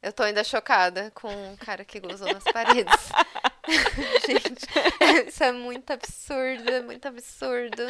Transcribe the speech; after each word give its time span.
Eu 0.00 0.12
tô 0.12 0.22
ainda 0.22 0.44
chocada 0.44 1.10
com 1.10 1.28
o 1.52 1.56
cara 1.56 1.84
que 1.84 1.98
gozou 1.98 2.32
nas 2.32 2.44
paredes. 2.44 3.08
Gente, 4.24 4.64
isso 5.28 5.42
é 5.42 5.50
muito 5.50 5.92
absurdo, 5.92 6.70
é 6.70 6.80
muito 6.80 7.08
absurdo. 7.08 7.82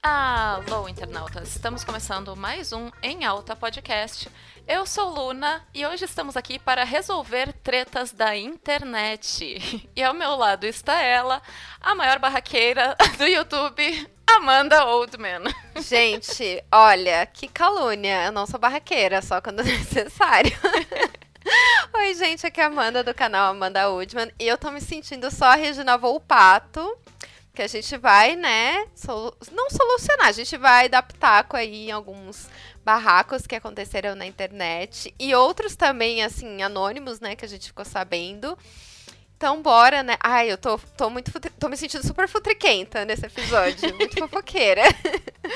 Alô, 0.00 0.88
internautas! 0.88 1.48
Estamos 1.48 1.82
começando 1.82 2.36
mais 2.36 2.72
um 2.72 2.88
Em 3.02 3.24
Alta 3.24 3.56
Podcast. 3.56 4.30
Eu 4.66 4.86
sou 4.86 5.08
Luna 5.08 5.66
e 5.74 5.84
hoje 5.84 6.04
estamos 6.04 6.36
aqui 6.36 6.56
para 6.56 6.84
resolver 6.84 7.52
tretas 7.54 8.12
da 8.12 8.36
internet. 8.36 9.90
E 9.96 10.02
ao 10.04 10.14
meu 10.14 10.36
lado 10.36 10.64
está 10.66 11.02
ela, 11.02 11.42
a 11.80 11.96
maior 11.96 12.20
barraqueira 12.20 12.96
do 13.18 13.26
YouTube, 13.26 14.08
Amanda 14.36 14.84
Oldman. 14.86 15.42
Gente, 15.76 16.62
olha, 16.70 17.26
que 17.26 17.48
calúnia. 17.48 18.26
Eu 18.26 18.32
não 18.32 18.46
sou 18.46 18.60
barraqueira, 18.60 19.20
só 19.22 19.40
quando 19.40 19.62
necessário. 19.64 20.52
Oi, 21.94 22.14
gente, 22.14 22.46
aqui 22.46 22.60
é 22.60 22.64
a 22.64 22.66
Amanda 22.66 23.02
do 23.02 23.14
canal 23.14 23.50
Amanda 23.50 23.88
Oldman 23.88 24.30
e 24.38 24.46
eu 24.46 24.58
tô 24.58 24.70
me 24.70 24.80
sentindo 24.80 25.30
só 25.30 25.46
a 25.46 25.54
Regina 25.54 25.96
Volpato 25.96 26.96
que 27.52 27.62
a 27.62 27.66
gente 27.66 27.96
vai, 27.96 28.36
né, 28.36 28.86
não 29.52 29.68
solucionar, 29.70 30.28
a 30.28 30.32
gente 30.32 30.56
vai 30.56 30.88
dar 30.88 31.02
pitaco 31.02 31.56
aí 31.56 31.88
em 31.88 31.90
alguns 31.90 32.48
barracos 32.84 33.46
que 33.46 33.56
aconteceram 33.56 34.14
na 34.14 34.24
internet 34.24 35.12
e 35.18 35.34
outros 35.34 35.76
também, 35.76 36.22
assim, 36.22 36.62
anônimos, 36.62 37.20
né, 37.20 37.36
que 37.36 37.44
a 37.44 37.48
gente 37.48 37.66
ficou 37.66 37.84
sabendo. 37.84 38.56
Então, 39.40 39.62
bora, 39.62 40.02
né? 40.02 40.18
Ai, 40.22 40.52
eu 40.52 40.58
tô, 40.58 40.76
tô 40.98 41.08
muito. 41.08 41.32
tô 41.58 41.66
me 41.70 41.74
sentindo 41.74 42.06
super 42.06 42.28
futriquenta 42.28 43.06
nesse 43.06 43.24
episódio. 43.24 43.88
muito 43.96 44.18
fofoqueira. 44.18 44.82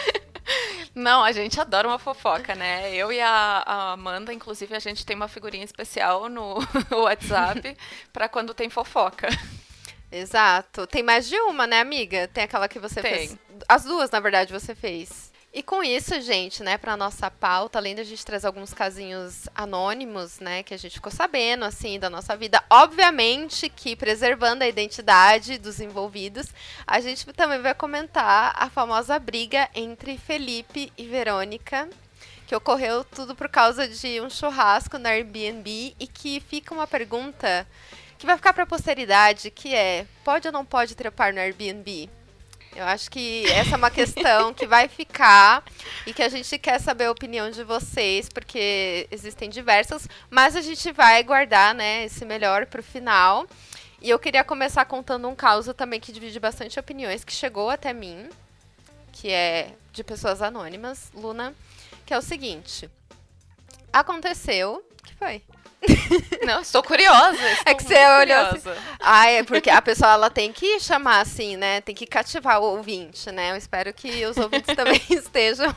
Não, 0.94 1.22
a 1.22 1.32
gente 1.32 1.60
adora 1.60 1.86
uma 1.86 1.98
fofoca, 1.98 2.54
né? 2.54 2.94
Eu 2.94 3.12
e 3.12 3.20
a, 3.20 3.62
a 3.66 3.92
Amanda, 3.92 4.32
inclusive, 4.32 4.74
a 4.74 4.78
gente 4.78 5.04
tem 5.04 5.14
uma 5.14 5.28
figurinha 5.28 5.66
especial 5.66 6.30
no 6.30 6.60
WhatsApp 6.92 7.76
para 8.10 8.26
quando 8.26 8.54
tem 8.54 8.70
fofoca. 8.70 9.28
Exato. 10.10 10.86
Tem 10.86 11.02
mais 11.02 11.28
de 11.28 11.36
uma, 11.40 11.66
né, 11.66 11.80
amiga? 11.80 12.26
Tem 12.28 12.44
aquela 12.44 12.66
que 12.68 12.78
você 12.78 13.02
Tem. 13.02 13.12
fez. 13.12 13.38
As 13.68 13.84
duas, 13.84 14.10
na 14.10 14.18
verdade, 14.18 14.50
você 14.50 14.74
fez. 14.74 15.30
E 15.56 15.62
com 15.62 15.84
isso, 15.84 16.20
gente, 16.20 16.64
né, 16.64 16.76
pra 16.76 16.96
nossa 16.96 17.30
pauta, 17.30 17.78
além 17.78 17.94
da 17.94 18.02
gente 18.02 18.26
trazer 18.26 18.48
alguns 18.48 18.74
casinhos 18.74 19.48
anônimos, 19.54 20.40
né, 20.40 20.64
que 20.64 20.74
a 20.74 20.76
gente 20.76 20.94
ficou 20.94 21.12
sabendo, 21.12 21.64
assim, 21.64 21.96
da 21.96 22.10
nossa 22.10 22.36
vida, 22.36 22.60
obviamente 22.68 23.68
que 23.68 23.94
preservando 23.94 24.64
a 24.64 24.68
identidade 24.68 25.56
dos 25.56 25.78
envolvidos, 25.78 26.48
a 26.84 26.98
gente 26.98 27.24
também 27.34 27.62
vai 27.62 27.72
comentar 27.72 28.52
a 28.58 28.68
famosa 28.68 29.16
briga 29.16 29.70
entre 29.76 30.18
Felipe 30.18 30.92
e 30.98 31.06
Verônica, 31.06 31.88
que 32.48 32.56
ocorreu 32.56 33.04
tudo 33.04 33.36
por 33.36 33.48
causa 33.48 33.86
de 33.86 34.20
um 34.20 34.28
churrasco 34.28 34.98
na 34.98 35.10
Airbnb 35.10 35.94
e 36.00 36.06
que 36.08 36.40
fica 36.40 36.74
uma 36.74 36.88
pergunta 36.88 37.64
que 38.18 38.26
vai 38.26 38.36
ficar 38.36 38.54
pra 38.54 38.66
posteridade, 38.66 39.52
que 39.52 39.72
é, 39.72 40.04
pode 40.24 40.48
ou 40.48 40.52
não 40.52 40.64
pode 40.64 40.96
trepar 40.96 41.32
no 41.32 41.38
Airbnb? 41.38 42.10
Eu 42.74 42.84
acho 42.84 43.08
que 43.08 43.46
essa 43.52 43.74
é 43.74 43.76
uma 43.76 43.90
questão 43.90 44.52
que 44.52 44.66
vai 44.66 44.88
ficar 44.88 45.62
e 46.04 46.12
que 46.12 46.22
a 46.22 46.28
gente 46.28 46.58
quer 46.58 46.80
saber 46.80 47.04
a 47.04 47.10
opinião 47.12 47.48
de 47.48 47.62
vocês, 47.62 48.28
porque 48.28 49.06
existem 49.12 49.48
diversas, 49.48 50.08
mas 50.28 50.56
a 50.56 50.60
gente 50.60 50.90
vai 50.90 51.22
guardar, 51.22 51.72
né, 51.72 52.04
esse 52.04 52.24
melhor 52.24 52.66
pro 52.66 52.82
final. 52.82 53.46
E 54.02 54.10
eu 54.10 54.18
queria 54.18 54.42
começar 54.42 54.84
contando 54.86 55.28
um 55.28 55.36
caso 55.36 55.72
também 55.72 56.00
que 56.00 56.12
divide 56.12 56.40
bastante 56.40 56.78
opiniões, 56.78 57.22
que 57.22 57.32
chegou 57.32 57.70
até 57.70 57.92
mim, 57.92 58.28
que 59.12 59.30
é 59.30 59.72
de 59.92 60.02
pessoas 60.02 60.42
anônimas, 60.42 61.12
Luna, 61.14 61.54
que 62.04 62.12
é 62.12 62.18
o 62.18 62.22
seguinte. 62.22 62.90
Aconteceu. 63.92 64.84
O 65.00 65.02
que 65.04 65.14
foi? 65.14 65.42
Não, 66.44 66.60
estou 66.60 66.82
curiosa. 66.82 67.36
Estou 67.36 67.72
É 67.72 67.74
que 67.74 67.82
você 67.82 67.94
olhou 67.94 68.38
assim. 68.38 68.80
Ah, 69.00 69.30
é 69.30 69.42
porque 69.42 69.70
a 69.70 69.82
pessoa 69.82 70.12
ela 70.12 70.30
tem 70.30 70.52
que 70.52 70.78
chamar 70.80 71.20
assim, 71.20 71.56
né? 71.56 71.80
Tem 71.80 71.94
que 71.94 72.06
cativar 72.06 72.60
o 72.60 72.64
ouvinte, 72.64 73.30
né? 73.30 73.52
Eu 73.52 73.56
espero 73.56 73.92
que 73.92 74.24
os 74.26 74.36
ouvintes 74.36 74.74
também 74.76 75.00
estejam 75.10 75.74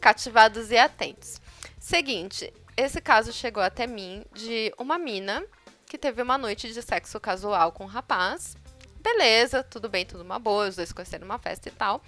cativados 0.00 0.70
e 0.70 0.78
atentos. 0.78 1.40
Seguinte, 1.78 2.52
esse 2.76 3.00
caso 3.00 3.32
chegou 3.32 3.62
até 3.62 3.86
mim 3.86 4.24
de 4.32 4.72
uma 4.78 4.98
mina 4.98 5.42
que 5.86 5.98
teve 5.98 6.22
uma 6.22 6.36
noite 6.36 6.72
de 6.72 6.82
sexo 6.82 7.18
casual 7.18 7.72
com 7.72 7.84
um 7.84 7.88
rapaz. 7.88 8.56
Beleza, 9.00 9.62
tudo 9.62 9.88
bem, 9.88 10.04
tudo 10.04 10.22
uma 10.22 10.38
boa, 10.38 10.68
os 10.68 10.76
dois 10.76 10.92
conheceram 10.92 11.24
uma 11.24 11.38
festa 11.38 11.68
e 11.68 11.72
tal. 11.72 12.02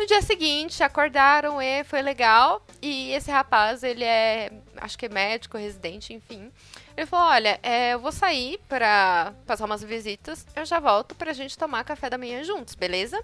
No 0.00 0.06
dia 0.06 0.22
seguinte, 0.22 0.82
acordaram 0.82 1.60
e 1.60 1.84
foi 1.84 2.00
legal. 2.00 2.64
E 2.80 3.12
esse 3.12 3.30
rapaz, 3.30 3.82
ele 3.82 4.02
é, 4.02 4.50
acho 4.78 4.96
que 4.96 5.04
é 5.04 5.08
médico, 5.10 5.58
residente, 5.58 6.14
enfim. 6.14 6.50
Ele 6.96 7.04
falou: 7.04 7.26
Olha, 7.26 7.60
é, 7.62 7.92
eu 7.92 7.98
vou 7.98 8.10
sair 8.10 8.58
pra 8.66 9.34
passar 9.46 9.66
umas 9.66 9.84
visitas, 9.84 10.46
eu 10.56 10.64
já 10.64 10.80
volto 10.80 11.14
pra 11.14 11.34
gente 11.34 11.58
tomar 11.58 11.84
café 11.84 12.08
da 12.08 12.16
manhã 12.16 12.42
juntos, 12.42 12.74
beleza? 12.74 13.22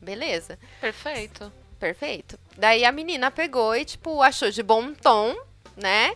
Beleza, 0.00 0.56
Perfeito. 0.80 1.52
perfeito. 1.80 2.38
Daí 2.56 2.84
a 2.84 2.92
menina 2.92 3.28
pegou 3.28 3.74
e, 3.74 3.84
tipo, 3.84 4.22
achou 4.22 4.52
de 4.52 4.62
bom 4.62 4.94
tom, 4.94 5.34
né? 5.76 6.14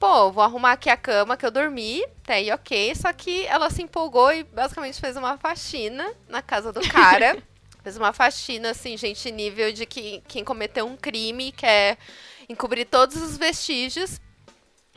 Pô, 0.00 0.32
vou 0.32 0.42
arrumar 0.42 0.72
aqui 0.72 0.90
a 0.90 0.96
cama 0.96 1.36
que 1.36 1.46
eu 1.46 1.50
dormi, 1.52 2.04
tá 2.24 2.34
aí 2.34 2.50
ok. 2.50 2.92
Só 2.96 3.12
que 3.12 3.46
ela 3.46 3.70
se 3.70 3.82
empolgou 3.82 4.32
e 4.32 4.42
basicamente 4.42 5.00
fez 5.00 5.16
uma 5.16 5.38
faxina 5.38 6.12
na 6.28 6.42
casa 6.42 6.72
do 6.72 6.80
cara. 6.88 7.40
fez 7.88 7.96
uma 7.96 8.12
faxina, 8.12 8.70
assim, 8.70 8.98
gente, 8.98 9.30
nível 9.30 9.72
de 9.72 9.86
que 9.86 10.22
quem 10.28 10.44
cometeu 10.44 10.86
um 10.86 10.96
crime 10.96 11.50
quer 11.52 11.96
encobrir 12.46 12.84
todos 12.84 13.16
os 13.16 13.38
vestígios. 13.38 14.20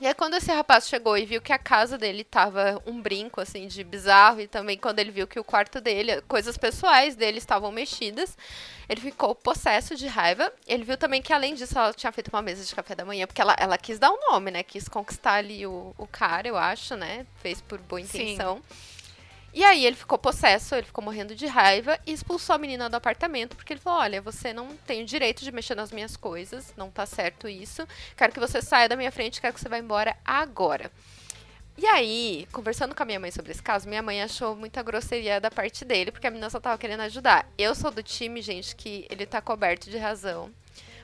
E 0.01 0.07
aí, 0.07 0.13
quando 0.13 0.33
esse 0.33 0.51
rapaz 0.51 0.89
chegou 0.89 1.17
e 1.17 1.25
viu 1.25 1.39
que 1.41 1.53
a 1.53 1.59
casa 1.59 1.97
dele 1.97 2.23
tava 2.23 2.81
um 2.85 2.99
brinco, 2.99 3.39
assim, 3.39 3.67
de 3.67 3.83
bizarro, 3.83 4.41
e 4.41 4.47
também 4.47 4.77
quando 4.77 4.99
ele 4.99 5.11
viu 5.11 5.27
que 5.27 5.39
o 5.39 5.43
quarto 5.43 5.79
dele, 5.79 6.21
coisas 6.23 6.57
pessoais 6.57 7.15
dele 7.15 7.37
estavam 7.37 7.71
mexidas, 7.71 8.35
ele 8.89 8.99
ficou 8.99 9.35
possesso 9.35 9.95
de 9.95 10.07
raiva. 10.07 10.51
Ele 10.67 10.83
viu 10.83 10.97
também 10.97 11.21
que, 11.21 11.31
além 11.31 11.53
disso, 11.53 11.77
ela 11.77 11.93
tinha 11.93 12.11
feito 12.11 12.29
uma 12.29 12.41
mesa 12.41 12.65
de 12.65 12.75
café 12.75 12.95
da 12.95 13.05
manhã, 13.05 13.25
porque 13.27 13.41
ela, 13.41 13.55
ela 13.57 13.77
quis 13.77 13.99
dar 13.99 14.11
um 14.11 14.19
nome, 14.31 14.51
né? 14.51 14.63
Quis 14.63 14.89
conquistar 14.89 15.35
ali 15.35 15.65
o, 15.65 15.93
o 15.97 16.07
cara, 16.07 16.47
eu 16.47 16.57
acho, 16.57 16.95
né? 16.95 17.25
Fez 17.41 17.61
por 17.61 17.79
boa 17.79 18.03
Sim. 18.03 18.35
E 19.53 19.63
aí 19.63 19.85
ele 19.85 19.95
ficou 19.95 20.17
possesso, 20.17 20.75
ele 20.75 20.85
ficou 20.85 21.03
morrendo 21.03 21.35
de 21.35 21.45
raiva 21.45 21.99
e 22.05 22.13
expulsou 22.13 22.55
a 22.55 22.57
menina 22.57 22.89
do 22.89 22.95
apartamento, 22.95 23.55
porque 23.55 23.73
ele 23.73 23.81
falou: 23.81 23.99
Olha, 23.99 24.21
você 24.21 24.53
não 24.53 24.75
tem 24.87 25.03
o 25.03 25.05
direito 25.05 25.43
de 25.43 25.51
mexer 25.51 25.75
nas 25.75 25.91
minhas 25.91 26.15
coisas, 26.15 26.73
não 26.77 26.89
tá 26.89 27.05
certo 27.05 27.49
isso. 27.49 27.85
Quero 28.15 28.31
que 28.31 28.39
você 28.39 28.61
saia 28.61 28.87
da 28.87 28.95
minha 28.95 29.11
frente, 29.11 29.41
quero 29.41 29.53
que 29.53 29.59
você 29.59 29.67
vá 29.67 29.77
embora 29.77 30.15
agora. 30.23 30.89
E 31.77 31.85
aí, 31.85 32.47
conversando 32.51 32.93
com 32.93 33.01
a 33.01 33.05
minha 33.05 33.19
mãe 33.19 33.31
sobre 33.31 33.51
esse 33.51 33.63
caso, 33.63 33.89
minha 33.89 34.01
mãe 34.01 34.21
achou 34.21 34.55
muita 34.55 34.83
grosseria 34.83 35.41
da 35.41 35.49
parte 35.49 35.83
dele, 35.83 36.11
porque 36.11 36.27
a 36.27 36.29
menina 36.29 36.49
só 36.49 36.59
tava 36.59 36.77
querendo 36.77 37.01
ajudar. 37.01 37.49
Eu 37.57 37.73
sou 37.73 37.89
do 37.89 38.03
time, 38.03 38.41
gente, 38.41 38.75
que 38.75 39.05
ele 39.09 39.25
tá 39.25 39.41
coberto 39.41 39.89
de 39.89 39.97
razão. 39.97 40.51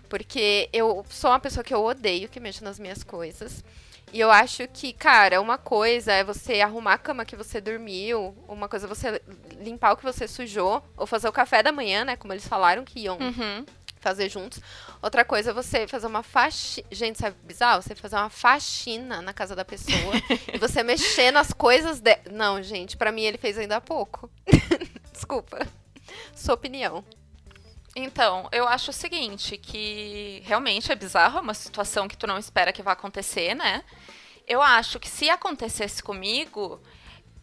Porque 0.08 0.70
eu 0.72 1.06
sou 1.10 1.32
uma 1.32 1.40
pessoa 1.40 1.64
que 1.64 1.74
eu 1.74 1.84
odeio 1.84 2.30
que 2.30 2.40
mexa 2.40 2.64
nas 2.64 2.80
minhas 2.80 3.04
coisas. 3.04 3.64
E 4.14 4.20
eu 4.20 4.32
acho 4.32 4.68
que, 4.70 4.94
cara, 4.94 5.42
uma 5.42 5.58
coisa 5.58 6.14
é 6.14 6.24
você 6.24 6.62
arrumar 6.62 6.94
a 6.94 6.98
cama 6.98 7.26
que 7.26 7.36
você 7.36 7.60
dormiu, 7.60 8.36
uma 8.48 8.70
coisa 8.70 8.86
é 8.86 8.90
você 8.90 9.22
limpar 9.60 9.92
o 9.94 9.98
que 9.98 10.04
você 10.04 10.28
sujou, 10.28 10.82
ou 10.96 11.06
fazer 11.06 11.28
o 11.28 11.32
café 11.34 11.62
da 11.62 11.72
manhã, 11.74 12.06
né? 12.06 12.16
Como 12.16 12.32
eles 12.34 12.48
falaram 12.48 12.86
que 12.86 13.02
iam 13.02 13.18
Uhum. 13.18 13.66
fazer 14.00 14.30
juntos. 14.30 14.62
Outra 15.02 15.26
coisa 15.26 15.50
é 15.50 15.54
você 15.54 15.86
fazer 15.88 16.08
uma 16.08 16.24
faxina. 16.24 16.88
Gente, 16.90 17.20
sabe 17.20 17.36
bizarro? 17.44 17.82
Você 17.82 17.96
fazer 17.96 18.16
uma 18.16 18.30
faxina 18.30 19.22
na 19.22 19.34
casa 19.34 19.56
da 19.56 19.66
pessoa 19.66 20.14
e 20.54 20.58
você 20.58 20.82
mexer 20.84 21.32
nas 21.32 21.52
coisas 21.52 22.00
de... 22.00 22.18
Não, 22.32 22.64
gente, 22.64 22.96
pra 22.96 23.12
mim 23.12 23.24
ele 23.24 23.38
fez 23.38 23.58
ainda 23.58 23.76
há 23.76 23.82
pouco. 23.82 24.30
Desculpa. 25.12 25.68
Sua 26.34 26.54
opinião. 26.56 27.04
Então, 28.00 28.48
eu 28.52 28.68
acho 28.68 28.92
o 28.92 28.94
seguinte, 28.94 29.58
que 29.58 30.44
realmente 30.46 30.92
é 30.92 30.96
bizarro, 30.96 31.40
é 31.40 31.42
uma 31.42 31.56
situação 31.56 32.08
que 32.08 32.16
tu 32.16 32.28
não 32.28 32.38
espera 32.38 32.72
que 32.72 32.84
vá 32.84 32.92
acontecer, 32.92 33.56
né? 33.56 33.84
Eu 34.48 34.62
acho 34.62 35.00
que 35.00 35.10
se 35.10 35.32
acontecesse 35.32 36.04
comigo, 36.04 36.80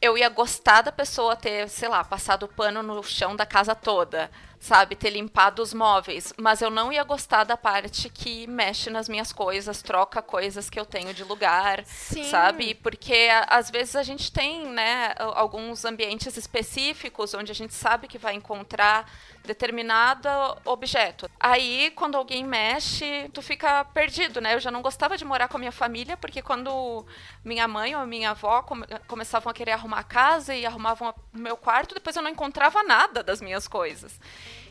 eu 0.00 0.17
ia 0.17 0.28
gostar 0.28 0.82
da 0.82 0.93
pessoa 0.93 1.34
ter, 1.34 1.69
sei 1.69 1.88
lá, 1.88 2.05
passado 2.05 2.46
pano 2.46 2.84
no 2.84 3.02
chão 3.02 3.34
da 3.34 3.44
casa 3.44 3.75
toda, 3.75 4.31
sabe? 4.61 4.94
Ter 4.94 5.11
limpado 5.11 5.61
os 5.61 5.75
móveis. 5.75 6.32
Mas 6.37 6.62
eu 6.62 6.70
não 6.70 6.93
ia 6.93 7.02
gostar 7.02 7.43
da 7.43 7.56
parte 7.56 8.08
que 8.08 8.46
mexe 8.46 8.90
nas 8.90 9.08
minhas 9.08 9.32
coisas, 9.32 9.82
troca 9.82 10.23
coisas 10.23 10.70
que 10.70 10.78
eu 10.78 10.87
tenho 10.87 11.12
de 11.12 11.25
lugar, 11.25 11.84
Sim. 11.84 12.31
sabe? 12.31 12.76
Porque 12.76 13.28
às 13.49 13.73
vezes 13.73 13.96
a 13.96 14.05
gente 14.05 14.31
tem, 14.31 14.64
né, 14.69 15.14
alguns 15.19 15.84
ambientes 15.84 16.37
específicos 16.37 17.34
onde 17.34 17.50
a 17.50 17.55
gente 17.56 17.75
sabe 17.75 18.06
que 18.06 18.19
vai 18.19 18.34
encontrar 18.34 19.11
determinado 19.44 20.29
objeto. 20.64 21.31
Aí, 21.38 21.91
quando 21.94 22.17
alguém 22.17 22.44
mexe, 22.44 23.29
tu 23.32 23.43
fica 23.43 23.85
perdido, 23.85 24.41
né? 24.41 24.55
Eu 24.55 24.61
já 24.61 24.70
não 24.70 24.82
gostava 24.82 25.17
de 25.17 25.25
morar 25.25 25.49
com 25.49 25.56
a 25.56 25.61
minha 25.61 25.73
família, 25.73 26.17
porque 26.17 26.41
quando 26.43 27.05
minha 27.44 27.69
mãe 27.69 27.94
ou 27.94 28.06
minha 28.06 28.31
avó 28.31 28.62
come- 28.62 28.87
começavam 29.06 29.50
a 29.50 29.55
querer 29.55 29.73
arrumar 29.73 29.99
a 30.00 30.05
casa 30.05 30.55
e 30.55 30.64
arrumavam 30.64 31.14
o 31.32 31.38
meu 31.38 31.56
quarto, 31.56 31.94
depois 31.94 32.17
eu 32.17 32.23
não 32.23 32.31
encontrava 32.31 32.82
nada 32.82 33.23
das 33.23 33.41
minhas 33.41 33.69
coisas. 33.69 34.19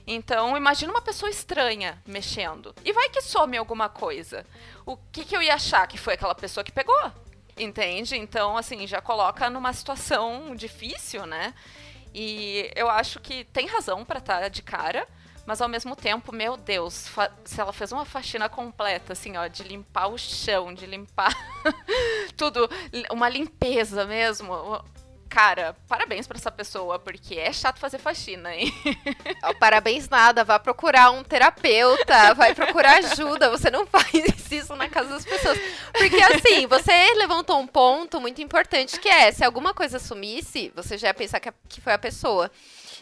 Então, 0.06 0.58
imagina 0.58 0.92
uma 0.92 1.02
pessoa 1.02 1.30
estranha 1.30 2.02
mexendo. 2.06 2.76
E 2.84 2.92
vai 2.92 3.10
que 3.10 3.22
some 3.22 3.56
alguma 3.56 3.88
coisa. 3.88 4.46
O 4.86 4.98
que, 4.98 5.24
que 5.24 5.36
eu 5.36 5.42
ia 5.42 5.54
achar? 5.54 5.88
Que 5.88 5.98
foi 5.98 6.16
aquela 6.16 6.36
pessoa 6.36 6.64
que 6.64 6.72
pegou? 6.72 7.12
Entende? 7.56 8.18
Então, 8.18 8.58
assim, 8.58 8.88
já 8.88 9.00
coloca 9.00 9.50
numa 9.50 9.72
situação 9.72 10.56
difícil, 10.56 11.26
né? 11.26 11.54
E 12.14 12.72
eu 12.76 12.90
acho 12.90 13.20
que 13.20 13.44
tem 13.46 13.68
razão 13.68 14.06
para 14.06 14.20
estar 14.20 14.42
tá 14.42 14.48
de 14.48 14.62
cara, 14.62 15.08
mas 15.46 15.62
ao 15.62 15.68
mesmo 15.68 15.96
tempo, 15.96 16.34
meu 16.34 16.56
Deus, 16.56 17.10
se 17.44 17.60
ela 17.60 17.74
fez 17.74 17.92
uma 17.92 18.06
faxina 18.06 18.48
completa, 18.48 19.14
assim, 19.14 19.36
ó, 19.36 19.48
de 19.48 19.64
limpar 19.64 20.08
o 20.08 20.18
chão, 20.18 20.74
de 20.74 20.86
limpar 20.86 21.34
tudo, 22.38 22.70
uma 23.12 23.28
limpeza 23.28 24.06
mesmo, 24.06 24.54
cara, 25.34 25.76
parabéns 25.88 26.28
pra 26.28 26.38
essa 26.38 26.52
pessoa, 26.52 27.00
porque 27.00 27.34
é 27.34 27.52
chato 27.52 27.80
fazer 27.80 27.98
faxina, 27.98 28.56
hein? 28.56 28.72
Parabéns 29.60 30.08
nada, 30.08 30.44
vá 30.44 30.60
procurar 30.60 31.10
um 31.10 31.24
terapeuta, 31.24 32.36
vai 32.36 32.54
procurar 32.54 33.00
ajuda, 33.00 33.50
você 33.50 33.72
não 33.72 33.84
faz 33.88 34.52
isso 34.52 34.76
na 34.76 34.88
casa 34.88 35.10
das 35.10 35.26
pessoas. 35.26 35.58
Porque 35.92 36.22
assim, 36.22 36.68
você 36.68 37.16
levantou 37.16 37.60
um 37.60 37.66
ponto 37.66 38.22
muito 38.22 38.44
importante, 38.44 39.00
que 39.00 39.10
é, 39.10 39.32
se 39.32 39.44
alguma 39.44 39.74
coisa 39.74 39.98
sumisse, 39.98 40.72
você 40.76 41.00
já 41.00 41.08
ia 41.08 41.14
pensar 41.16 41.40
que, 41.40 41.52
que 41.68 41.82
foi 41.82 41.94
a 41.94 41.98
pessoa. 41.98 42.52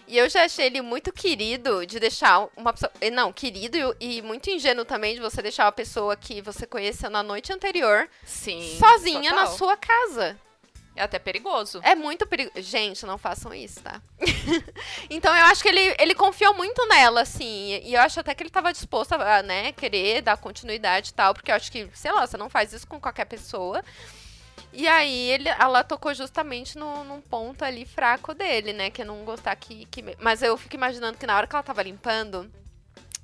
E 0.07 0.17
eu 0.17 0.29
já 0.29 0.45
achei 0.45 0.67
ele 0.67 0.81
muito 0.81 1.11
querido 1.11 1.85
de 1.85 1.99
deixar 1.99 2.47
uma 2.55 2.71
pessoa. 2.71 2.91
Eh, 3.01 3.09
não, 3.09 3.33
querido 3.33 3.77
e, 3.99 4.17
e, 4.17 4.21
muito 4.21 4.49
ingênuo 4.49 4.85
também 4.85 5.15
de 5.15 5.21
você 5.21 5.41
deixar 5.41 5.65
uma 5.65 5.71
pessoa 5.71 6.15
que 6.15 6.41
você 6.41 6.65
conheceu 6.65 7.09
na 7.09 7.21
noite 7.21 7.51
anterior 7.51 8.09
Sim, 8.25 8.77
sozinha 8.79 9.31
total. 9.31 9.45
na 9.45 9.51
sua 9.51 9.77
casa. 9.77 10.37
É 10.95 11.03
até 11.03 11.17
perigoso. 11.17 11.79
É 11.83 11.95
muito 11.95 12.25
perigoso. 12.27 12.61
Gente, 12.61 13.05
não 13.05 13.17
façam 13.17 13.53
isso, 13.53 13.79
tá? 13.81 14.01
então 15.09 15.35
eu 15.35 15.45
acho 15.45 15.63
que 15.63 15.69
ele, 15.69 15.95
ele 15.97 16.13
confiou 16.13 16.53
muito 16.53 16.85
nela, 16.87 17.21
assim. 17.21 17.79
E 17.83 17.93
eu 17.93 18.01
acho 18.01 18.19
até 18.19 18.35
que 18.35 18.43
ele 18.43 18.49
tava 18.49 18.73
disposto 18.73 19.13
a, 19.13 19.41
né, 19.41 19.71
querer 19.71 20.21
dar 20.21 20.37
continuidade 20.37 21.09
e 21.09 21.13
tal. 21.13 21.33
Porque 21.33 21.49
eu 21.49 21.55
acho 21.55 21.71
que, 21.71 21.89
sei 21.93 22.11
lá, 22.11 22.27
você 22.27 22.35
não 22.35 22.49
faz 22.49 22.73
isso 22.73 22.87
com 22.87 22.99
qualquer 22.99 23.25
pessoa. 23.25 23.83
E 24.73 24.87
aí 24.87 25.29
ele, 25.31 25.49
ela 25.49 25.83
tocou 25.83 26.13
justamente 26.13 26.77
no, 26.77 27.03
num 27.03 27.21
ponto 27.21 27.63
ali 27.63 27.85
fraco 27.85 28.33
dele, 28.33 28.73
né? 28.73 28.89
Que 28.89 29.03
não 29.03 29.23
gostar 29.23 29.55
que, 29.55 29.85
que. 29.85 30.03
Mas 30.19 30.41
eu 30.41 30.57
fico 30.57 30.75
imaginando 30.75 31.17
que 31.17 31.25
na 31.25 31.37
hora 31.37 31.47
que 31.47 31.55
ela 31.55 31.63
tava 31.63 31.83
limpando, 31.83 32.51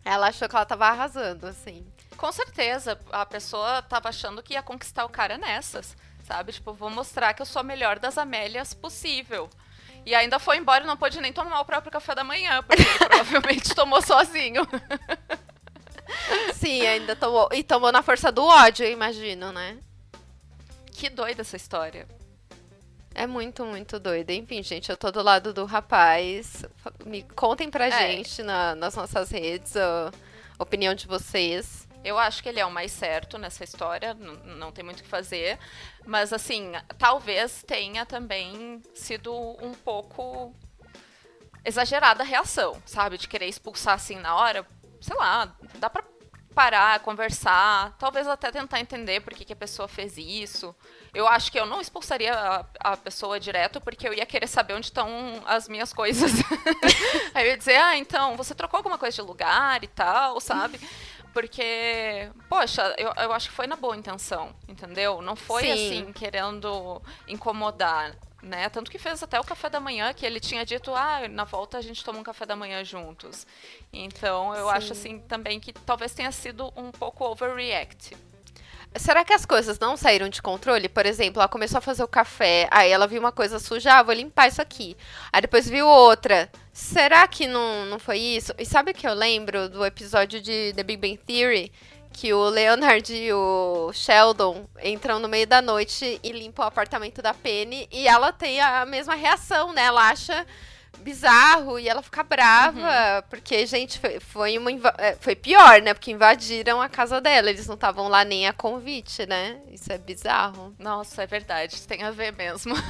ela 0.06 0.28
achou 0.28 0.48
que 0.48 0.56
ela 0.56 0.66
tava 0.66 0.88
arrasando, 0.88 1.46
assim. 1.48 1.86
Com 2.16 2.32
certeza. 2.32 2.98
A 3.12 3.26
pessoa 3.26 3.82
tava 3.82 4.08
achando 4.08 4.42
que 4.42 4.54
ia 4.54 4.64
conquistar 4.64 5.04
o 5.04 5.10
cara 5.10 5.38
nessas 5.38 5.96
sabe? 6.28 6.52
Tipo, 6.52 6.74
vou 6.74 6.90
mostrar 6.90 7.34
que 7.34 7.42
eu 7.42 7.46
sou 7.46 7.62
a 7.62 7.64
melhor 7.64 7.98
das 7.98 8.18
Amélias 8.18 8.74
possível. 8.74 9.50
E 10.06 10.14
ainda 10.14 10.40
foi 10.40 10.58
embora 10.58 10.84
e 10.84 10.88
não 10.88 10.98
pôde 10.98 11.20
nem 11.22 11.32
tomar 11.32 11.60
o 11.62 11.66
próprio 11.66 11.92
café 11.92 12.14
da 12.14 12.24
manhã, 12.24 12.62
porque 12.64 12.82
ele 12.82 12.98
provavelmente 13.00 13.74
tomou 13.74 14.02
sozinho. 14.02 14.68
Sim, 16.54 16.86
ainda 16.86 17.16
tomou. 17.16 17.50
E 17.54 17.64
tomou 17.64 17.92
na 17.92 18.02
força 18.02 18.32
do 18.32 18.44
ódio, 18.44 18.86
eu 18.86 18.92
imagino, 18.92 19.52
né? 19.52 19.78
Que 20.92 21.10
doida 21.10 21.42
essa 21.42 21.56
história. 21.56 22.08
É 23.14 23.26
muito, 23.26 23.66
muito 23.66 24.00
doida. 24.00 24.32
Enfim, 24.34 24.62
gente, 24.62 24.90
eu 24.90 24.98
tô 24.98 25.12
do 25.12 25.24
lado 25.24 25.54
do 25.54 25.66
rapaz. 25.66 26.64
Me 27.06 27.24
contem 27.24 27.70
pra 27.70 27.88
é. 27.88 27.92
gente 27.92 28.44
na, 28.44 28.76
nas 28.76 28.96
nossas 28.96 29.32
redes 29.32 29.76
a 29.76 30.12
opinião 30.60 30.94
de 30.94 31.08
vocês. 31.08 31.88
Eu 32.04 32.18
acho 32.18 32.42
que 32.42 32.48
ele 32.48 32.60
é 32.60 32.66
o 32.66 32.72
mais 32.72 32.92
certo 32.92 33.38
nessa 33.38 33.64
história, 33.64 34.14
não 34.14 34.72
tem 34.72 34.86
muito 34.86 35.00
o 35.00 35.04
que 35.04 35.10
fazer. 35.10 35.60
Mas, 36.08 36.32
assim, 36.32 36.72
talvez 36.98 37.64
tenha 37.68 38.06
também 38.06 38.82
sido 38.96 39.36
um 39.62 39.74
pouco 39.74 40.56
exagerada 41.66 42.24
a 42.24 42.26
reação, 42.26 42.82
sabe? 42.86 43.18
De 43.18 43.28
querer 43.28 43.48
expulsar 43.48 43.96
assim 43.96 44.16
na 44.16 44.34
hora. 44.34 44.66
Sei 45.02 45.16
lá, 45.18 45.54
dá 45.76 45.90
pra 45.90 46.06
parar, 46.56 47.02
conversar, 47.02 47.96
talvez 48.00 48.26
até 48.26 48.52
tentar 48.52 48.80
entender 48.80 49.20
por 49.20 49.34
que, 49.34 49.46
que 49.46 49.54
a 49.54 49.56
pessoa 49.56 49.88
fez 49.88 50.18
isso. 50.18 50.74
Eu 51.14 51.28
acho 51.28 51.52
que 51.52 51.60
eu 51.60 51.66
não 51.66 51.82
expulsaria 51.82 52.34
a, 52.34 52.66
a 52.80 52.98
pessoa 52.98 53.40
direto, 53.40 53.80
porque 53.82 54.08
eu 54.08 54.14
ia 54.14 54.26
querer 54.26 54.48
saber 54.48 54.74
onde 54.74 54.88
estão 54.88 55.10
as 55.46 55.68
minhas 55.68 55.94
coisas. 55.94 56.32
Aí 57.36 57.46
eu 57.46 57.52
ia 57.52 57.58
dizer, 57.58 57.76
ah, 57.76 57.98
então, 57.98 58.36
você 58.38 58.56
trocou 58.56 58.78
alguma 58.78 58.98
coisa 58.98 59.14
de 59.14 59.22
lugar 59.22 59.84
e 59.84 59.88
tal, 59.88 60.40
sabe? 60.40 60.80
Porque, 61.38 62.32
poxa, 62.50 62.96
eu, 62.98 63.14
eu 63.16 63.32
acho 63.32 63.50
que 63.50 63.56
foi 63.56 63.68
na 63.68 63.76
boa 63.76 63.96
intenção, 63.96 64.56
entendeu? 64.68 65.22
Não 65.22 65.36
foi 65.36 65.66
Sim. 65.66 65.72
assim, 65.72 66.12
querendo 66.12 67.00
incomodar, 67.28 68.16
né? 68.42 68.68
Tanto 68.70 68.90
que 68.90 68.98
fez 68.98 69.22
até 69.22 69.40
o 69.40 69.44
café 69.44 69.70
da 69.70 69.80
manhã, 69.80 70.12
que 70.16 70.26
ele 70.26 70.40
tinha 70.40 70.66
dito, 70.66 70.96
ah, 70.96 71.28
na 71.30 71.44
volta 71.44 71.78
a 71.78 71.82
gente 71.82 72.04
toma 72.04 72.18
um 72.18 72.24
café 72.24 72.44
da 72.44 72.56
manhã 72.56 72.84
juntos. 72.84 73.46
Então, 73.94 74.56
eu 74.56 74.66
Sim. 74.66 74.74
acho 74.74 74.94
assim 74.94 75.20
também 75.20 75.60
que 75.60 75.72
talvez 75.72 76.12
tenha 76.12 76.32
sido 76.32 76.74
um 76.76 76.90
pouco 76.90 77.24
overreact. 77.24 78.18
Será 79.00 79.24
que 79.24 79.34
as 79.34 79.46
coisas 79.46 79.80
não 79.80 79.98
saíram 79.98 80.30
de 80.30 80.42
controle? 80.42 80.90
Por 80.90 81.06
exemplo, 81.06 81.42
ela 81.42 81.50
começou 81.50 81.78
a 81.78 81.82
fazer 81.82 82.04
o 82.04 82.08
café, 82.08 82.68
aí 82.72 82.92
ela 82.92 83.08
viu 83.08 83.20
uma 83.20 83.32
coisa 83.32 83.60
suja, 83.60 83.94
ah, 83.94 84.04
vou 84.04 84.14
limpar 84.14 84.48
isso 84.48 84.62
aqui. 84.62 84.96
Aí 85.32 85.42
depois 85.42 85.70
viu 85.70 85.88
outra. 85.88 86.50
Será 86.72 87.28
que 87.28 87.48
não, 87.48 87.86
não 87.86 88.00
foi 88.00 88.20
isso? 88.20 88.54
E 88.58 88.66
sabe 88.66 88.92
o 88.92 88.94
que 88.94 89.08
eu 89.08 89.14
lembro 89.14 89.70
do 89.70 89.86
episódio 89.86 90.42
de 90.42 90.74
The 90.76 90.84
Big 90.84 91.02
Bang 91.02 91.18
Theory? 91.18 91.72
Que 92.14 92.34
o 92.34 92.50
Leonard 92.50 93.14
e 93.14 93.32
o 93.32 93.92
Sheldon 93.94 94.66
entram 94.84 95.20
no 95.20 95.28
meio 95.28 95.46
da 95.46 95.62
noite 95.62 96.20
e 96.24 96.32
limpam 96.32 96.64
o 96.64 96.68
apartamento 96.68 97.22
da 97.22 97.34
Penny 97.34 97.88
e 97.92 98.08
ela 98.08 98.32
tem 98.32 98.60
a 98.60 98.86
mesma 98.86 99.14
reação, 99.14 99.72
né? 99.74 99.84
Ela 99.84 100.10
acha 100.10 100.46
bizarro 101.00 101.80
e 101.80 101.88
ela 101.88 102.02
fica 102.02 102.24
brava, 102.24 102.80
uhum. 102.80 103.22
porque, 103.30 103.66
gente, 103.66 104.00
foi, 104.00 104.20
foi, 104.20 104.58
uma 104.58 104.72
é, 104.98 105.16
foi 105.20 105.36
pior, 105.36 105.82
né? 105.82 105.94
Porque 105.94 106.12
invadiram 106.12 106.82
a 106.82 106.90
casa 106.90 107.22
dela, 107.22 107.50
eles 107.50 107.68
não 107.68 107.76
estavam 107.76 108.08
lá 108.08 108.24
nem 108.24 108.48
a 108.48 108.54
convite, 108.54 109.26
né? 109.26 109.60
Isso 109.72 109.92
é 109.92 109.98
bizarro. 109.98 110.76
Nossa, 110.80 111.24
é 111.24 111.28
verdade, 111.28 111.82
tem 111.88 112.04
a 112.04 112.12
ver 112.12 112.34
mesmo. 112.34 112.76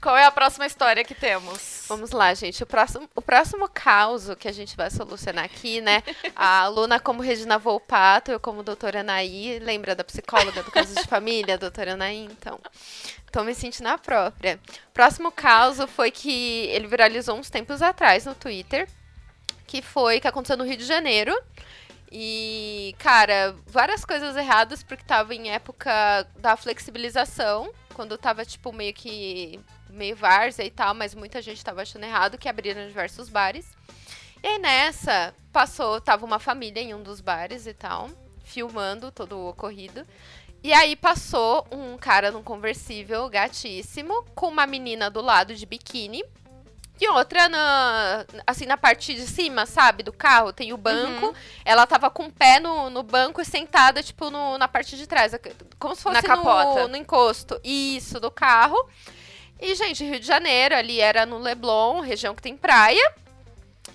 Qual 0.00 0.16
é 0.16 0.24
a 0.24 0.32
próxima 0.32 0.66
história 0.66 1.04
que 1.04 1.14
temos? 1.14 1.84
Vamos 1.88 2.10
lá, 2.10 2.34
gente. 2.34 2.62
O 2.62 2.66
próximo, 2.66 3.08
o 3.14 3.22
próximo 3.22 3.68
caos 3.68 4.28
que 4.38 4.48
a 4.48 4.52
gente 4.52 4.76
vai 4.76 4.90
solucionar 4.90 5.44
aqui, 5.44 5.80
né? 5.80 6.02
A 6.34 6.66
Luna 6.66 6.98
como 6.98 7.22
Regina 7.22 7.58
Volpato, 7.58 8.32
eu 8.32 8.40
como 8.40 8.64
doutora 8.64 9.00
Anaí. 9.00 9.60
Lembra 9.60 9.94
da 9.94 10.02
psicóloga 10.02 10.62
do 10.62 10.72
caso 10.72 10.94
de 10.94 11.06
família, 11.06 11.56
doutora 11.56 11.92
Anaí? 11.92 12.24
Então, 12.24 12.58
tô 13.32 13.42
me 13.42 13.54
sentindo 13.54 13.88
a 13.88 13.98
própria. 13.98 14.60
Próximo 14.92 15.32
caos 15.32 15.78
foi 15.88 16.10
que 16.10 16.66
ele 16.66 16.86
viralizou 16.86 17.36
uns 17.36 17.48
tempos 17.48 17.80
atrás 17.80 18.26
no 18.26 18.34
Twitter, 18.34 18.86
que 19.66 19.80
foi 19.80 20.20
que 20.20 20.28
aconteceu 20.28 20.56
no 20.56 20.64
Rio 20.64 20.76
de 20.76 20.84
Janeiro. 20.84 21.34
E, 22.14 22.94
cara, 22.98 23.56
várias 23.66 24.04
coisas 24.04 24.36
erradas, 24.36 24.82
porque 24.82 25.02
tava 25.02 25.34
em 25.34 25.50
época 25.50 25.90
da 26.36 26.58
flexibilização, 26.58 27.72
quando 27.94 28.18
tava, 28.18 28.44
tipo, 28.44 28.70
meio 28.70 28.92
que 28.92 29.58
meio 29.88 30.14
várzea 30.14 30.64
e 30.64 30.70
tal, 30.70 30.94
mas 30.94 31.14
muita 31.14 31.40
gente 31.40 31.64
tava 31.64 31.82
achando 31.82 32.04
errado, 32.04 32.38
que 32.38 32.48
abriram 32.48 32.86
diversos 32.86 33.30
bares. 33.30 33.66
E 34.42 34.46
aí 34.46 34.58
nessa, 34.58 35.34
passou, 35.52 36.00
tava 36.00 36.26
uma 36.26 36.38
família 36.38 36.80
em 36.80 36.94
um 36.94 37.02
dos 37.02 37.20
bares 37.20 37.66
e 37.66 37.72
tal, 37.72 38.10
filmando 38.44 39.10
todo 39.10 39.36
o 39.36 39.48
ocorrido. 39.48 40.06
E 40.62 40.72
aí 40.72 40.94
passou 40.94 41.66
um 41.72 41.98
cara 41.98 42.30
num 42.30 42.42
conversível 42.42 43.28
gatíssimo, 43.28 44.24
com 44.34 44.48
uma 44.48 44.66
menina 44.66 45.10
do 45.10 45.20
lado 45.20 45.54
de 45.54 45.66
biquíni. 45.66 46.22
E 47.00 47.08
outra 47.08 47.48
na, 47.48 48.24
assim, 48.46 48.64
na 48.64 48.76
parte 48.76 49.12
de 49.12 49.26
cima, 49.26 49.66
sabe, 49.66 50.04
do 50.04 50.12
carro, 50.12 50.52
tem 50.52 50.72
o 50.72 50.76
banco. 50.76 51.26
Uhum. 51.26 51.34
Ela 51.64 51.84
tava 51.84 52.08
com 52.08 52.26
o 52.26 52.32
pé 52.32 52.60
no, 52.60 52.90
no 52.90 53.02
banco 53.02 53.40
e 53.40 53.44
sentada, 53.44 54.04
tipo, 54.04 54.30
no, 54.30 54.56
na 54.56 54.68
parte 54.68 54.96
de 54.96 55.04
trás. 55.04 55.34
Como 55.80 55.96
se 55.96 56.02
fosse 56.02 56.14
na 56.14 56.22
capota. 56.22 56.82
No, 56.82 56.88
no 56.88 56.96
encosto. 56.96 57.60
Isso, 57.64 58.20
do 58.20 58.30
carro. 58.30 58.88
E, 59.60 59.74
gente, 59.74 60.04
Rio 60.04 60.20
de 60.20 60.26
Janeiro, 60.26 60.76
ali 60.76 61.00
era 61.00 61.26
no 61.26 61.38
Leblon, 61.38 62.00
região 62.00 62.36
que 62.36 62.42
tem 62.42 62.56
praia. 62.56 63.14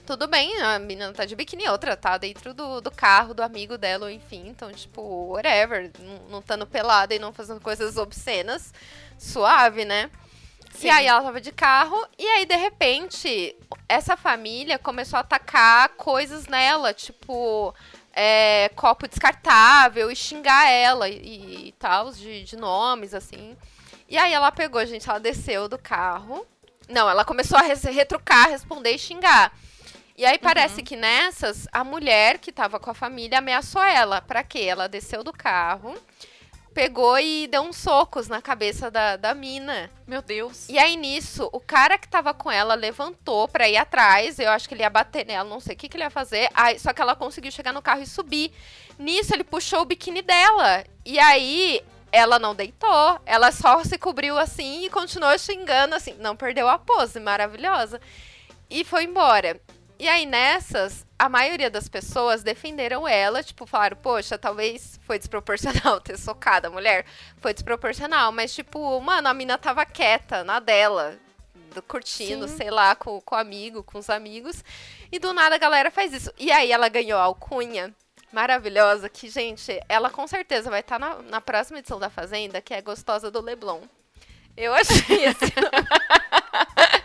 Tudo 0.08 0.26
bem, 0.26 0.58
a 0.62 0.80
menina 0.80 1.12
tá 1.12 1.26
de 1.26 1.36
biquíni, 1.36 1.68
outra 1.68 1.98
tá 1.98 2.18
dentro 2.18 2.54
do, 2.54 2.80
do 2.80 2.90
carro 2.90 3.34
do 3.34 3.44
amigo 3.44 3.78
dela, 3.78 4.10
enfim. 4.10 4.48
Então, 4.48 4.72
tipo, 4.72 5.02
whatever. 5.34 5.92
Não, 6.00 6.30
não 6.30 6.40
estando 6.40 6.66
pelada 6.66 7.14
e 7.14 7.20
não 7.20 7.34
fazendo 7.34 7.60
coisas 7.60 7.98
obscenas. 7.98 8.74
Suave, 9.18 9.84
né? 9.84 10.10
Sim. 10.72 10.88
E 10.88 10.90
aí 10.90 11.08
ela 11.08 11.22
tava 11.22 11.42
de 11.42 11.52
carro, 11.52 12.08
e 12.18 12.26
aí, 12.26 12.46
de 12.46 12.56
repente, 12.56 13.54
essa 13.90 14.16
família 14.16 14.80
começou 14.80 15.18
a 15.18 15.20
atacar 15.20 15.90
coisas 15.90 16.48
nela, 16.48 16.94
tipo. 16.94 17.76
É, 18.14 18.70
copo 18.76 19.10
descartável 19.10 20.10
e 20.10 20.16
xingar 20.16 20.72
ela 20.72 21.10
e, 21.10 21.68
e 21.68 21.72
tal, 21.74 22.12
de, 22.12 22.46
de 22.46 22.56
nomes, 22.56 23.14
assim. 23.14 23.58
E 24.08 24.18
aí 24.18 24.32
ela 24.32 24.54
pegou, 24.54 24.84
gente, 24.86 25.08
ela 25.10 25.20
desceu 25.20 25.68
do 25.68 25.78
carro. 25.78 26.48
Não, 26.88 27.10
ela 27.10 27.26
começou 27.26 27.60
a 27.60 27.62
retrucar, 27.62 28.50
responder 28.50 28.92
e 28.92 28.98
xingar. 28.98 29.52
E 30.18 30.26
aí 30.26 30.40
parece 30.40 30.80
uhum. 30.80 30.84
que 30.84 30.96
nessas, 30.96 31.68
a 31.72 31.84
mulher 31.84 32.40
que 32.40 32.52
tava 32.52 32.80
com 32.80 32.90
a 32.90 32.96
família 32.96 33.38
ameaçou 33.38 33.84
ela. 33.84 34.20
Pra 34.20 34.44
quê? 34.44 34.62
Ela 34.62 34.90
desceu 34.90 35.24
do 35.24 35.32
carro, 35.32 35.96
pegou 36.74 37.20
e 37.20 37.46
deu 37.46 37.62
uns 37.62 37.78
socos 37.78 38.28
na 38.28 38.42
cabeça 38.42 38.90
da, 38.90 39.16
da 39.16 39.36
mina. 39.36 39.92
Meu 40.08 40.24
Deus. 40.24 40.68
E 40.70 40.80
aí 40.80 40.98
nisso, 40.98 41.48
o 41.54 41.60
cara 41.60 42.00
que 42.00 42.08
tava 42.08 42.34
com 42.34 42.52
ela 42.52 42.74
levantou 42.74 43.48
pra 43.48 43.70
ir 43.70 43.78
atrás. 43.78 44.40
Eu 44.40 44.50
acho 44.50 44.68
que 44.68 44.74
ele 44.74 44.82
ia 44.82 44.90
bater 44.90 45.24
nela, 45.24 45.48
não 45.48 45.60
sei 45.60 45.76
o 45.76 45.78
que, 45.78 45.88
que 45.88 45.96
ele 45.96 46.04
ia 46.04 46.10
fazer. 46.10 46.50
Aí, 46.56 46.80
só 46.80 46.94
que 46.94 47.02
ela 47.02 47.16
conseguiu 47.16 47.52
chegar 47.52 47.72
no 47.72 47.82
carro 47.82 48.02
e 48.02 48.08
subir. 48.08 48.52
Nisso, 48.98 49.36
ele 49.36 49.44
puxou 49.44 49.82
o 49.82 49.86
biquíni 49.86 50.24
dela. 50.24 50.84
E 51.06 51.20
aí, 51.20 51.84
ela 52.12 52.40
não 52.40 52.56
deitou. 52.56 53.22
Ela 53.24 53.52
só 53.52 53.84
se 53.84 54.00
cobriu 54.00 54.36
assim 54.40 54.84
e 54.84 54.90
continuou 54.90 55.38
xingando, 55.38 55.94
assim. 55.94 56.16
Não 56.18 56.36
perdeu 56.36 56.68
a 56.68 56.80
pose, 56.80 57.20
maravilhosa. 57.20 58.02
E 58.68 58.84
foi 58.84 59.04
embora. 59.04 59.62
E 60.00 60.08
aí 60.08 60.26
nessas, 60.26 61.06
a 61.18 61.28
maioria 61.28 61.70
das 61.70 61.90
pessoas 61.90 62.44
defenderam 62.44 63.08
ela, 63.08 63.42
tipo, 63.42 63.66
falaram, 63.66 63.98
poxa, 63.98 64.38
talvez 64.38 65.00
foi 65.04 65.18
desproporcional 65.18 66.00
ter 66.02 66.18
socado 66.18 66.68
a 66.68 66.70
mulher. 66.70 67.06
Foi 67.38 67.54
desproporcional, 67.54 68.32
mas 68.32 68.54
tipo, 68.54 69.00
mano, 69.02 69.28
a 69.28 69.34
mina 69.34 69.58
tava 69.58 69.86
quieta 69.86 70.44
na 70.44 70.60
dela, 70.60 71.18
curtindo, 71.88 72.48
Sim. 72.48 72.58
sei 72.58 72.72
lá, 72.72 72.96
com, 72.96 73.20
com 73.22 73.36
o 73.36 73.38
amigo, 73.38 73.84
com 73.84 73.98
os 73.98 74.10
amigos. 74.10 74.64
E 75.12 75.18
do 75.18 75.34
nada 75.34 75.56
a 75.56 75.60
galera 75.60 75.90
faz 75.90 76.14
isso. 76.14 76.32
E 76.38 76.52
aí 76.52 76.72
ela 76.72 76.90
ganhou 76.90 77.20
a 77.20 77.24
alcunha 77.24 77.94
maravilhosa, 78.32 79.10
que, 79.10 79.30
gente, 79.30 79.80
ela 79.90 80.10
com 80.10 80.28
certeza 80.28 80.70
vai 80.70 80.82
estar 80.82 81.00
tá 81.00 81.08
na, 81.08 81.22
na 81.24 81.42
próxima 81.42 81.80
edição 81.80 82.00
da 82.00 82.10
Fazenda, 82.10 82.62
que 82.62 82.74
é 82.74 82.82
Gostosa 82.82 83.32
do 83.32 83.42
Leblon. 83.42 83.82
Eu 84.56 84.74
achei 84.74 85.26
esse. 85.26 85.54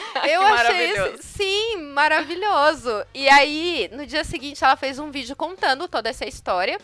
Eu 0.30 0.42
achei 0.42 0.90
esse, 0.92 1.22
sim, 1.22 1.76
maravilhoso. 1.92 3.04
E 3.14 3.28
aí, 3.28 3.88
no 3.92 4.06
dia 4.06 4.24
seguinte, 4.24 4.64
ela 4.64 4.76
fez 4.76 4.98
um 4.98 5.10
vídeo 5.10 5.36
contando 5.36 5.88
toda 5.88 6.08
essa 6.08 6.26
história. 6.26 6.78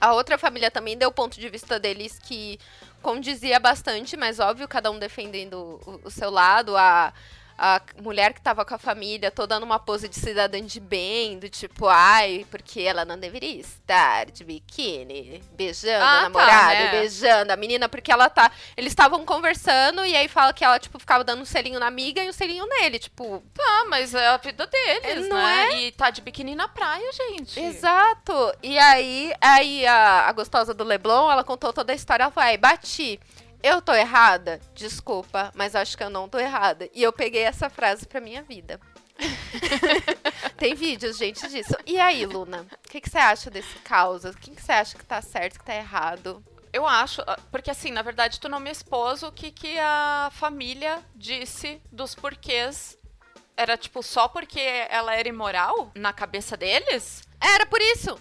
A 0.00 0.14
outra 0.14 0.38
família 0.38 0.70
também 0.70 0.96
deu 0.96 1.10
o 1.10 1.12
ponto 1.12 1.38
de 1.38 1.48
vista 1.48 1.78
deles 1.78 2.18
que 2.18 2.58
condizia 3.02 3.58
bastante, 3.60 4.16
mas 4.16 4.38
óbvio, 4.38 4.68
cada 4.68 4.90
um 4.90 4.98
defendendo 4.98 5.80
o, 5.86 6.00
o 6.04 6.10
seu 6.10 6.30
lado. 6.30 6.76
A, 6.76 7.12
a 7.62 7.78
mulher 8.00 8.32
que 8.32 8.40
tava 8.40 8.64
com 8.64 8.74
a 8.74 8.78
família 8.78 9.30
toda 9.30 9.60
numa 9.60 9.78
pose 9.78 10.08
de 10.08 10.14
cidadã 10.14 10.64
de 10.64 10.80
bem, 10.80 11.38
do 11.38 11.46
tipo, 11.46 11.86
ai, 11.88 12.46
porque 12.50 12.80
ela 12.80 13.04
não 13.04 13.18
deveria 13.18 13.60
estar 13.60 14.30
de 14.30 14.42
biquíni, 14.42 15.42
beijando 15.52 16.02
ah, 16.02 16.10
a 16.10 16.16
tá, 16.16 16.22
namorada, 16.22 16.50
tá, 16.50 16.84
né? 16.84 16.90
beijando 16.92 17.52
a 17.52 17.56
menina, 17.56 17.86
porque 17.86 18.10
ela 18.10 18.30
tá. 18.30 18.50
Eles 18.74 18.92
estavam 18.92 19.26
conversando 19.26 20.06
e 20.06 20.16
aí 20.16 20.26
fala 20.26 20.54
que 20.54 20.64
ela, 20.64 20.78
tipo, 20.78 20.98
ficava 20.98 21.22
dando 21.22 21.42
um 21.42 21.44
selinho 21.44 21.78
na 21.78 21.86
amiga 21.86 22.24
e 22.24 22.30
um 22.30 22.32
selinho 22.32 22.66
nele, 22.66 22.98
tipo. 22.98 23.42
Tá, 23.52 23.84
mas 23.90 24.14
é 24.14 24.28
a 24.28 24.38
vida 24.38 24.66
deles, 24.66 25.28
não 25.28 25.36
né? 25.36 25.66
É? 25.66 25.80
E 25.82 25.92
tá 25.92 26.08
de 26.08 26.22
biquíni 26.22 26.54
na 26.54 26.66
praia, 26.66 27.12
gente. 27.12 27.60
Exato. 27.60 28.32
E 28.62 28.78
aí, 28.78 29.34
aí 29.38 29.86
a, 29.86 30.28
a 30.28 30.32
gostosa 30.32 30.72
do 30.72 30.82
Leblon, 30.82 31.30
ela 31.30 31.44
contou 31.44 31.74
toda 31.74 31.92
a 31.92 31.96
história, 31.96 32.22
ela 32.22 32.32
falou, 32.32 32.48
ai, 32.48 32.56
bati. 32.56 33.20
Eu 33.62 33.82
tô 33.82 33.92
errada? 33.92 34.60
Desculpa, 34.74 35.52
mas 35.54 35.74
acho 35.74 35.96
que 35.96 36.02
eu 36.02 36.10
não 36.10 36.28
tô 36.28 36.38
errada. 36.38 36.88
E 36.94 37.02
eu 37.02 37.12
peguei 37.12 37.42
essa 37.42 37.68
frase 37.68 38.06
pra 38.06 38.20
minha 38.20 38.42
vida. 38.42 38.80
Tem 40.56 40.74
vídeos, 40.74 41.18
gente, 41.18 41.46
disso. 41.48 41.74
E 41.86 42.00
aí, 42.00 42.24
Luna? 42.24 42.66
O 42.86 42.88
que, 42.88 43.00
que 43.00 43.10
você 43.10 43.18
acha 43.18 43.50
desse 43.50 43.74
caos? 43.80 44.24
O 44.24 44.32
que, 44.32 44.52
que 44.52 44.62
você 44.62 44.72
acha 44.72 44.96
que 44.96 45.04
tá 45.04 45.20
certo, 45.20 45.58
que 45.58 45.64
tá 45.64 45.74
errado? 45.74 46.42
Eu 46.72 46.86
acho, 46.86 47.20
ah, 47.26 47.38
porque 47.50 47.70
assim, 47.70 47.90
na 47.90 48.00
verdade, 48.00 48.40
tu 48.40 48.48
não 48.48 48.60
me 48.60 48.70
expôs 48.70 49.22
o 49.22 49.32
que, 49.32 49.50
que 49.50 49.78
a 49.78 50.30
família 50.32 51.02
disse 51.14 51.82
dos 51.92 52.14
porquês. 52.14 52.96
Era 53.56 53.76
tipo 53.76 54.02
só 54.02 54.26
porque 54.26 54.60
ela 54.88 55.14
era 55.14 55.28
imoral 55.28 55.90
na 55.94 56.12
cabeça 56.14 56.56
deles? 56.56 57.22
Era 57.38 57.66
por 57.66 57.80
isso! 57.80 58.18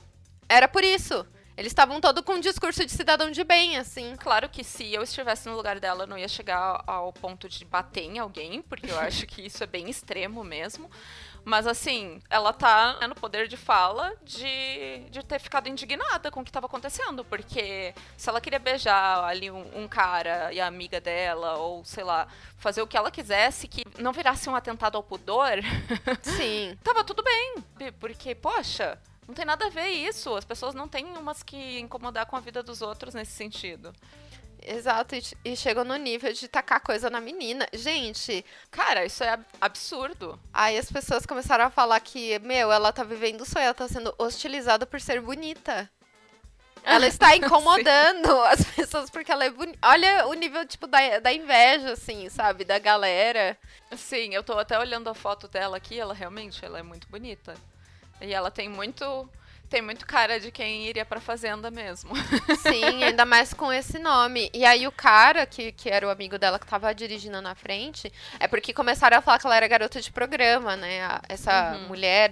Era 0.50 0.68
por 0.68 0.84
isso! 0.84 1.26
Eles 1.60 1.74
estavam 1.74 2.00
todo 2.00 2.24
com 2.24 2.36
um 2.36 2.40
discurso 2.40 2.86
de 2.86 2.92
cidadão 2.94 3.30
de 3.32 3.44
bem, 3.44 3.76
assim. 3.76 4.16
Claro 4.16 4.48
que 4.48 4.64
se 4.64 4.94
eu 4.94 5.04
estivesse 5.04 5.50
no 5.50 5.58
lugar 5.58 5.78
dela, 5.78 6.04
eu 6.04 6.08
não 6.08 6.18
ia 6.18 6.30
chegar 6.30 6.82
ao 6.88 7.12
ponto 7.12 7.50
de 7.50 7.66
bater 7.66 8.06
em 8.06 8.18
alguém, 8.18 8.62
porque 8.62 8.90
eu 8.90 8.98
acho 9.02 9.28
que 9.28 9.46
isso 9.46 9.62
é 9.62 9.68
bem 9.68 9.90
extremo 9.90 10.42
mesmo. 10.42 10.90
Mas 11.44 11.68
assim, 11.68 12.22
ela 12.30 12.54
tá 12.54 12.98
né, 13.02 13.08
no 13.08 13.16
poder 13.16 13.50
de 13.50 13.58
fala 13.58 14.14
de, 14.24 15.00
de 15.10 15.22
ter 15.22 15.38
ficado 15.38 15.68
indignada 15.68 16.32
com 16.32 16.40
o 16.40 16.44
que 16.46 16.50
estava 16.50 16.66
acontecendo. 16.66 17.26
Porque 17.26 17.94
se 18.16 18.30
ela 18.30 18.40
queria 18.40 18.60
beijar 18.60 19.26
ali 19.26 19.52
um, 19.52 19.84
um, 19.84 19.86
cara 19.86 20.54
e 20.54 20.62
a 20.62 20.68
amiga 20.68 21.02
dela, 21.02 21.58
ou 21.58 21.84
sei 21.84 22.06
lá, 22.06 22.30
fazer 22.58 22.82
o 22.82 22.88
que 22.88 22.96
ela 22.96 23.12
quisesse, 23.12 23.68
que 23.68 23.84
não 23.98 24.14
virasse 24.14 24.50
um 24.50 24.56
atentado 24.56 24.96
ao 24.96 25.04
pudor. 25.04 25.58
Sim. 26.22 26.78
tava 26.82 27.04
tudo 27.04 27.22
bem. 27.22 27.56
Porque, 28.00 28.34
poxa, 28.34 28.98
não 29.30 29.36
tem 29.36 29.46
nada 29.46 29.68
a 29.68 29.70
ver 29.70 29.90
isso. 29.90 30.36
As 30.36 30.44
pessoas 30.44 30.74
não 30.74 30.88
têm 30.88 31.06
umas 31.06 31.44
que 31.44 31.80
incomodar 31.80 32.26
com 32.26 32.36
a 32.36 32.40
vida 32.40 32.64
dos 32.64 32.82
outros 32.82 33.14
nesse 33.14 33.32
sentido. 33.32 33.94
Exato, 34.62 35.16
e, 35.16 35.24
e 35.46 35.56
chegou 35.56 35.86
no 35.86 35.96
nível 35.96 36.34
de 36.34 36.48
tacar 36.48 36.82
coisa 36.82 37.12
na 37.12 37.22
menina. 37.22 37.68
Gente, 37.72 38.44
cara, 38.72 39.06
isso 39.06 39.24
é 39.24 39.40
absurdo. 39.62 40.38
Aí 40.52 40.80
as 40.80 40.92
pessoas 40.92 41.28
começaram 41.28 41.64
a 41.66 41.70
falar 41.70 42.00
que, 42.00 42.40
meu, 42.40 42.72
ela 42.72 42.92
tá 42.92 43.04
vivendo 43.04 43.46
sonho, 43.46 43.66
ela 43.66 43.74
tá 43.74 43.88
sendo 43.88 44.14
hostilizada 44.18 44.86
por 44.88 45.00
ser 45.00 45.22
bonita. 45.22 45.90
Ela 46.82 47.08
está 47.08 47.36
incomodando 47.36 48.42
as 48.44 48.64
pessoas 48.64 49.10
porque 49.10 49.30
ela 49.30 49.44
é 49.44 49.50
bonita. 49.50 49.78
Olha 49.84 50.28
o 50.28 50.34
nível, 50.34 50.66
tipo, 50.66 50.88
da, 50.88 51.20
da 51.20 51.32
inveja, 51.32 51.92
assim, 51.92 52.30
sabe? 52.30 52.64
Da 52.64 52.80
galera. 52.80 53.58
Sim, 53.98 54.34
eu 54.34 54.42
tô 54.42 54.58
até 54.58 54.80
olhando 54.80 55.10
a 55.10 55.14
foto 55.14 55.50
dela 55.50 55.76
aqui, 55.76 56.00
ela 56.00 56.14
realmente 56.14 56.64
ela 56.64 56.80
é 56.80 56.82
muito 56.82 57.08
bonita. 57.10 57.54
E 58.22 58.34
ela 58.34 58.52
tem 58.52 58.68
muito 58.68 59.30
tem 59.70 59.84
muito 59.84 60.06
cara 60.06 60.40
de 60.40 60.52
quem 60.52 60.88
iria 60.88 61.06
pra 61.06 61.20
fazenda 61.20 61.70
mesmo. 61.70 62.12
Sim, 62.58 63.04
ainda 63.04 63.24
mais 63.24 63.54
com 63.54 63.72
esse 63.72 64.00
nome. 64.00 64.50
E 64.52 64.66
aí 64.66 64.88
o 64.88 64.92
cara, 64.92 65.46
que, 65.46 65.72
que 65.72 65.90
era 65.90 66.08
o 66.08 66.10
amigo 66.10 66.40
dela 66.40 66.58
que 66.58 66.66
tava 66.66 66.94
dirigindo 66.94 67.40
na 67.40 67.54
frente, 67.54 68.12
é 68.40 68.48
porque 68.48 68.74
começaram 68.74 69.18
a 69.18 69.22
falar 69.22 69.38
que 69.38 69.46
ela 69.46 69.56
era 69.56 69.68
garota 69.68 70.02
de 70.02 70.12
programa, 70.12 70.76
né? 70.76 71.20
Essa 71.30 71.74
uhum. 71.74 71.88
mulher 71.88 72.32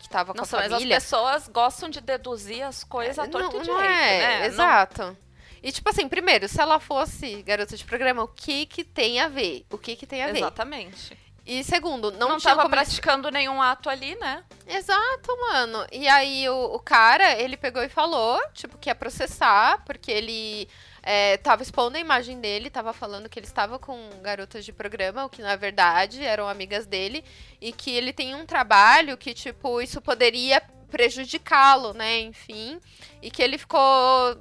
que 0.00 0.08
tava 0.08 0.32
com 0.32 0.40
Nossa, 0.40 0.58
a 0.58 0.62
família. 0.62 0.96
Mas 0.96 0.96
as 0.96 1.02
pessoas 1.04 1.48
gostam 1.48 1.88
de 1.88 2.00
deduzir 2.00 2.62
as 2.62 2.82
coisas 2.82 3.18
à 3.18 3.28
torta 3.28 3.52
não, 3.52 3.62
e 3.62 3.64
direito, 3.64 3.84
é, 3.84 4.18
né? 4.18 4.46
Exato. 4.46 5.02
Não... 5.02 5.26
E, 5.62 5.72
tipo 5.72 5.88
assim, 5.88 6.08
primeiro, 6.08 6.48
se 6.48 6.60
ela 6.60 6.78
fosse 6.78 7.42
garota 7.42 7.76
de 7.76 7.84
programa, 7.84 8.22
o 8.22 8.28
que 8.28 8.66
que 8.66 8.84
tem 8.84 9.20
a 9.20 9.28
ver? 9.28 9.64
O 9.70 9.78
que 9.78 9.96
que 9.96 10.06
tem 10.06 10.22
a 10.22 10.26
ver? 10.32 10.38
Exatamente. 10.38 11.16
E 11.46 11.62
segundo, 11.62 12.10
não, 12.10 12.30
não 12.30 12.38
tinha 12.38 12.50
tava 12.50 12.62
como 12.62 12.74
praticando 12.74 13.30
nenhum 13.30 13.62
ato 13.62 13.88
ali, 13.88 14.16
né? 14.16 14.42
Exato, 14.66 15.36
mano. 15.48 15.86
E 15.92 16.08
aí 16.08 16.48
o, 16.48 16.74
o, 16.74 16.80
cara, 16.80 17.40
ele 17.40 17.56
pegou 17.56 17.84
e 17.84 17.88
falou, 17.88 18.40
tipo, 18.52 18.76
que 18.76 18.90
ia 18.90 18.96
processar, 18.96 19.84
porque 19.84 20.10
ele 20.10 20.68
é, 21.04 21.36
tava 21.36 21.62
expondo 21.62 21.96
a 21.96 22.00
imagem 22.00 22.40
dele, 22.40 22.68
tava 22.68 22.92
falando 22.92 23.28
que 23.28 23.38
ele 23.38 23.46
estava 23.46 23.78
com 23.78 23.96
garotas 24.22 24.64
de 24.64 24.72
programa, 24.72 25.24
o 25.24 25.30
que 25.30 25.40
na 25.40 25.54
verdade 25.54 26.20
eram 26.24 26.48
amigas 26.48 26.84
dele, 26.84 27.24
e 27.60 27.72
que 27.72 27.92
ele 27.92 28.12
tem 28.12 28.34
um 28.34 28.44
trabalho 28.44 29.16
que, 29.16 29.32
tipo, 29.32 29.80
isso 29.80 30.00
poderia 30.00 30.60
prejudicá-lo, 30.90 31.92
né? 31.92 32.18
Enfim. 32.20 32.80
E 33.22 33.30
que 33.30 33.40
ele 33.40 33.56
ficou. 33.56 33.80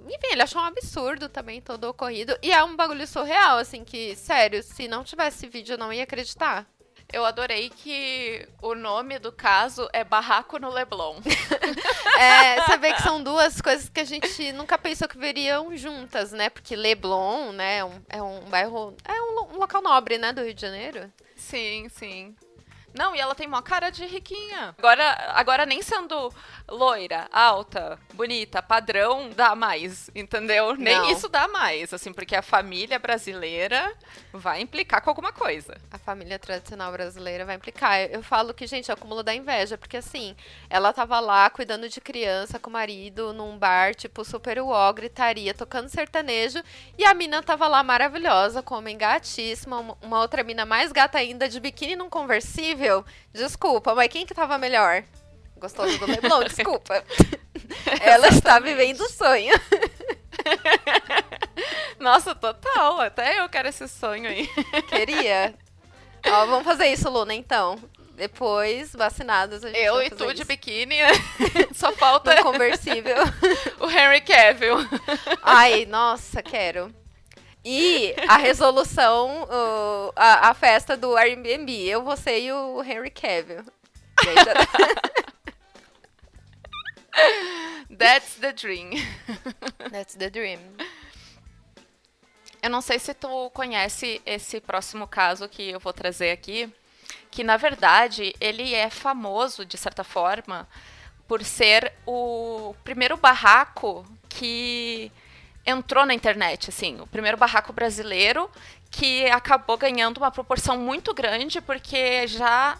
Enfim, 0.07 0.27
ele 0.31 0.41
achou 0.41 0.59
um 0.59 0.65
absurdo 0.65 1.29
também 1.29 1.61
todo 1.61 1.83
o 1.83 1.89
ocorrido. 1.89 2.35
E 2.41 2.51
é 2.51 2.63
um 2.63 2.75
bagulho 2.75 3.05
surreal, 3.05 3.59
assim, 3.59 3.83
que, 3.83 4.15
sério, 4.15 4.63
se 4.63 4.87
não 4.87 5.03
tivesse 5.03 5.47
vídeo, 5.47 5.73
eu 5.73 5.77
não 5.77 5.93
ia 5.93 6.03
acreditar. 6.03 6.67
Eu 7.15 7.25
adorei 7.25 7.69
que 7.69 8.45
o 8.61 8.75
nome 8.75 9.17
do 9.19 9.31
caso 9.31 9.87
é 9.93 10.03
Barraco 10.03 10.59
no 10.59 10.69
Leblon. 10.69 11.21
é, 12.19 12.59
você 12.59 12.77
vê 12.77 12.91
que 12.91 13.01
são 13.01 13.23
duas 13.23 13.61
coisas 13.61 13.87
que 13.87 14.01
a 14.01 14.03
gente 14.03 14.51
nunca 14.51 14.77
pensou 14.77 15.07
que 15.07 15.17
veriam 15.17 15.73
juntas, 15.77 16.33
né? 16.33 16.49
Porque 16.49 16.75
Leblon, 16.75 17.53
né, 17.53 17.77
é 17.77 17.85
um, 17.85 18.01
é 18.09 18.21
um 18.21 18.41
bairro. 18.49 18.97
É 19.05 19.13
um, 19.21 19.53
um 19.53 19.57
local 19.57 19.81
nobre, 19.81 20.17
né, 20.17 20.33
do 20.33 20.43
Rio 20.43 20.53
de 20.53 20.59
Janeiro. 20.59 21.09
Sim, 21.37 21.87
sim. 21.87 22.35
Não, 22.95 23.13
e 23.13 23.19
ela 23.19 23.35
tem 23.35 23.45
uma 23.45 23.61
cara 23.61 23.89
de 23.89 24.05
riquinha. 24.05 24.73
Agora, 24.77 25.33
agora 25.35 25.65
nem 25.65 25.81
sendo 25.81 26.33
loira, 26.67 27.27
alta, 27.31 27.99
bonita, 28.13 28.61
padrão, 28.61 29.29
dá 29.29 29.53
mais, 29.53 30.09
entendeu? 30.15 30.75
Nem 30.77 30.95
Não. 30.95 31.11
isso 31.11 31.27
dá 31.27 31.47
mais, 31.49 31.93
assim, 31.93 32.13
porque 32.13 32.35
a 32.35 32.41
família 32.41 32.97
brasileira 32.97 33.93
vai 34.31 34.61
implicar 34.61 35.01
com 35.01 35.09
alguma 35.09 35.33
coisa. 35.33 35.77
A 35.91 35.97
família 35.97 36.39
tradicional 36.39 36.89
brasileira 36.91 37.43
vai 37.43 37.55
implicar. 37.55 37.99
Eu, 37.99 38.07
eu 38.07 38.23
falo 38.23 38.53
que, 38.53 38.65
gente, 38.65 38.89
é 38.89 38.93
o 38.93 38.97
acúmulo 38.97 39.21
da 39.21 39.35
inveja, 39.35 39.77
porque 39.77 39.97
assim, 39.97 40.33
ela 40.69 40.93
tava 40.93 41.19
lá 41.19 41.49
cuidando 41.49 41.89
de 41.89 41.99
criança 41.99 42.57
com 42.57 42.69
o 42.69 42.73
marido 42.73 43.33
num 43.33 43.57
bar, 43.57 43.93
tipo, 43.93 44.23
super 44.23 44.59
uó, 44.61 44.93
gritaria, 44.93 45.53
tocando 45.53 45.89
sertanejo, 45.89 46.63
e 46.97 47.03
a 47.03 47.13
mina 47.13 47.43
tava 47.43 47.67
lá 47.67 47.83
maravilhosa, 47.83 48.63
com 48.63 48.75
homem 48.75 48.97
gatíssima, 48.97 49.97
uma 50.01 50.21
outra 50.21 50.43
mina 50.43 50.65
mais 50.65 50.93
gata 50.93 51.17
ainda, 51.17 51.49
de 51.49 51.59
biquíni 51.59 51.97
num 51.97 52.09
conversível 52.09 52.84
horrível. 52.85 53.05
Desculpa, 53.33 53.95
mas 53.95 54.07
quem 54.09 54.25
que 54.25 54.33
tava 54.33 54.57
melhor? 54.57 55.03
Gostoso 55.57 55.97
do 55.97 56.05
Leblon, 56.05 56.43
desculpa. 56.43 57.03
Ela 58.01 58.27
está 58.27 58.59
vivendo 58.59 59.01
o 59.01 59.09
sonho. 59.09 59.53
Nossa, 61.99 62.35
total. 62.35 63.01
Até 63.01 63.39
eu 63.39 63.49
quero 63.49 63.69
esse 63.69 63.87
sonho 63.87 64.29
aí. 64.29 64.47
Queria. 64.89 65.53
Ó, 66.27 66.45
vamos 66.45 66.63
fazer 66.65 66.87
isso, 66.87 67.09
Luna, 67.09 67.33
então. 67.33 67.77
Depois, 68.15 68.93
vacinados, 68.93 69.63
a 69.63 69.67
gente 69.67 69.79
Eu 69.79 70.01
e 70.01 70.09
tu 70.09 70.27
de 70.27 70.35
isso. 70.41 70.45
biquíni, 70.45 70.95
só 71.73 71.91
falta 71.91 72.33
No 72.35 72.43
conversível. 72.43 73.17
o 73.79 73.89
Henry 73.89 74.21
Cavill. 74.21 74.77
Ai, 75.43 75.85
nossa, 75.85 76.41
quero. 76.41 76.93
E 77.67 78.13
a 78.27 78.37
resolução, 78.37 79.47
o- 79.49 80.13
a, 80.15 80.49
a 80.49 80.53
festa 80.53 80.95
do 80.95 81.17
Airbnb. 81.17 81.71
Eu, 81.89 82.03
você 82.03 82.41
e 82.41 82.51
o 82.53 82.83
Henry 82.83 83.09
Cavill. 83.09 83.65
That's 87.97 88.35
the 88.35 88.51
dream. 88.53 88.91
That's 89.91 90.15
the 90.15 90.29
dream. 90.29 90.59
Eu 92.61 92.69
não 92.69 92.81
sei 92.81 92.99
se 92.99 93.13
tu 93.13 93.49
conhece 93.51 94.21
esse 94.25 94.59
próximo 94.59 95.07
caso 95.07 95.47
que 95.47 95.69
eu 95.71 95.79
vou 95.79 95.93
trazer 95.93 96.31
aqui, 96.31 96.69
que 97.29 97.43
na 97.43 97.57
verdade 97.57 98.35
ele 98.41 98.73
é 98.73 98.89
famoso 98.89 99.63
de 99.65 99.77
certa 99.77 100.03
forma 100.03 100.67
por 101.27 101.43
ser 101.43 101.93
o 102.05 102.75
primeiro 102.83 103.17
barraco 103.17 104.05
que 104.27 105.11
entrou 105.65 106.05
na 106.05 106.13
internet, 106.13 106.69
assim, 106.69 106.99
o 107.01 107.07
primeiro 107.07 107.37
barraco 107.37 107.73
brasileiro 107.73 108.49
que 108.91 109.25
acabou 109.27 109.77
ganhando 109.77 110.17
uma 110.19 110.31
proporção 110.31 110.77
muito 110.77 111.13
grande 111.13 111.59
porque 111.61 112.27
já 112.27 112.77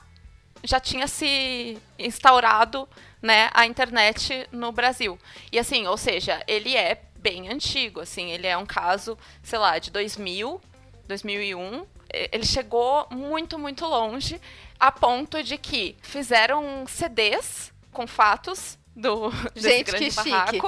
já 0.63 0.79
tinha 0.79 1.07
se 1.07 1.77
instaurado, 1.99 2.87
né, 3.21 3.49
a 3.53 3.65
internet 3.67 4.47
no 4.51 4.71
Brasil. 4.71 5.19
E 5.51 5.59
assim, 5.59 5.85
ou 5.85 5.95
seja, 5.97 6.41
ele 6.47 6.75
é 6.75 7.01
bem 7.17 7.49
antigo, 7.49 7.99
assim, 7.99 8.31
ele 8.31 8.47
é 8.47 8.57
um 8.57 8.65
caso, 8.65 9.15
sei 9.43 9.59
lá, 9.59 9.77
de 9.77 9.91
2000, 9.91 10.59
2001. 11.07 11.85
E- 12.11 12.29
Ele 12.31 12.45
chegou 12.45 13.05
muito, 13.11 13.59
muito 13.59 13.85
longe, 13.85 14.41
a 14.79 14.91
ponto 14.91 15.43
de 15.43 15.57
que 15.57 15.95
fizeram 16.01 16.85
CDs 16.87 17.71
com 17.91 18.07
fatos 18.07 18.77
do 18.95 19.29
desse 19.53 19.69
Gente, 19.69 19.83
grande 19.85 20.05
que 20.05 20.11
chique. 20.11 20.59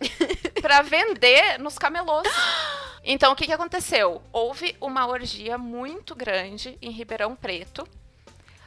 para 0.60 0.82
vender 0.82 1.58
nos 1.58 1.78
camelôs. 1.78 2.28
Então, 3.04 3.32
o 3.32 3.36
que, 3.36 3.46
que 3.46 3.52
aconteceu? 3.52 4.20
Houve 4.32 4.76
uma 4.80 5.06
orgia 5.06 5.56
muito 5.56 6.14
grande 6.14 6.76
em 6.82 6.90
Ribeirão 6.90 7.36
Preto, 7.36 7.86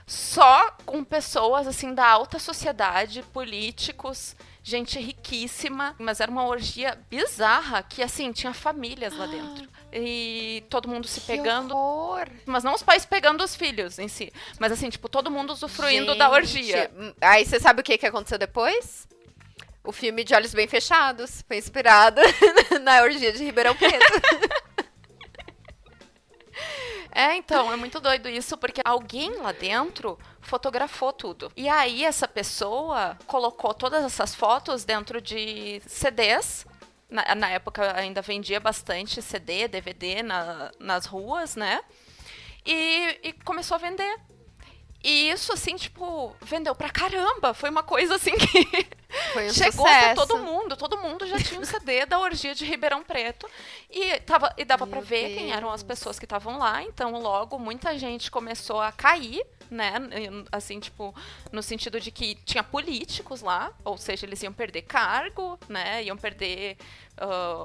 só 0.07 0.71
com 0.86 1.03
pessoas 1.03 1.67
assim 1.67 1.93
da 1.93 2.07
alta 2.07 2.39
sociedade, 2.39 3.21
políticos, 3.33 4.36
gente 4.63 4.98
riquíssima, 5.00 5.95
mas 6.00 6.19
era 6.19 6.31
uma 6.31 6.45
orgia 6.45 6.98
bizarra 7.09 7.83
que 7.83 8.01
assim 8.01 8.31
tinha 8.31 8.53
famílias 8.53 9.15
lá 9.15 9.25
dentro. 9.27 9.67
E 9.91 10.63
todo 10.69 10.88
mundo 10.88 11.07
se 11.07 11.21
pegando, 11.21 11.69
Que 11.69 11.74
horror. 11.74 12.27
mas 12.45 12.63
não 12.63 12.74
os 12.74 12.81
pais 12.83 13.05
pegando 13.05 13.43
os 13.43 13.55
filhos 13.55 14.00
em 14.00 14.07
si, 14.07 14.31
mas 14.59 14.71
assim, 14.71 14.89
tipo, 14.89 15.09
todo 15.09 15.29
mundo 15.31 15.51
usufruindo 15.51 16.15
da 16.15 16.25
Gente, 16.25 16.33
orgia. 16.36 16.91
hum, 16.95 17.13
Aí 17.21 17.45
você 17.45 17.59
sabe 17.59 17.81
o 17.81 17.83
que, 17.83 17.98
que 17.98 18.05
aconteceu 18.05 18.38
depois? 18.38 19.07
O 19.83 19.91
filme 19.91 20.24
De 20.24 20.33
Olhos 20.36 20.53
Bem 20.53 20.67
Fechados 20.67 21.43
foi 21.48 21.57
inspirado 21.57 22.21
na 22.81 23.01
orgia 23.01 23.31
de 23.31 23.43
Ribeirão 23.43 23.75
Preto. 23.75 23.98
É, 27.12 27.36
então, 27.36 27.71
é 27.74 27.75
muito 27.75 28.00
doido 28.00 28.29
isso, 28.29 28.55
porque 28.57 28.81
alguém 28.86 29.31
lá 29.38 29.51
dentro 29.51 30.17
fotografou 30.41 31.12
tudo. 31.12 31.51
E 31.55 31.67
aí, 31.67 32.05
essa 32.05 32.27
pessoa 32.27 33.17
colocou 33.25 33.74
todas 33.74 34.03
essas 34.03 34.36
fotos 34.36 34.86
dentro 34.86 35.19
de 35.19 35.81
CDs. 35.88 36.65
Na, 37.09 37.33
na 37.33 37.50
época 37.50 37.98
ainda 37.98 38.21
vendia 38.21 38.59
bastante 38.59 39.21
CD, 39.24 39.67
DVD 39.67 40.21
na- 40.21 40.71
nas 40.79 41.05
ruas, 41.07 41.55
né? 41.55 41.81
E, 42.63 43.19
e 43.24 43.33
começou 43.43 43.74
a 43.75 43.79
vender. 43.79 44.15
E 45.03 45.29
isso, 45.29 45.53
assim, 45.53 45.75
tipo, 45.77 46.35
vendeu 46.41 46.75
pra 46.75 46.89
caramba. 46.89 47.53
Foi 47.53 47.69
uma 47.69 47.83
coisa 47.83 48.15
assim 48.15 48.31
que 48.37 48.59
um 49.39 49.53
chegou 49.53 49.87
sucesso. 49.87 50.13
pra 50.13 50.15
todo 50.15 50.39
mundo. 50.39 50.75
Todo 50.75 50.97
mundo 50.97 51.25
já 51.25 51.37
tinha 51.37 51.59
um 51.59 51.63
CD 51.63 52.05
da 52.05 52.19
orgia 52.19 52.53
de 52.53 52.65
Ribeirão 52.65 53.01
Preto. 53.03 53.49
E, 53.89 54.19
tava, 54.21 54.53
e 54.57 54.65
dava 54.65 54.85
pra 54.85 54.97
Meu 54.99 55.05
ver 55.07 55.35
quem 55.37 55.51
eram 55.53 55.71
as 55.71 55.83
pessoas 55.83 56.19
que 56.19 56.25
estavam 56.25 56.57
lá. 56.57 56.83
Então, 56.83 57.13
logo, 57.19 57.57
muita 57.57 57.97
gente 57.97 58.29
começou 58.29 58.81
a 58.81 58.91
cair, 58.91 59.41
né? 59.71 59.93
Assim, 60.51 60.81
tipo, 60.81 61.15
no 61.49 61.63
sentido 61.63 61.97
de 62.01 62.11
que 62.11 62.35
tinha 62.43 62.61
políticos 62.63 63.41
lá. 63.41 63.71
Ou 63.85 63.97
seja, 63.97 64.25
eles 64.25 64.43
iam 64.43 64.51
perder 64.51 64.81
cargo, 64.81 65.57
né? 65.69 66.03
Iam 66.03 66.17
perder 66.17 66.75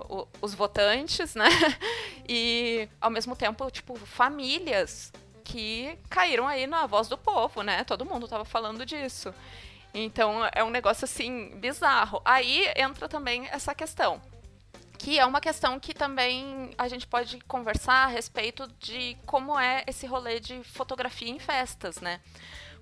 o- 0.08 0.28
os 0.40 0.54
votantes, 0.54 1.34
né? 1.34 1.48
E, 2.28 2.88
ao 3.00 3.10
mesmo 3.10 3.36
tempo, 3.36 3.68
tipo, 3.70 3.96
famílias 4.06 5.12
que 5.44 5.98
caíram 6.08 6.48
aí 6.48 6.66
na 6.66 6.86
voz 6.86 7.06
do 7.06 7.18
povo, 7.18 7.62
né? 7.62 7.84
Todo 7.84 8.04
mundo 8.04 8.26
tava 8.26 8.44
falando 8.44 8.84
disso. 8.84 9.32
Então 9.92 10.40
é 10.52 10.64
um 10.64 10.70
negócio 10.70 11.04
assim 11.04 11.54
bizarro. 11.56 12.20
Aí 12.24 12.66
entra 12.74 13.08
também 13.08 13.46
essa 13.52 13.74
questão, 13.74 14.20
que 14.98 15.18
é 15.18 15.26
uma 15.26 15.40
questão 15.40 15.78
que 15.78 15.94
também 15.94 16.70
a 16.76 16.88
gente 16.88 17.06
pode 17.06 17.38
conversar 17.42 18.04
a 18.04 18.08
respeito 18.08 18.66
de 18.80 19.16
como 19.26 19.58
é 19.58 19.84
esse 19.86 20.06
rolê 20.06 20.40
de 20.40 20.64
fotografia 20.64 21.30
em 21.30 21.38
festas, 21.38 22.00
né? 22.00 22.20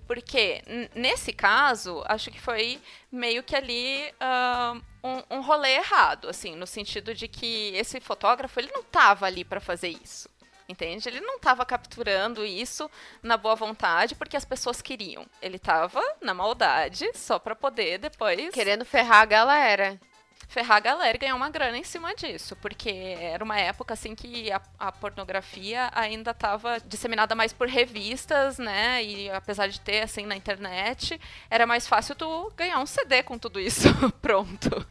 Porque 0.07 0.61
nesse 0.95 1.31
caso, 1.31 2.03
acho 2.07 2.29
que 2.29 2.39
foi 2.39 2.81
meio 3.11 3.41
que 3.43 3.55
ali 3.55 4.13
ah, 4.19 4.75
um, 5.03 5.37
um 5.37 5.41
rolê 5.41 5.75
errado, 5.75 6.27
assim, 6.29 6.55
no 6.55 6.67
sentido 6.67 7.13
de 7.13 7.27
que 7.27 7.71
esse 7.75 7.99
fotógrafo 8.01 8.59
ele 8.59 8.71
não 8.73 8.83
tava 8.83 9.25
ali 9.25 9.45
para 9.45 9.59
fazer 9.61 9.89
isso. 9.89 10.29
Entende? 10.73 11.07
Ele 11.07 11.21
não 11.21 11.35
estava 11.35 11.63
capturando 11.63 12.43
isso 12.43 12.89
na 13.21 13.37
boa 13.37 13.53
vontade 13.53 14.15
porque 14.15 14.35
as 14.35 14.43
pessoas 14.43 14.81
queriam. 14.81 15.23
Ele 15.39 15.57
estava 15.57 16.01
na 16.19 16.33
maldade 16.33 17.11
só 17.13 17.37
para 17.37 17.55
poder 17.55 17.99
depois 17.99 18.49
Querendo 18.51 18.83
ferrar 18.83 19.21
a 19.21 19.25
galera. 19.25 19.99
ferrar 20.47 20.77
a 20.77 20.79
galera 20.79 21.15
e 21.15 21.19
ganhar 21.19 21.35
uma 21.35 21.51
grana 21.51 21.77
em 21.77 21.83
cima 21.83 22.15
disso. 22.15 22.55
Porque 22.55 22.89
era 22.89 23.43
uma 23.43 23.59
época 23.59 23.93
assim 23.93 24.15
que 24.15 24.51
a, 24.51 24.59
a 24.79 24.91
pornografia 24.91 25.91
ainda 25.93 26.31
estava 26.31 26.79
disseminada 26.79 27.35
mais 27.35 27.53
por 27.53 27.67
revistas, 27.67 28.57
né? 28.57 29.03
E 29.03 29.29
apesar 29.29 29.67
de 29.67 29.79
ter 29.79 30.01
assim 30.01 30.25
na 30.25 30.35
internet, 30.35 31.21
era 31.51 31.67
mais 31.67 31.87
fácil 31.87 32.15
tu 32.15 32.51
ganhar 32.57 32.79
um 32.79 32.87
CD 32.87 33.21
com 33.21 33.37
tudo 33.37 33.59
isso 33.59 33.87
pronto. 34.19 34.83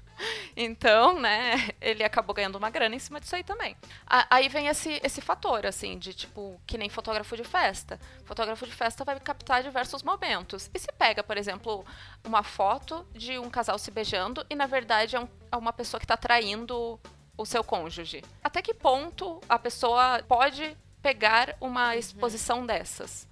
Então, 0.56 1.18
né, 1.18 1.70
ele 1.80 2.04
acabou 2.04 2.34
ganhando 2.34 2.56
uma 2.56 2.70
grana 2.70 2.94
em 2.94 2.98
cima 2.98 3.18
disso 3.20 3.34
aí 3.34 3.42
também. 3.42 3.76
Aí 4.06 4.48
vem 4.48 4.66
esse, 4.68 5.00
esse 5.02 5.20
fator, 5.20 5.64
assim, 5.66 5.98
de 5.98 6.12
tipo, 6.12 6.60
que 6.66 6.76
nem 6.78 6.88
fotógrafo 6.88 7.36
de 7.36 7.44
festa. 7.44 7.98
Fotógrafo 8.24 8.66
de 8.66 8.72
festa 8.72 9.04
vai 9.04 9.18
captar 9.18 9.62
diversos 9.62 10.02
momentos. 10.02 10.70
E 10.74 10.78
se 10.78 10.88
pega, 10.98 11.22
por 11.22 11.36
exemplo, 11.36 11.84
uma 12.24 12.42
foto 12.42 13.06
de 13.12 13.38
um 13.38 13.48
casal 13.50 13.78
se 13.78 13.90
beijando 13.90 14.44
e, 14.50 14.54
na 14.54 14.66
verdade, 14.66 15.16
é, 15.16 15.20
um- 15.20 15.28
é 15.50 15.56
uma 15.56 15.72
pessoa 15.72 15.98
que 15.98 16.04
está 16.04 16.16
traindo 16.16 17.00
o 17.36 17.46
seu 17.46 17.64
cônjuge. 17.64 18.22
Até 18.44 18.60
que 18.60 18.74
ponto 18.74 19.40
a 19.48 19.58
pessoa 19.58 20.22
pode 20.28 20.76
pegar 21.00 21.56
uma 21.60 21.96
exposição 21.96 22.64
dessas? 22.66 23.26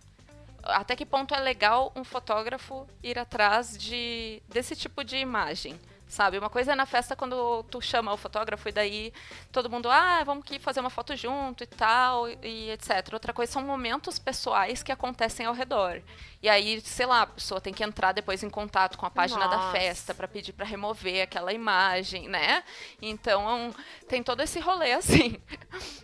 Até 0.63 0.95
que 0.97 1.07
ponto 1.07 1.35
é 1.35 1.39
legal 1.41 1.93
um 1.97 2.05
fotógrafo 2.05 2.87
ir 3.03 3.19
atrás 3.19 3.77
de 3.79 4.43
desse 4.49 4.75
tipo 4.77 5.03
de 5.05 5.17
imagem? 5.17 5.79
Sabe, 6.11 6.39
uma 6.39 6.51
coisa 6.51 6.73
é 6.73 6.75
na 6.75 6.87
festa 6.87 7.15
quando 7.15 7.63
tu 7.71 7.81
chama 7.81 8.13
o 8.13 8.17
fotógrafo 8.17 8.69
e 8.69 8.73
daí 8.73 9.13
todo 9.53 9.71
mundo, 9.71 9.89
ah, 9.89 10.25
vamos 10.25 10.43
aqui 10.43 10.59
fazer 10.59 10.81
uma 10.81 10.91
foto 10.91 11.15
junto 11.15 11.63
e 11.63 11.67
tal, 11.69 12.29
e 12.29 12.69
etc. 12.73 13.13
Outra 13.13 13.33
coisa 13.33 13.53
são 13.53 13.63
momentos 13.63 14.19
pessoais 14.19 14.83
que 14.83 14.91
acontecem 14.91 15.47
ao 15.47 15.55
redor. 15.55 16.03
E 16.43 16.49
aí, 16.49 16.81
sei 16.81 17.07
lá, 17.07 17.23
a 17.23 17.27
pessoa 17.27 17.61
tem 17.61 17.73
que 17.73 17.85
entrar 17.85 18.11
depois 18.11 18.43
em 18.43 18.51
contato 18.51 18.99
com 18.99 19.07
a 19.07 19.11
página 19.11 19.47
da 19.47 19.57
Nossa. 19.57 19.71
festa 19.71 20.13
para 20.13 20.27
pedir 20.27 20.53
para 20.53 20.67
remover 20.67 21.23
aquela 21.23 21.53
imagem, 21.53 22.29
né? 22.29 22.65
Então, 23.01 23.73
tem 24.09 24.21
todo 24.21 24.43
esse 24.43 24.59
rolê 24.59 24.91
assim. 24.99 25.41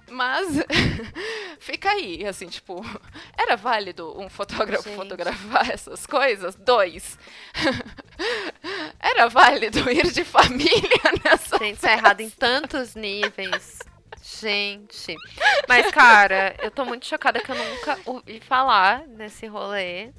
Mas 0.08 0.46
fica 1.58 1.90
aí, 1.90 2.24
assim, 2.24 2.46
tipo, 2.46 2.80
era 3.36 3.56
válido 3.56 4.16
um 4.20 4.28
fotógrafo 4.28 4.84
Gente. 4.84 4.96
fotografar 4.96 5.68
essas 5.68 6.06
coisas? 6.06 6.54
Dois. 6.54 7.18
Era 9.06 9.28
válido 9.28 9.78
ir 9.88 10.10
de 10.10 10.24
família 10.24 11.00
nessa. 11.24 11.58
Gente, 11.58 11.76
isso 11.76 11.86
é 11.86 11.92
errado 11.92 12.20
em 12.20 12.30
tantos 12.30 12.96
níveis. 12.96 13.78
Gente. 14.40 15.14
Mas, 15.68 15.90
cara, 15.92 16.56
eu 16.60 16.72
tô 16.72 16.84
muito 16.84 17.06
chocada 17.06 17.40
que 17.40 17.50
eu 17.50 17.54
nunca 17.54 17.98
ouvi 18.04 18.40
falar 18.40 19.06
nesse 19.06 19.46
rolê. 19.46 20.10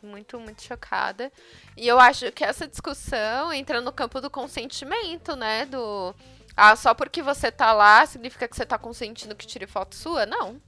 Muito, 0.00 0.38
muito 0.38 0.62
chocada. 0.62 1.32
E 1.76 1.88
eu 1.88 1.98
acho 1.98 2.30
que 2.30 2.44
essa 2.44 2.68
discussão 2.68 3.52
entra 3.52 3.80
no 3.80 3.90
campo 3.90 4.20
do 4.20 4.30
consentimento, 4.30 5.34
né? 5.34 5.66
Do. 5.66 6.14
Ah, 6.56 6.76
só 6.76 6.94
porque 6.94 7.20
você 7.20 7.50
tá 7.50 7.72
lá 7.72 8.06
significa 8.06 8.46
que 8.46 8.54
você 8.54 8.64
tá 8.64 8.78
consentindo 8.78 9.34
que 9.34 9.46
tire 9.46 9.66
foto 9.66 9.96
sua? 9.96 10.24
Não. 10.24 10.60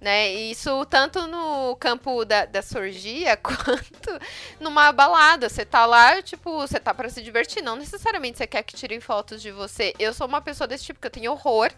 Né? 0.00 0.28
Isso 0.28 0.84
tanto 0.86 1.26
no 1.26 1.74
campo 1.76 2.24
da, 2.24 2.44
da 2.44 2.60
surgia 2.60 3.36
quanto 3.38 4.20
numa 4.60 4.92
balada. 4.92 5.48
Você 5.48 5.64
tá 5.64 5.86
lá, 5.86 6.20
tipo, 6.22 6.52
você 6.52 6.78
tá 6.78 6.92
pra 6.92 7.08
se 7.08 7.22
divertir. 7.22 7.62
Não 7.62 7.76
necessariamente 7.76 8.38
você 8.38 8.46
quer 8.46 8.62
que 8.62 8.76
tirem 8.76 9.00
fotos 9.00 9.40
de 9.40 9.50
você. 9.50 9.94
Eu 9.98 10.12
sou 10.12 10.26
uma 10.26 10.40
pessoa 10.40 10.68
desse 10.68 10.84
tipo 10.84 11.00
que 11.00 11.06
eu 11.06 11.10
tenho 11.10 11.32
horror 11.32 11.70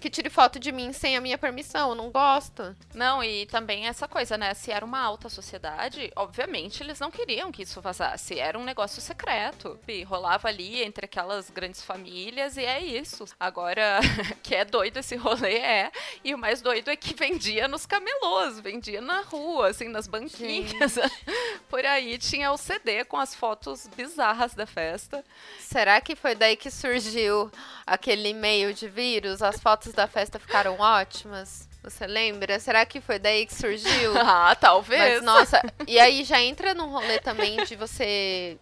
que 0.00 0.10
tire 0.10 0.30
foto 0.30 0.58
de 0.58 0.70
mim 0.72 0.92
sem 0.92 1.16
a 1.16 1.20
minha 1.20 1.38
permissão, 1.38 1.90
eu 1.90 1.94
não 1.94 2.10
gosto. 2.10 2.76
Não, 2.94 3.22
e 3.22 3.46
também 3.46 3.86
essa 3.86 4.06
coisa, 4.06 4.36
né? 4.36 4.54
Se 4.54 4.70
era 4.70 4.84
uma 4.84 5.00
alta 5.00 5.28
sociedade, 5.28 6.10
obviamente 6.14 6.82
eles 6.82 7.00
não 7.00 7.10
queriam 7.10 7.50
que 7.50 7.62
isso 7.62 7.80
vazasse. 7.80 8.38
Era 8.38 8.58
um 8.58 8.64
negócio 8.64 9.00
secreto. 9.00 9.78
E 9.88 10.02
rolava 10.02 10.48
ali 10.48 10.82
entre 10.82 11.06
aquelas 11.06 11.50
grandes 11.50 11.82
famílias 11.82 12.56
e 12.56 12.64
é 12.64 12.80
isso. 12.80 13.24
Agora, 13.38 14.00
que 14.42 14.54
é 14.54 14.64
doido 14.64 14.98
esse 14.98 15.16
rolê 15.16 15.56
é. 15.56 15.92
E 16.24 16.34
o 16.34 16.38
mais 16.38 16.60
doido 16.60 16.90
é 16.90 16.96
que 16.96 17.14
vendia 17.14 17.68
nos 17.68 17.86
camelôs, 17.86 18.60
vendia 18.60 19.00
na 19.00 19.20
rua, 19.20 19.68
assim, 19.68 19.88
nas 19.88 20.06
banquinhas. 20.06 20.96
Por 21.68 21.84
aí 21.84 22.18
tinha 22.18 22.52
o 22.52 22.56
CD 22.56 23.04
com 23.04 23.16
as 23.16 23.34
fotos 23.34 23.88
bizarras 23.96 24.54
da 24.54 24.66
festa. 24.66 25.24
Será 25.58 26.00
que 26.00 26.14
foi 26.14 26.34
daí 26.34 26.56
que 26.56 26.70
surgiu 26.70 27.50
aquele 27.86 28.28
e-mail 28.28 28.72
de 28.72 28.88
vírus? 28.88 29.42
As 29.42 29.60
fotos 29.60 29.85
da 29.92 30.06
festa 30.06 30.38
ficaram 30.38 30.78
ótimas? 30.78 31.68
Você 31.82 32.06
lembra? 32.06 32.58
Será 32.58 32.84
que 32.84 33.00
foi 33.00 33.18
daí 33.18 33.46
que 33.46 33.54
surgiu? 33.54 34.18
ah, 34.18 34.56
talvez. 34.56 35.22
Mas, 35.22 35.22
nossa, 35.22 35.62
e 35.86 35.98
aí 35.98 36.24
já 36.24 36.40
entra 36.40 36.74
num 36.74 36.90
rolê 36.90 37.20
também 37.20 37.64
de 37.64 37.76
você, 37.76 38.58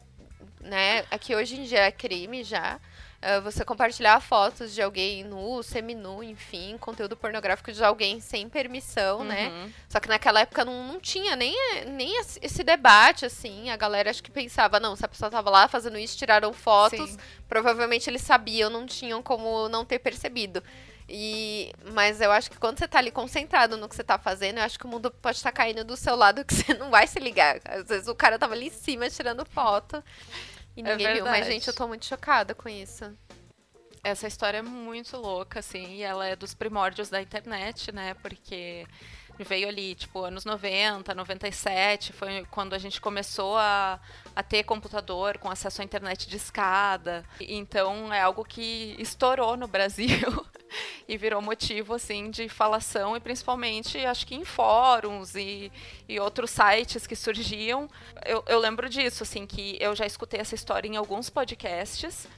né? 0.60 1.04
Aqui 1.10 1.34
hoje 1.34 1.58
em 1.58 1.64
dia 1.64 1.80
é 1.80 1.90
crime 1.90 2.44
já. 2.44 2.78
Uh, 3.24 3.40
você 3.40 3.64
compartilhar 3.64 4.20
fotos 4.20 4.74
de 4.74 4.82
alguém 4.82 5.24
nu, 5.24 5.62
seminu, 5.62 6.22
enfim, 6.22 6.76
conteúdo 6.78 7.16
pornográfico 7.16 7.72
de 7.72 7.82
alguém 7.82 8.20
sem 8.20 8.50
permissão, 8.50 9.24
né? 9.24 9.48
uhum. 9.48 9.64
né? 9.64 9.72
Só 9.88 9.98
que 9.98 10.10
naquela 10.10 10.40
época 10.40 10.62
não, 10.62 10.88
não 10.88 11.00
tinha 11.00 11.34
nem, 11.34 11.56
nem 11.86 12.20
esse 12.20 12.62
debate, 12.62 13.24
assim. 13.24 13.70
A 13.70 13.78
galera 13.78 14.10
acho 14.10 14.22
que 14.22 14.30
pensava, 14.30 14.78
não, 14.78 14.94
se 14.94 15.02
a 15.06 15.08
pessoa 15.08 15.30
tava 15.30 15.48
lá 15.48 15.66
fazendo 15.66 15.96
isso, 15.96 16.18
tiraram 16.18 16.52
fotos, 16.52 17.12
Sim. 17.12 17.18
provavelmente 17.48 18.10
eles 18.10 18.20
sabiam, 18.20 18.68
não 18.68 18.84
tinham 18.84 19.22
como 19.22 19.70
não 19.70 19.86
ter 19.86 20.00
percebido. 20.00 20.62
E, 21.08 21.72
mas 21.92 22.20
eu 22.20 22.32
acho 22.32 22.50
que 22.50 22.58
quando 22.58 22.78
você 22.78 22.88
tá 22.88 22.98
ali 22.98 23.10
concentrado 23.10 23.76
no 23.76 23.88
que 23.88 23.94
você 23.94 24.04
tá 24.04 24.18
fazendo, 24.18 24.58
eu 24.58 24.64
acho 24.64 24.78
que 24.78 24.86
o 24.86 24.88
mundo 24.88 25.10
pode 25.10 25.36
estar 25.36 25.52
tá 25.52 25.56
caindo 25.56 25.84
do 25.84 25.96
seu 25.96 26.16
lado 26.16 26.44
que 26.46 26.54
você 26.54 26.74
não 26.74 26.90
vai 26.90 27.06
se 27.06 27.18
ligar. 27.18 27.60
Às 27.64 27.88
vezes 27.88 28.08
o 28.08 28.14
cara 28.14 28.38
tava 28.38 28.54
ali 28.54 28.68
em 28.68 28.70
cima 28.70 29.08
tirando 29.10 29.44
foto. 29.44 30.02
E 30.76 30.80
é 30.80 30.84
ninguém 30.84 31.06
é 31.06 31.14
viu, 31.14 31.24
mas 31.24 31.46
gente, 31.46 31.68
eu 31.68 31.74
tô 31.74 31.86
muito 31.86 32.06
chocada 32.06 32.54
com 32.54 32.68
isso. 32.68 33.12
Essa 34.02 34.26
história 34.26 34.58
é 34.58 34.62
muito 34.62 35.16
louca, 35.16 35.60
assim, 35.60 35.94
e 35.94 36.02
ela 36.02 36.26
é 36.26 36.36
dos 36.36 36.52
primórdios 36.52 37.08
da 37.08 37.22
internet, 37.22 37.90
né? 37.90 38.14
Porque 38.14 38.86
veio 39.42 39.66
ali, 39.66 39.94
tipo, 39.94 40.22
anos 40.22 40.44
90, 40.44 41.14
97, 41.14 42.12
foi 42.12 42.46
quando 42.50 42.74
a 42.74 42.78
gente 42.78 43.00
começou 43.00 43.56
a, 43.56 43.98
a 44.36 44.42
ter 44.42 44.62
computador 44.62 45.38
com 45.38 45.50
acesso 45.50 45.80
à 45.80 45.84
internet 45.84 46.28
de 46.28 46.36
escada. 46.36 47.24
Então 47.40 48.12
é 48.12 48.20
algo 48.20 48.44
que 48.44 48.94
estourou 48.98 49.56
no 49.56 49.66
Brasil 49.66 50.46
e 51.08 51.16
virou 51.16 51.40
motivo, 51.40 51.94
assim, 51.94 52.30
de 52.30 52.48
falação 52.48 53.16
e 53.16 53.20
principalmente, 53.20 53.98
acho 54.04 54.26
que 54.26 54.34
em 54.34 54.44
fóruns 54.44 55.34
e, 55.34 55.70
e 56.08 56.18
outros 56.20 56.50
sites 56.50 57.06
que 57.06 57.16
surgiam. 57.16 57.88
Eu, 58.24 58.42
eu 58.46 58.58
lembro 58.58 58.88
disso, 58.88 59.22
assim, 59.22 59.46
que 59.46 59.76
eu 59.80 59.94
já 59.94 60.06
escutei 60.06 60.40
essa 60.40 60.54
história 60.54 60.88
em 60.88 60.96
alguns 60.96 61.30
podcasts 61.30 62.28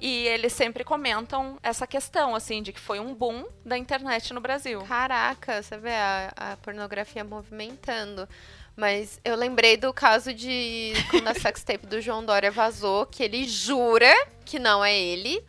e 0.00 0.26
eles 0.28 0.54
sempre 0.54 0.82
comentam 0.82 1.58
essa 1.62 1.86
questão, 1.86 2.34
assim, 2.34 2.62
de 2.62 2.72
que 2.72 2.80
foi 2.80 2.98
um 2.98 3.14
boom 3.14 3.46
da 3.64 3.76
internet 3.76 4.32
no 4.32 4.40
Brasil. 4.40 4.80
Caraca, 4.88 5.62
você 5.62 5.76
vê 5.76 5.92
a, 5.92 6.32
a 6.34 6.56
pornografia 6.56 7.22
movimentando. 7.22 8.26
Mas 8.74 9.20
eu 9.22 9.36
lembrei 9.36 9.76
do 9.76 9.92
caso 9.92 10.32
de 10.32 10.94
quando 11.10 11.28
a 11.28 11.34
sextape 11.34 11.86
do 11.86 12.00
João 12.00 12.24
Dória 12.24 12.50
vazou, 12.50 13.04
que 13.04 13.22
ele 13.22 13.46
jura 13.46 14.10
que 14.42 14.58
não 14.58 14.82
é 14.82 14.98
ele. 14.98 15.44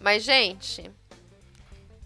Mas, 0.00 0.22
gente, 0.22 0.88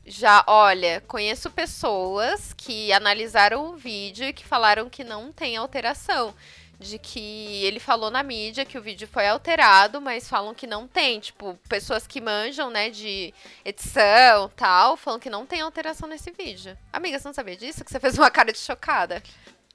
já, 0.06 0.44
olha, 0.46 1.02
conheço 1.08 1.50
pessoas 1.50 2.52
que 2.52 2.92
analisaram 2.92 3.66
o 3.66 3.76
vídeo 3.76 4.24
e 4.26 4.32
que 4.32 4.44
falaram 4.44 4.88
que 4.88 5.02
não 5.02 5.32
tem 5.32 5.56
alteração 5.56 6.32
de 6.78 6.98
que 6.98 7.64
ele 7.64 7.80
falou 7.80 8.10
na 8.10 8.22
mídia 8.22 8.64
que 8.64 8.78
o 8.78 8.82
vídeo 8.82 9.08
foi 9.08 9.26
alterado, 9.26 10.00
mas 10.00 10.28
falam 10.28 10.54
que 10.54 10.66
não 10.66 10.86
tem. 10.86 11.18
Tipo, 11.18 11.58
pessoas 11.68 12.06
que 12.06 12.20
manjam, 12.20 12.70
né, 12.70 12.90
de 12.90 13.32
edição 13.64 14.48
tal, 14.50 14.96
falam 14.96 15.18
que 15.18 15.30
não 15.30 15.46
tem 15.46 15.60
alteração 15.60 16.08
nesse 16.08 16.30
vídeo. 16.30 16.76
Amiga, 16.92 17.18
você 17.18 17.26
não 17.26 17.34
sabia 17.34 17.56
disso? 17.56 17.84
Que 17.84 17.90
você 17.90 17.98
fez 17.98 18.18
uma 18.18 18.30
cara 18.30 18.52
de 18.52 18.58
chocada. 18.58 19.22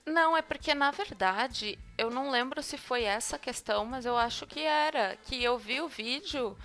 Não, 0.05 0.35
é 0.35 0.41
porque, 0.41 0.73
na 0.73 0.91
verdade, 0.91 1.77
eu 1.97 2.09
não 2.09 2.31
lembro 2.31 2.61
se 2.63 2.77
foi 2.77 3.03
essa 3.03 3.37
questão, 3.37 3.85
mas 3.85 4.05
eu 4.05 4.17
acho 4.17 4.47
que 4.47 4.61
era. 4.61 5.17
Que 5.25 5.43
eu 5.43 5.57
vi 5.57 5.81
o 5.81 5.87
vídeo 5.87 6.57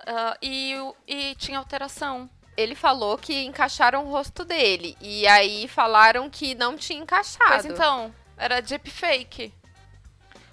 uh, 0.00 0.36
e, 0.40 0.74
e 1.06 1.34
tinha 1.36 1.58
alteração 1.58 2.28
ele 2.56 2.74
falou 2.74 3.18
que 3.18 3.44
encaixaram 3.44 4.04
o 4.06 4.10
rosto 4.10 4.44
dele. 4.44 4.96
E 5.00 5.26
aí 5.26 5.68
falaram 5.68 6.30
que 6.30 6.54
não 6.54 6.76
tinha 6.76 7.00
encaixado. 7.00 7.50
Mas 7.50 7.64
então, 7.64 8.14
era 8.36 8.60
deepfake. 8.60 9.52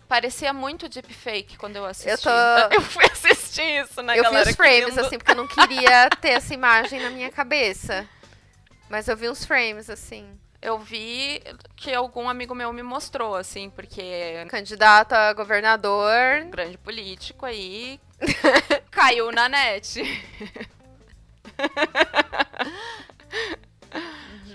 Parecia 0.07 0.53
muito 0.53 0.89
deepfake 0.89 1.57
quando 1.57 1.77
eu 1.77 1.85
assisti. 1.85 2.09
Eu, 2.09 2.17
tô... 2.17 2.29
eu 2.75 2.81
fui 2.81 3.05
assistir 3.05 3.83
isso, 3.83 4.01
né, 4.01 4.17
eu 4.17 4.23
galera? 4.23 4.41
Eu 4.41 4.45
vi 4.45 4.51
os 4.51 4.55
frames, 4.55 4.97
assim, 4.97 5.17
porque 5.17 5.31
eu 5.31 5.35
não 5.35 5.47
queria 5.47 6.09
ter 6.21 6.29
essa 6.29 6.53
imagem 6.53 7.01
na 7.01 7.09
minha 7.09 7.31
cabeça. 7.31 8.07
Mas 8.89 9.07
eu 9.07 9.17
vi 9.17 9.29
uns 9.29 9.45
frames, 9.45 9.89
assim. 9.89 10.27
Eu 10.61 10.77
vi 10.77 11.41
que 11.75 11.93
algum 11.93 12.29
amigo 12.29 12.53
meu 12.53 12.71
me 12.71 12.83
mostrou, 12.83 13.35
assim, 13.35 13.69
porque... 13.69 14.45
Candidato 14.49 15.13
a 15.13 15.33
governador. 15.33 16.45
grande 16.49 16.77
político 16.77 17.45
aí. 17.45 17.99
caiu 18.91 19.31
na 19.31 19.49
net. 19.49 20.01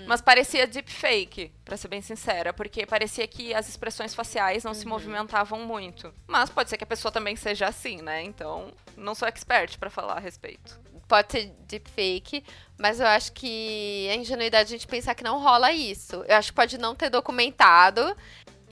Mas 0.09 0.23
parecia 0.23 0.67
deepfake, 0.67 1.53
para 1.67 1.77
ser 1.77 1.89
bem 1.89 2.01
sincera, 2.01 2.51
porque 2.51 2.87
parecia 2.87 3.29
que 3.29 3.53
as 3.53 3.69
expressões 3.69 4.15
faciais 4.15 4.65
não 4.65 4.73
uhum. 4.73 4.79
se 4.79 4.87
movimentavam 4.87 5.61
muito. 5.67 6.15
Mas 6.27 6.49
pode 6.49 6.71
ser 6.71 6.79
que 6.79 6.85
a 6.85 6.87
pessoa 6.87 7.13
também 7.13 7.37
seja 7.37 7.67
assim, 7.67 8.01
né? 8.01 8.23
Então, 8.23 8.73
não 8.97 9.15
sou 9.15 9.29
expert 9.29 9.79
para 9.79 9.91
falar 9.91 10.15
a 10.15 10.21
respeito. 10.21 10.81
Pode 11.07 11.33
ser 11.33 11.53
deepfake, 11.67 12.43
mas 12.79 13.01
eu 13.01 13.07
acho 13.07 13.33
que 13.33 14.07
é 14.09 14.17
ingenuidade 14.17 14.69
a 14.69 14.79
gente 14.79 14.87
pensar 14.87 15.15
que 15.15 15.23
não 15.23 15.43
rola 15.43 15.73
isso. 15.73 16.25
Eu 16.27 16.37
acho 16.37 16.53
que 16.53 16.57
pode 16.57 16.79
não 16.79 16.95
ter 16.95 17.11
documentado. 17.11 18.17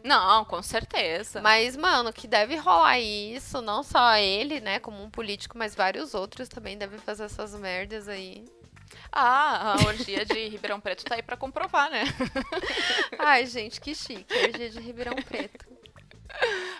Não, 0.05 0.45
com 0.45 0.63
certeza. 0.63 1.41
Mas, 1.41 1.77
mano, 1.77 2.13
que 2.13 2.29
deve 2.29 2.57
rolar 2.57 2.99
isso, 2.99 3.61
não 3.61 3.83
só 3.83 4.17
ele, 4.17 4.61
né, 4.61 4.79
como 4.79 5.03
um 5.03 5.11
político, 5.11 5.59
mas 5.59 5.75
vários 5.75 6.15
outros 6.15 6.49
também 6.49 6.79
devem 6.79 6.99
fazer 6.99 7.25
essas 7.25 7.55
merdas 7.55 8.09
aí. 8.09 8.45
Ah, 9.11 9.73
a 9.73 9.87
orgia 9.87 10.25
de 10.25 10.49
Ribeirão 10.49 10.81
Preto 10.81 11.05
tá 11.05 11.15
aí 11.15 11.23
pra 11.23 11.37
comprovar, 11.37 11.91
né? 11.91 12.05
Ai, 13.19 13.47
gente, 13.47 13.81
que 13.81 13.95
chique. 13.95 14.27
A 14.33 14.43
orgia 14.47 14.71
de 14.71 14.81
Ribeirão 14.81 15.17
Preto. 15.17 15.67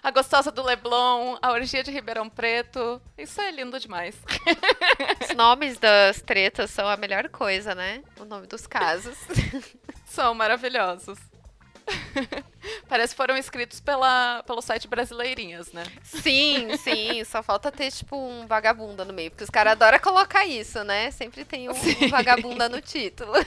A 0.03 0.11
gostosa 0.11 0.51
do 0.51 0.63
Leblon, 0.63 1.39
a 1.41 1.51
orgia 1.53 1.83
de 1.83 1.91
Ribeirão 1.91 2.29
Preto. 2.29 3.01
Isso 3.17 3.41
é 3.41 3.51
lindo 3.51 3.81
demais. 3.81 4.15
Os 5.23 5.35
nomes 5.35 5.79
das 5.79 6.21
tretas 6.21 6.71
são 6.71 6.87
a 6.87 6.97
melhor 6.97 7.29
coisa, 7.29 7.75
né? 7.75 8.03
O 8.21 8.25
nome 8.25 8.47
dos 8.47 8.67
casos. 8.67 9.17
São 10.05 10.35
maravilhosos. 10.35 11.19
Parece 12.89 13.15
que 13.15 13.17
foram 13.17 13.37
escritos 13.37 13.81
pela, 13.81 14.43
pelo 14.45 14.61
site 14.61 14.89
Brasileirinhas, 14.89 15.73
né? 15.73 15.85
Sim, 16.03 16.77
sim. 16.77 17.25
Só 17.25 17.43
falta 17.43 17.71
ter, 17.71 17.91
tipo, 17.91 18.17
um 18.17 18.47
vagabunda 18.47 19.05
no 19.05 19.13
meio. 19.13 19.31
Porque 19.31 19.45
os 19.45 19.51
caras 19.51 19.73
adoram 19.73 19.99
colocar 19.99 20.47
isso, 20.47 20.83
né? 20.85 21.11
Sempre 21.11 21.45
tem 21.45 21.69
um, 21.69 21.73
um 21.73 22.09
vagabunda 22.09 22.69
no 22.69 22.81
título. 22.81 23.33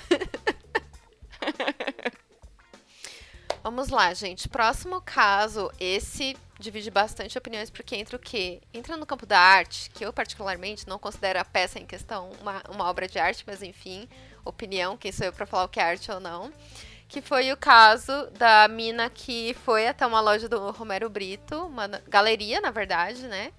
Vamos 3.62 3.89
lá, 3.89 4.13
gente. 4.13 4.47
Próximo 4.47 5.02
caso, 5.02 5.69
esse 5.80 6.36
divide 6.58 6.89
bastante 6.89 7.38
opiniões, 7.38 7.69
porque 7.69 7.95
entra 7.95 8.15
o 8.15 8.19
quê? 8.19 8.62
Entra 8.73 8.97
no 8.97 9.06
campo 9.06 9.25
da 9.25 9.39
arte, 9.39 9.89
que 9.91 10.06
eu 10.06 10.12
particularmente 10.12 10.88
não 10.88 10.99
considero 10.99 11.39
a 11.39 11.45
peça 11.45 11.80
em 11.80 11.86
questão 11.86 12.32
uma, 12.41 12.62
uma 12.69 12.86
obra 12.89 13.08
de 13.08 13.17
arte, 13.17 13.43
mas 13.47 13.63
enfim, 13.63 14.08
opinião, 14.43 14.97
quem 14.97 15.12
sou 15.12 15.25
eu 15.28 15.34
para 15.34 15.45
falar 15.45 15.65
o 15.65 15.69
que 15.69 15.80
é 15.80 15.84
arte 15.84 16.12
ou 16.12 16.19
não 16.19 16.52
que 17.10 17.22
foi 17.22 17.52
o 17.52 17.58
caso 17.58 18.30
da 18.38 18.67
mina 18.67 19.10
que 19.10 19.56
foi 19.65 19.88
até 19.88 20.06
uma 20.06 20.22
loja 20.22 20.48
do 20.48 20.69
Romero 20.69 21.10
Brito, 21.10 21.65
uma 21.65 21.88
galeria, 22.08 22.62
na 22.62 22.69
verdade, 22.69 23.28
né? 23.28 23.52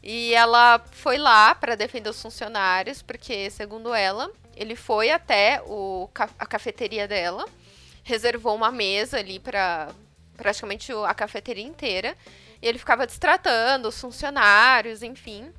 E 0.00 0.32
ela 0.34 0.80
foi 0.92 1.18
lá 1.18 1.52
para 1.52 1.74
defender 1.74 2.08
os 2.08 2.22
funcionários, 2.22 3.02
porque, 3.02 3.50
segundo 3.50 3.92
ela, 3.92 4.30
ele 4.56 4.76
foi 4.76 5.10
até 5.10 5.60
o, 5.66 6.08
a 6.38 6.46
cafeteria 6.46 7.08
dela, 7.08 7.44
reservou 8.04 8.54
uma 8.54 8.70
mesa 8.70 9.18
ali 9.18 9.40
para 9.40 9.88
praticamente 10.36 10.92
a 10.92 11.12
cafeteria 11.12 11.64
inteira, 11.64 12.16
e 12.60 12.68
ele 12.68 12.78
ficava 12.78 13.04
destratando 13.04 13.88
os 13.88 14.00
funcionários, 14.00 15.02
enfim. 15.02 15.52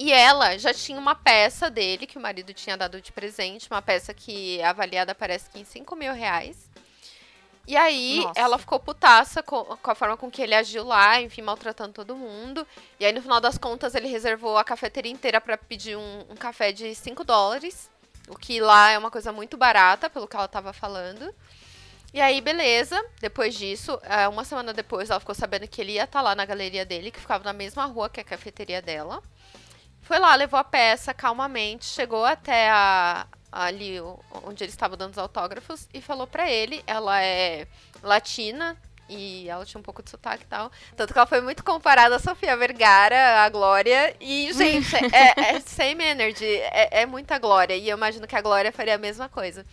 E 0.00 0.14
ela 0.14 0.56
já 0.56 0.72
tinha 0.72 0.98
uma 0.98 1.14
peça 1.14 1.68
dele, 1.68 2.06
que 2.06 2.16
o 2.16 2.20
marido 2.22 2.54
tinha 2.54 2.74
dado 2.74 3.02
de 3.02 3.12
presente, 3.12 3.68
uma 3.70 3.82
peça 3.82 4.14
que 4.14 4.58
é 4.58 4.64
avaliada 4.64 5.14
parece 5.14 5.50
que 5.50 5.58
em 5.58 5.64
5 5.64 5.94
mil 5.94 6.14
reais. 6.14 6.56
E 7.68 7.76
aí 7.76 8.20
Nossa. 8.20 8.40
ela 8.40 8.56
ficou 8.56 8.80
putaça 8.80 9.42
com, 9.42 9.62
com, 9.62 9.90
a 9.90 9.94
forma 9.94 10.16
com 10.16 10.30
que 10.30 10.40
ele 10.40 10.54
agiu 10.54 10.84
lá, 10.84 11.20
enfim, 11.20 11.42
maltratando 11.42 11.92
todo 11.92 12.16
mundo. 12.16 12.66
E 12.98 13.04
aí, 13.04 13.12
no 13.12 13.20
final 13.20 13.42
das 13.42 13.58
contas, 13.58 13.94
ele 13.94 14.08
reservou 14.08 14.56
a 14.56 14.64
cafeteria 14.64 15.12
inteira 15.12 15.38
para 15.38 15.58
pedir 15.58 15.98
um, 15.98 16.20
um, 16.30 16.34
café 16.34 16.72
de 16.72 16.94
5 16.94 17.22
dólares. 17.22 17.90
O 18.26 18.38
que 18.38 18.58
lá 18.58 18.92
é 18.92 18.96
uma 18.96 19.10
coisa 19.10 19.34
muito 19.34 19.58
barata, 19.58 20.08
pelo 20.08 20.26
que 20.26 20.34
ela 20.34 20.48
tava 20.48 20.72
falando. 20.72 21.30
E 22.14 22.22
aí, 22.22 22.40
beleza. 22.40 22.98
Depois 23.20 23.54
disso, 23.54 24.00
é, 24.04 24.26
uma 24.28 24.46
semana 24.46 24.72
depois, 24.72 25.10
ela 25.10 25.20
ficou 25.20 25.34
sabendo 25.34 25.68
que 25.68 25.78
ele 25.78 25.92
ia 25.92 26.04
estar 26.04 26.20
tá 26.20 26.22
lá 26.22 26.34
na 26.34 26.46
galeria 26.46 26.86
dele, 26.86 27.10
que 27.10 27.20
ficava 27.20 27.44
na 27.44 27.52
mesma 27.52 27.84
rua 27.84 28.08
que 28.08 28.18
a 28.18 28.24
cafeteria 28.24 28.80
dela. 28.80 29.22
Foi 30.10 30.18
lá, 30.18 30.34
levou 30.34 30.58
a 30.58 30.64
peça 30.64 31.14
calmamente, 31.14 31.84
chegou 31.84 32.24
até 32.24 32.68
a, 32.68 33.28
ali 33.52 34.00
onde 34.42 34.64
ele 34.64 34.72
estava 34.72 34.96
dando 34.96 35.12
os 35.12 35.18
autógrafos 35.18 35.88
e 35.94 36.00
falou 36.00 36.26
para 36.26 36.50
ele, 36.50 36.82
ela 36.84 37.22
é 37.22 37.68
latina 38.02 38.76
e 39.08 39.48
ela 39.48 39.64
tinha 39.64 39.78
um 39.78 39.84
pouco 39.84 40.02
de 40.02 40.10
sotaque 40.10 40.42
e 40.42 40.46
tal, 40.48 40.72
tanto 40.96 41.12
que 41.12 41.18
ela 41.18 41.28
foi 41.28 41.40
muito 41.40 41.62
comparada 41.62 42.16
a 42.16 42.18
Sofia 42.18 42.56
Vergara, 42.56 43.44
a 43.44 43.48
Glória, 43.50 44.16
e 44.20 44.52
gente, 44.52 44.96
é, 45.14 45.54
é 45.54 45.60
same 45.62 46.02
energy, 46.02 46.44
é, 46.44 47.02
é 47.02 47.06
muita 47.06 47.38
Glória, 47.38 47.76
e 47.76 47.88
eu 47.88 47.96
imagino 47.96 48.26
que 48.26 48.34
a 48.34 48.42
Glória 48.42 48.72
faria 48.72 48.96
a 48.96 48.98
mesma 48.98 49.28
coisa. 49.28 49.64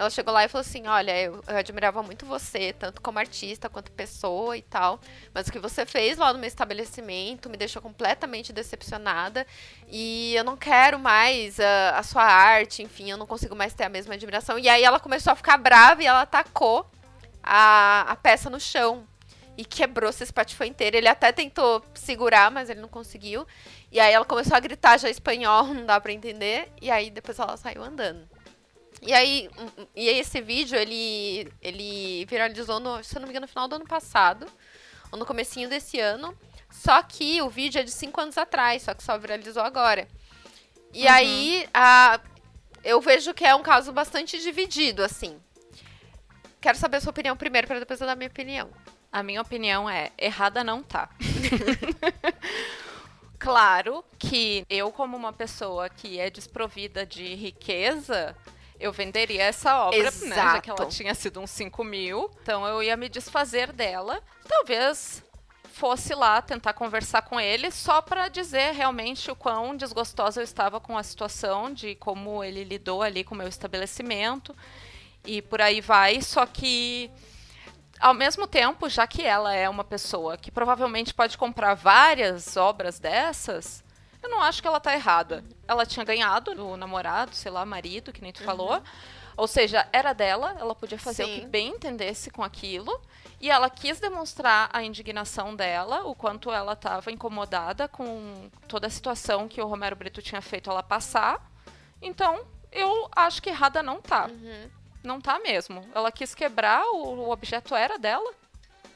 Ela 0.00 0.08
chegou 0.08 0.32
lá 0.32 0.42
e 0.42 0.48
falou 0.48 0.62
assim: 0.62 0.86
Olha, 0.86 1.14
eu, 1.20 1.44
eu, 1.46 1.56
admirava 1.58 2.02
muito 2.02 2.24
você, 2.24 2.72
tanto 2.72 3.02
como 3.02 3.18
artista 3.18 3.68
quanto 3.68 3.92
pessoa 3.92 4.56
e 4.56 4.62
tal. 4.62 4.98
Mas 5.34 5.46
o 5.46 5.52
que 5.52 5.58
você 5.58 5.84
fez 5.84 6.16
lá 6.16 6.32
no 6.32 6.38
meu 6.38 6.48
estabelecimento 6.48 7.50
me 7.50 7.56
deixou 7.58 7.82
completamente 7.82 8.50
decepcionada. 8.50 9.46
E 9.86 10.34
eu 10.34 10.42
não 10.42 10.56
quero 10.56 10.98
mais 10.98 11.60
a, 11.60 11.98
a 11.98 12.02
sua 12.02 12.24
arte, 12.24 12.82
enfim, 12.82 13.10
eu 13.10 13.18
não 13.18 13.26
consigo 13.26 13.54
mais 13.54 13.74
ter 13.74 13.84
a 13.84 13.90
mesma 13.90 14.14
admiração. 14.14 14.58
E 14.58 14.70
aí 14.70 14.82
ela 14.82 14.98
começou 14.98 15.34
a 15.34 15.36
ficar 15.36 15.58
brava 15.58 16.02
e 16.02 16.06
ela 16.06 16.22
atacou 16.22 16.90
a, 17.42 18.06
a 18.08 18.16
peça 18.16 18.48
no 18.48 18.58
chão. 18.58 19.06
E 19.58 19.66
quebrou, 19.66 20.10
se 20.10 20.24
espatifou 20.24 20.66
inteiro. 20.66 20.96
Ele 20.96 21.08
até 21.08 21.30
tentou 21.30 21.84
segurar, 21.92 22.50
mas 22.50 22.70
ele 22.70 22.80
não 22.80 22.88
conseguiu. 22.88 23.46
E 23.92 24.00
aí 24.00 24.14
ela 24.14 24.24
começou 24.24 24.56
a 24.56 24.60
gritar 24.60 24.96
já 24.98 25.10
espanhol, 25.10 25.66
não 25.74 25.84
dá 25.84 26.00
pra 26.00 26.10
entender. 26.10 26.72
E 26.80 26.90
aí 26.90 27.10
depois 27.10 27.38
ela 27.38 27.54
saiu 27.58 27.82
andando. 27.82 28.39
E 29.02 29.12
aí, 29.12 29.48
e 29.96 30.08
esse 30.08 30.40
vídeo, 30.42 30.76
ele, 30.78 31.50
ele 31.62 32.26
viralizou, 32.26 32.78
no, 32.78 33.02
se 33.02 33.16
eu 33.16 33.20
não 33.20 33.26
me 33.26 33.32
engano, 33.32 33.44
no 33.44 33.48
final 33.48 33.66
do 33.66 33.76
ano 33.76 33.86
passado, 33.86 34.46
ou 35.10 35.18
no 35.18 35.24
comecinho 35.24 35.68
desse 35.68 35.98
ano. 35.98 36.36
Só 36.70 37.02
que 37.02 37.40
o 37.42 37.48
vídeo 37.48 37.80
é 37.80 37.82
de 37.82 37.90
5 37.90 38.20
anos 38.20 38.38
atrás, 38.38 38.82
só 38.82 38.94
que 38.94 39.02
só 39.02 39.18
viralizou 39.18 39.62
agora. 39.62 40.06
E 40.92 41.06
uhum. 41.06 41.12
aí, 41.12 41.68
a, 41.72 42.20
eu 42.84 43.00
vejo 43.00 43.34
que 43.34 43.44
é 43.44 43.54
um 43.54 43.62
caso 43.62 43.92
bastante 43.92 44.38
dividido, 44.38 45.02
assim. 45.02 45.40
Quero 46.60 46.76
saber 46.76 46.98
a 46.98 47.00
sua 47.00 47.10
opinião 47.10 47.36
primeiro, 47.36 47.66
para 47.66 47.78
depois 47.78 48.00
eu 48.00 48.06
dar 48.06 48.12
a 48.12 48.16
minha 48.16 48.28
opinião. 48.28 48.70
A 49.10 49.22
minha 49.22 49.40
opinião 49.40 49.88
é, 49.88 50.12
errada 50.18 50.62
não 50.62 50.82
tá. 50.82 51.08
claro 53.38 54.04
que 54.18 54.64
eu, 54.68 54.92
como 54.92 55.16
uma 55.16 55.32
pessoa 55.32 55.88
que 55.88 56.20
é 56.20 56.30
desprovida 56.30 57.04
de 57.04 57.34
riqueza, 57.34 58.36
eu 58.80 58.92
venderia 58.92 59.44
essa 59.44 59.84
obra, 59.84 60.10
né? 60.22 60.34
Já 60.34 60.60
que 60.60 60.70
ela 60.70 60.86
tinha 60.86 61.14
sido 61.14 61.38
uns 61.38 61.50
5 61.50 61.84
mil. 61.84 62.30
Então 62.42 62.66
eu 62.66 62.82
ia 62.82 62.96
me 62.96 63.08
desfazer 63.08 63.72
dela. 63.72 64.22
Talvez 64.48 65.22
fosse 65.68 66.14
lá 66.14 66.42
tentar 66.42 66.72
conversar 66.72 67.22
com 67.22 67.38
ele 67.38 67.70
só 67.70 68.02
para 68.02 68.28
dizer 68.28 68.72
realmente 68.72 69.30
o 69.30 69.36
quão 69.36 69.76
desgostosa 69.76 70.40
eu 70.40 70.44
estava 70.44 70.80
com 70.80 70.98
a 70.98 71.02
situação, 71.02 71.72
de 71.72 71.94
como 71.94 72.42
ele 72.42 72.64
lidou 72.64 73.02
ali 73.02 73.22
com 73.22 73.34
o 73.34 73.38
meu 73.38 73.48
estabelecimento 73.48 74.54
e 75.24 75.40
por 75.40 75.60
aí 75.60 75.80
vai. 75.80 76.20
Só 76.20 76.44
que 76.46 77.10
ao 77.98 78.14
mesmo 78.14 78.46
tempo, 78.46 78.88
já 78.88 79.06
que 79.06 79.22
ela 79.22 79.54
é 79.54 79.68
uma 79.68 79.84
pessoa 79.84 80.36
que 80.36 80.50
provavelmente 80.50 81.12
pode 81.12 81.36
comprar 81.36 81.74
várias 81.74 82.56
obras 82.56 82.98
dessas, 82.98 83.84
eu 84.22 84.28
não 84.28 84.40
acho 84.40 84.60
que 84.60 84.68
ela 84.68 84.80
tá 84.80 84.92
errada. 84.94 85.44
Ela 85.66 85.86
tinha 85.86 86.04
ganhado 86.04 86.54
do 86.54 86.76
namorado, 86.76 87.34
sei 87.34 87.50
lá, 87.50 87.64
marido, 87.64 88.12
que 88.12 88.22
nem 88.22 88.32
tu 88.32 88.40
uhum. 88.40 88.46
falou. 88.46 88.82
Ou 89.36 89.46
seja, 89.46 89.88
era 89.92 90.12
dela, 90.12 90.54
ela 90.58 90.74
podia 90.74 90.98
fazer 90.98 91.24
Sim. 91.24 91.36
o 91.36 91.40
que 91.40 91.46
bem 91.46 91.68
entendesse 91.68 92.30
com 92.30 92.42
aquilo. 92.42 93.00
E 93.40 93.50
ela 93.50 93.70
quis 93.70 93.98
demonstrar 93.98 94.68
a 94.70 94.82
indignação 94.82 95.56
dela, 95.56 96.04
o 96.04 96.14
quanto 96.14 96.50
ela 96.50 96.74
estava 96.74 97.10
incomodada 97.10 97.88
com 97.88 98.50
toda 98.68 98.86
a 98.86 98.90
situação 98.90 99.48
que 99.48 99.62
o 99.62 99.66
Romero 99.66 99.96
Brito 99.96 100.20
tinha 100.20 100.42
feito 100.42 100.68
ela 100.68 100.82
passar. 100.82 101.50
Então, 102.02 102.44
eu 102.70 103.08
acho 103.16 103.40
que 103.40 103.48
errada 103.48 103.82
não 103.82 104.02
tá. 104.02 104.26
Uhum. 104.26 104.70
Não 105.02 105.20
tá 105.20 105.38
mesmo. 105.38 105.88
Ela 105.94 106.12
quis 106.12 106.34
quebrar, 106.34 106.84
o, 106.92 107.20
o 107.20 107.30
objeto 107.30 107.74
era 107.74 107.98
dela 107.98 108.30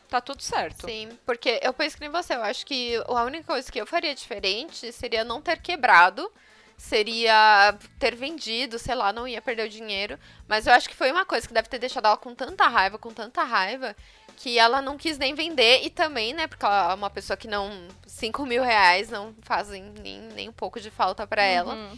tá 0.08 0.20
tudo 0.20 0.42
certo. 0.42 0.86
Sim, 0.86 1.08
porque 1.24 1.60
eu 1.62 1.72
penso 1.72 1.96
que 1.96 2.00
nem 2.00 2.10
você, 2.10 2.34
eu 2.34 2.42
acho 2.42 2.64
que 2.66 2.96
a 3.06 3.22
única 3.22 3.44
coisa 3.44 3.70
que 3.70 3.80
eu 3.80 3.86
faria 3.86 4.14
diferente 4.14 4.92
seria 4.92 5.24
não 5.24 5.40
ter 5.40 5.60
quebrado, 5.60 6.30
seria 6.76 7.76
ter 7.98 8.14
vendido, 8.14 8.78
sei 8.78 8.94
lá, 8.94 9.12
não 9.12 9.26
ia 9.26 9.40
perder 9.40 9.66
o 9.66 9.68
dinheiro. 9.68 10.18
Mas 10.46 10.66
eu 10.66 10.72
acho 10.72 10.88
que 10.88 10.96
foi 10.96 11.10
uma 11.10 11.24
coisa 11.24 11.46
que 11.46 11.54
deve 11.54 11.68
ter 11.68 11.78
deixado 11.78 12.06
ela 12.06 12.16
com 12.16 12.34
tanta 12.34 12.66
raiva, 12.68 12.98
com 12.98 13.10
tanta 13.12 13.42
raiva, 13.42 13.96
que 14.36 14.58
ela 14.58 14.82
não 14.82 14.96
quis 14.96 15.18
nem 15.18 15.34
vender. 15.34 15.84
E 15.84 15.90
também, 15.90 16.32
né, 16.32 16.46
porque 16.46 16.64
ela 16.64 16.92
é 16.92 16.94
uma 16.94 17.10
pessoa 17.10 17.36
que 17.36 17.48
não. 17.48 17.88
5 18.06 18.46
mil 18.46 18.62
reais 18.62 19.10
não 19.10 19.34
fazem 19.42 19.92
nem, 20.00 20.20
nem 20.20 20.48
um 20.48 20.52
pouco 20.52 20.80
de 20.80 20.90
falta 20.90 21.26
para 21.26 21.42
uhum. 21.42 21.48
ela. 21.48 21.92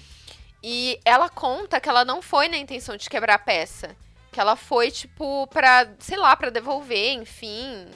E 0.62 0.98
ela 1.04 1.28
conta 1.28 1.80
que 1.80 1.88
ela 1.88 2.04
não 2.04 2.22
foi 2.22 2.48
na 2.48 2.56
intenção 2.56 2.96
de 2.96 3.08
quebrar 3.08 3.34
a 3.34 3.38
peça. 3.38 3.94
Que 4.36 4.40
ela 4.40 4.54
foi, 4.54 4.90
tipo, 4.90 5.46
pra, 5.46 5.94
sei 5.98 6.18
lá, 6.18 6.36
pra 6.36 6.50
devolver, 6.50 7.14
enfim. 7.14 7.86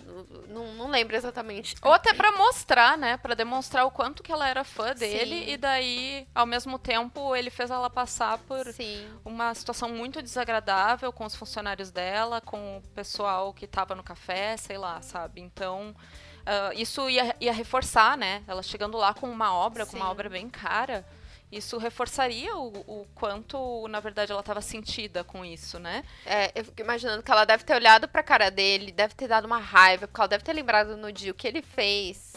Não, 0.48 0.72
não 0.72 0.88
lembro 0.88 1.14
exatamente. 1.14 1.74
Ou 1.82 1.92
até 1.92 2.14
pra 2.14 2.32
mostrar, 2.32 2.96
né? 2.96 3.18
Pra 3.18 3.34
demonstrar 3.34 3.84
o 3.84 3.90
quanto 3.90 4.22
que 4.22 4.32
ela 4.32 4.48
era 4.48 4.64
fã 4.64 4.94
dele. 4.94 5.44
Sim. 5.44 5.50
E 5.50 5.56
daí, 5.58 6.26
ao 6.34 6.46
mesmo 6.46 6.78
tempo, 6.78 7.36
ele 7.36 7.50
fez 7.50 7.70
ela 7.70 7.90
passar 7.90 8.38
por 8.38 8.64
Sim. 8.72 9.06
uma 9.22 9.52
situação 9.52 9.90
muito 9.90 10.22
desagradável 10.22 11.12
com 11.12 11.26
os 11.26 11.34
funcionários 11.36 11.90
dela, 11.90 12.40
com 12.40 12.78
o 12.78 12.82
pessoal 12.94 13.52
que 13.52 13.66
tava 13.66 13.94
no 13.94 14.02
café, 14.02 14.56
sei 14.56 14.78
lá, 14.78 15.02
sabe? 15.02 15.42
Então. 15.42 15.94
Uh, 16.40 16.72
isso 16.74 17.10
ia, 17.10 17.36
ia 17.38 17.52
reforçar, 17.52 18.16
né? 18.16 18.42
Ela 18.48 18.62
chegando 18.62 18.96
lá 18.96 19.12
com 19.12 19.30
uma 19.30 19.52
obra, 19.52 19.84
Sim. 19.84 19.90
com 19.90 19.96
uma 19.98 20.10
obra 20.10 20.30
bem 20.30 20.48
cara 20.48 21.04
isso 21.50 21.78
reforçaria 21.78 22.54
o, 22.54 22.68
o 22.86 23.06
quanto, 23.14 23.88
na 23.88 23.98
verdade, 23.98 24.30
ela 24.30 24.40
estava 24.40 24.60
sentida 24.60 25.24
com 25.24 25.44
isso, 25.44 25.78
né? 25.78 26.04
É, 26.24 26.52
eu 26.54 26.64
fico 26.64 26.80
imaginando 26.80 27.22
que 27.22 27.30
ela 27.30 27.44
deve 27.44 27.64
ter 27.64 27.74
olhado 27.74 28.06
pra 28.06 28.22
cara 28.22 28.50
dele, 28.50 28.92
deve 28.92 29.14
ter 29.14 29.26
dado 29.26 29.46
uma 29.46 29.58
raiva, 29.58 30.06
porque 30.06 30.20
ela 30.20 30.28
deve 30.28 30.44
ter 30.44 30.52
lembrado 30.52 30.96
no 30.96 31.10
dia 31.10 31.32
o 31.32 31.34
que 31.34 31.48
ele 31.48 31.60
fez. 31.60 32.34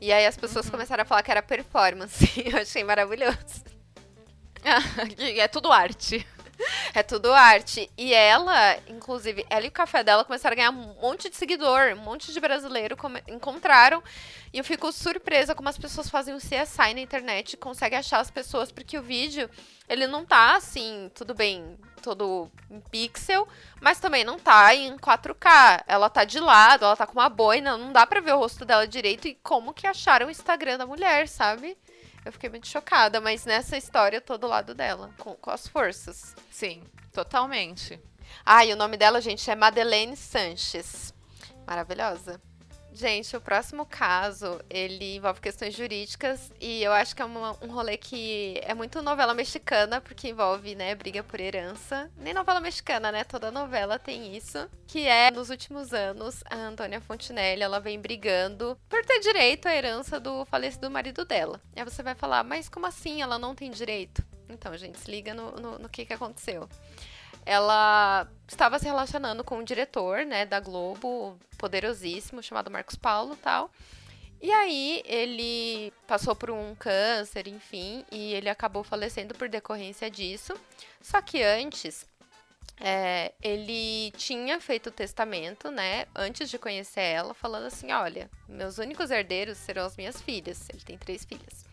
E 0.00 0.12
aí 0.12 0.26
as 0.26 0.36
pessoas 0.36 0.64
uhum. 0.66 0.72
começaram 0.72 1.02
a 1.02 1.04
falar 1.04 1.22
que 1.22 1.30
era 1.30 1.42
performance. 1.42 2.26
eu 2.44 2.58
achei 2.58 2.82
maravilhoso. 2.82 3.64
é 5.38 5.48
tudo 5.48 5.70
arte. 5.70 6.26
É 6.94 7.02
tudo 7.02 7.32
arte. 7.32 7.90
E 7.96 8.12
ela, 8.12 8.76
inclusive, 8.86 9.46
ela 9.48 9.64
e 9.64 9.68
o 9.68 9.72
café 9.72 10.04
dela 10.04 10.24
começaram 10.24 10.52
a 10.52 10.56
ganhar 10.56 10.70
um 10.70 10.94
monte 11.00 11.30
de 11.30 11.36
seguidor, 11.36 11.94
um 11.94 12.02
monte 12.02 12.32
de 12.32 12.40
brasileiro 12.40 12.96
encontraram. 13.28 14.02
E 14.52 14.58
eu 14.58 14.64
fico 14.64 14.92
surpresa 14.92 15.54
como 15.54 15.70
as 15.70 15.78
pessoas 15.78 16.10
fazem 16.10 16.34
o 16.34 16.38
CSI 16.38 16.92
na 16.94 17.00
internet 17.00 17.54
e 17.54 17.56
conseguem 17.56 17.98
achar 17.98 18.20
as 18.20 18.30
pessoas, 18.30 18.70
porque 18.70 18.98
o 18.98 19.02
vídeo, 19.02 19.48
ele 19.88 20.06
não 20.06 20.26
tá 20.26 20.56
assim, 20.56 21.10
tudo 21.14 21.32
bem, 21.32 21.78
todo 22.02 22.50
em 22.70 22.80
pixel, 22.80 23.48
mas 23.80 23.98
também 23.98 24.22
não 24.22 24.38
tá 24.38 24.74
em 24.74 24.94
4K. 24.98 25.84
Ela 25.86 26.10
tá 26.10 26.24
de 26.24 26.40
lado, 26.40 26.84
ela 26.84 26.96
tá 26.96 27.06
com 27.06 27.18
uma 27.18 27.30
boina, 27.30 27.78
não 27.78 27.90
dá 27.90 28.06
pra 28.06 28.20
ver 28.20 28.34
o 28.34 28.38
rosto 28.38 28.66
dela 28.66 28.86
direito. 28.86 29.26
E 29.26 29.34
como 29.42 29.72
que 29.72 29.86
acharam 29.86 30.26
o 30.26 30.30
Instagram 30.30 30.76
da 30.76 30.86
mulher, 30.86 31.26
sabe? 31.26 31.78
Eu 32.24 32.32
fiquei 32.32 32.48
muito 32.48 32.68
chocada, 32.68 33.20
mas 33.20 33.44
nessa 33.44 33.76
história 33.76 34.16
eu 34.16 34.20
tô 34.20 34.38
do 34.38 34.46
lado 34.46 34.74
dela, 34.74 35.12
com, 35.18 35.34
com 35.34 35.50
as 35.50 35.66
forças. 35.66 36.34
Sim, 36.50 36.82
totalmente. 37.12 38.00
Ah, 38.44 38.64
e 38.64 38.72
o 38.72 38.76
nome 38.76 38.96
dela, 38.96 39.20
gente, 39.20 39.50
é 39.50 39.54
Madeleine 39.54 40.16
Sanches. 40.16 41.12
Maravilhosa. 41.66 42.40
Gente, 42.94 43.34
o 43.34 43.40
próximo 43.40 43.86
caso, 43.86 44.60
ele 44.68 45.16
envolve 45.16 45.40
questões 45.40 45.74
jurídicas 45.74 46.52
e 46.60 46.82
eu 46.82 46.92
acho 46.92 47.16
que 47.16 47.22
é 47.22 47.24
uma, 47.24 47.56
um 47.64 47.72
rolê 47.72 47.96
que 47.96 48.60
é 48.62 48.74
muito 48.74 49.00
novela 49.00 49.32
mexicana, 49.32 49.98
porque 49.98 50.28
envolve, 50.28 50.74
né, 50.74 50.94
briga 50.94 51.22
por 51.22 51.40
herança. 51.40 52.10
Nem 52.18 52.34
novela 52.34 52.60
mexicana, 52.60 53.10
né? 53.10 53.24
Toda 53.24 53.50
novela 53.50 53.98
tem 53.98 54.36
isso. 54.36 54.68
Que 54.86 55.06
é, 55.06 55.30
nos 55.30 55.48
últimos 55.48 55.94
anos, 55.94 56.44
a 56.50 56.54
Antônia 56.54 57.00
Fontinelli, 57.00 57.62
ela 57.62 57.80
vem 57.80 57.98
brigando 57.98 58.78
por 58.90 59.02
ter 59.06 59.20
direito 59.20 59.66
à 59.66 59.74
herança 59.74 60.20
do 60.20 60.44
falecido 60.44 60.90
marido 60.90 61.24
dela. 61.24 61.58
E 61.74 61.80
aí 61.80 61.84
você 61.84 62.02
vai 62.02 62.14
falar, 62.14 62.44
mas 62.44 62.68
como 62.68 62.86
assim 62.86 63.22
ela 63.22 63.38
não 63.38 63.54
tem 63.54 63.70
direito? 63.70 64.22
Então, 64.50 64.76
gente, 64.76 64.98
se 64.98 65.10
liga 65.10 65.32
no, 65.32 65.52
no, 65.52 65.78
no 65.78 65.88
que, 65.88 66.04
que 66.04 66.12
aconteceu 66.12 66.68
ela 67.44 68.28
estava 68.46 68.78
se 68.78 68.84
relacionando 68.84 69.42
com 69.42 69.58
um 69.58 69.64
diretor, 69.64 70.24
né, 70.24 70.46
da 70.46 70.60
Globo, 70.60 71.38
poderosíssimo, 71.58 72.42
chamado 72.42 72.70
Marcos 72.70 72.96
Paulo, 72.96 73.36
tal. 73.36 73.70
E 74.40 74.50
aí 74.50 75.02
ele 75.06 75.92
passou 76.06 76.34
por 76.34 76.50
um 76.50 76.74
câncer, 76.74 77.46
enfim, 77.46 78.04
e 78.10 78.34
ele 78.34 78.48
acabou 78.48 78.82
falecendo 78.82 79.34
por 79.34 79.48
decorrência 79.48 80.10
disso. 80.10 80.52
Só 81.00 81.22
que 81.22 81.40
antes, 81.42 82.04
é, 82.80 83.32
ele 83.40 84.10
tinha 84.16 84.60
feito 84.60 84.88
o 84.88 84.92
testamento, 84.92 85.70
né, 85.70 86.06
antes 86.12 86.50
de 86.50 86.58
conhecer 86.58 87.02
ela, 87.02 87.34
falando 87.34 87.66
assim: 87.66 87.92
olha, 87.92 88.28
meus 88.48 88.78
únicos 88.78 89.12
herdeiros 89.12 89.58
serão 89.58 89.84
as 89.84 89.96
minhas 89.96 90.20
filhas. 90.20 90.68
Ele 90.68 90.82
tem 90.82 90.98
três 90.98 91.24
filhas. 91.24 91.64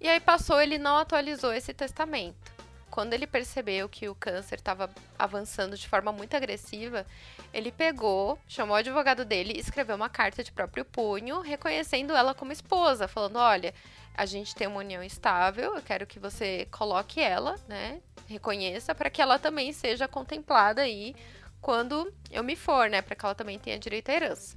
E 0.00 0.08
aí 0.08 0.20
passou, 0.20 0.60
ele 0.60 0.78
não 0.78 0.96
atualizou 0.98 1.52
esse 1.52 1.74
testamento. 1.74 2.55
Quando 2.96 3.12
ele 3.12 3.26
percebeu 3.26 3.90
que 3.90 4.08
o 4.08 4.14
câncer 4.14 4.54
estava 4.54 4.88
avançando 5.18 5.76
de 5.76 5.86
forma 5.86 6.10
muito 6.10 6.34
agressiva, 6.34 7.04
ele 7.52 7.70
pegou, 7.70 8.38
chamou 8.48 8.74
o 8.74 8.78
advogado 8.78 9.22
dele 9.22 9.52
e 9.54 9.60
escreveu 9.60 9.96
uma 9.96 10.08
carta 10.08 10.42
de 10.42 10.50
próprio 10.50 10.82
punho, 10.82 11.42
reconhecendo 11.42 12.16
ela 12.16 12.34
como 12.34 12.52
esposa, 12.52 13.06
falando: 13.06 13.36
olha, 13.36 13.74
a 14.14 14.24
gente 14.24 14.54
tem 14.54 14.66
uma 14.66 14.78
união 14.78 15.02
estável, 15.02 15.76
eu 15.76 15.82
quero 15.82 16.06
que 16.06 16.18
você 16.18 16.66
coloque 16.70 17.20
ela, 17.20 17.56
né? 17.68 18.00
Reconheça 18.26 18.94
para 18.94 19.10
que 19.10 19.20
ela 19.20 19.38
também 19.38 19.74
seja 19.74 20.08
contemplada 20.08 20.80
aí 20.80 21.14
quando 21.60 22.10
eu 22.30 22.42
me 22.42 22.56
for, 22.56 22.88
né? 22.88 23.02
Para 23.02 23.14
que 23.14 23.26
ela 23.26 23.34
também 23.34 23.58
tenha 23.58 23.78
direito 23.78 24.08
à 24.08 24.14
herança. 24.14 24.56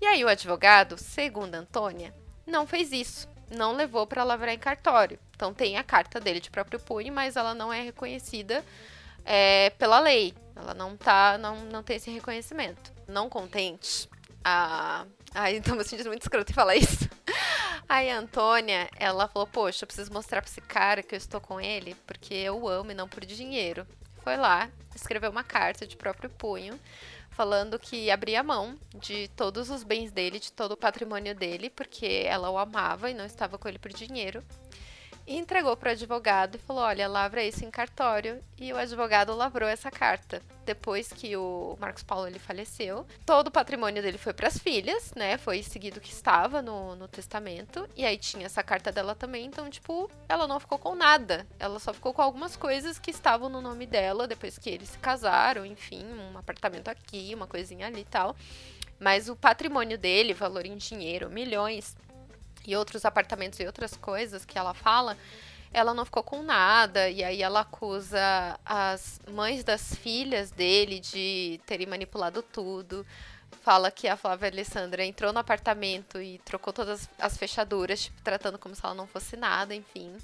E 0.00 0.06
aí 0.06 0.24
o 0.24 0.28
advogado, 0.28 0.98
segundo 0.98 1.54
Antônia, 1.54 2.12
não 2.44 2.66
fez 2.66 2.90
isso, 2.90 3.28
não 3.48 3.70
levou 3.70 4.04
para 4.04 4.24
lavrar 4.24 4.52
em 4.52 4.58
cartório. 4.58 5.20
Então 5.38 5.54
tem 5.54 5.76
a 5.76 5.84
carta 5.84 6.18
dele 6.18 6.40
de 6.40 6.50
próprio 6.50 6.80
punho, 6.80 7.12
mas 7.12 7.36
ela 7.36 7.54
não 7.54 7.72
é 7.72 7.80
reconhecida 7.80 8.64
é, 9.24 9.70
pela 9.78 10.00
lei. 10.00 10.34
Ela 10.56 10.74
não 10.74 10.96
tá, 10.96 11.38
não, 11.38 11.64
não 11.66 11.80
tem 11.80 11.96
esse 11.96 12.10
reconhecimento. 12.10 12.92
Não 13.06 13.28
contente, 13.28 14.08
a. 14.44 15.06
Ai, 15.32 15.54
então 15.58 15.76
me 15.76 15.84
sentindo 15.84 16.08
muito 16.08 16.22
escroto 16.22 16.50
em 16.50 16.54
falar 16.56 16.74
isso. 16.74 17.08
Aí 17.88 18.10
a 18.10 18.18
Antônia, 18.18 18.90
ela 18.96 19.28
falou: 19.28 19.46
Poxa, 19.46 19.84
eu 19.84 19.86
preciso 19.86 20.12
mostrar 20.12 20.42
pra 20.42 20.50
esse 20.50 20.60
cara 20.60 21.04
que 21.04 21.14
eu 21.14 21.16
estou 21.16 21.40
com 21.40 21.60
ele, 21.60 21.94
porque 22.04 22.34
eu 22.34 22.66
amo 22.66 22.90
e 22.90 22.94
não 22.94 23.08
por 23.08 23.24
dinheiro. 23.24 23.86
Foi 24.24 24.36
lá, 24.36 24.68
escreveu 24.92 25.30
uma 25.30 25.44
carta 25.44 25.86
de 25.86 25.96
próprio 25.96 26.28
punho, 26.30 26.80
falando 27.30 27.78
que 27.78 28.10
abria 28.10 28.42
mão 28.42 28.76
de 28.92 29.28
todos 29.36 29.70
os 29.70 29.84
bens 29.84 30.10
dele, 30.10 30.40
de 30.40 30.50
todo 30.50 30.72
o 30.72 30.76
patrimônio 30.76 31.32
dele, 31.32 31.70
porque 31.70 32.24
ela 32.26 32.50
o 32.50 32.58
amava 32.58 33.08
e 33.08 33.14
não 33.14 33.24
estava 33.24 33.56
com 33.56 33.68
ele 33.68 33.78
por 33.78 33.92
dinheiro 33.92 34.42
entregou 35.36 35.76
para 35.76 35.90
o 35.90 35.92
advogado 35.92 36.54
e 36.54 36.58
falou: 36.58 36.82
Olha, 36.82 37.08
lavra 37.08 37.42
isso 37.42 37.64
em 37.64 37.70
cartório. 37.70 38.40
E 38.56 38.72
o 38.72 38.76
advogado 38.76 39.34
lavrou 39.34 39.68
essa 39.68 39.90
carta. 39.90 40.40
Depois 40.64 41.12
que 41.12 41.36
o 41.36 41.76
Marcos 41.80 42.02
Paulo 42.02 42.26
ele 42.26 42.38
faleceu, 42.38 43.06
todo 43.24 43.48
o 43.48 43.50
patrimônio 43.50 44.02
dele 44.02 44.18
foi 44.18 44.32
para 44.32 44.48
as 44.48 44.58
filhas, 44.58 45.12
né? 45.14 45.38
Foi 45.38 45.62
seguido 45.62 46.00
que 46.00 46.10
estava 46.10 46.60
no, 46.60 46.94
no 46.96 47.08
testamento. 47.08 47.88
E 47.96 48.04
aí 48.04 48.18
tinha 48.18 48.46
essa 48.46 48.62
carta 48.62 48.92
dela 48.92 49.14
também. 49.14 49.46
Então, 49.46 49.68
tipo, 49.70 50.10
ela 50.28 50.46
não 50.46 50.60
ficou 50.60 50.78
com 50.78 50.94
nada. 50.94 51.46
Ela 51.58 51.78
só 51.78 51.92
ficou 51.92 52.12
com 52.12 52.22
algumas 52.22 52.56
coisas 52.56 52.98
que 52.98 53.10
estavam 53.10 53.48
no 53.48 53.60
nome 53.60 53.86
dela 53.86 54.26
depois 54.26 54.58
que 54.58 54.70
eles 54.70 54.90
se 54.90 54.98
casaram. 54.98 55.64
Enfim, 55.64 56.04
um 56.04 56.36
apartamento 56.38 56.88
aqui, 56.88 57.32
uma 57.34 57.46
coisinha 57.46 57.86
ali 57.86 58.00
e 58.00 58.04
tal. 58.04 58.36
Mas 58.98 59.28
o 59.28 59.36
patrimônio 59.36 59.96
dele, 59.96 60.34
valor 60.34 60.66
em 60.66 60.76
dinheiro, 60.76 61.30
milhões, 61.30 61.96
e 62.66 62.76
outros 62.76 63.04
apartamentos 63.04 63.58
e 63.60 63.66
outras 63.66 63.96
coisas 63.96 64.44
que 64.44 64.58
ela 64.58 64.74
fala, 64.74 65.16
ela 65.72 65.94
não 65.94 66.04
ficou 66.04 66.22
com 66.22 66.42
nada. 66.42 67.08
E 67.08 67.22
aí 67.22 67.42
ela 67.42 67.60
acusa 67.60 68.58
as 68.64 69.20
mães 69.30 69.64
das 69.64 69.94
filhas 69.94 70.50
dele 70.50 71.00
de 71.00 71.60
terem 71.66 71.86
manipulado 71.86 72.42
tudo. 72.42 73.06
Fala 73.62 73.90
que 73.90 74.08
a 74.08 74.16
Flávia 74.16 74.48
Alessandra 74.48 75.04
entrou 75.04 75.32
no 75.32 75.38
apartamento 75.38 76.20
e 76.20 76.38
trocou 76.38 76.72
todas 76.72 77.08
as 77.18 77.36
fechaduras, 77.36 78.04
tipo, 78.04 78.20
tratando 78.22 78.58
como 78.58 78.74
se 78.74 78.84
ela 78.84 78.94
não 78.94 79.06
fosse 79.06 79.36
nada, 79.36 79.74
enfim. 79.74 80.16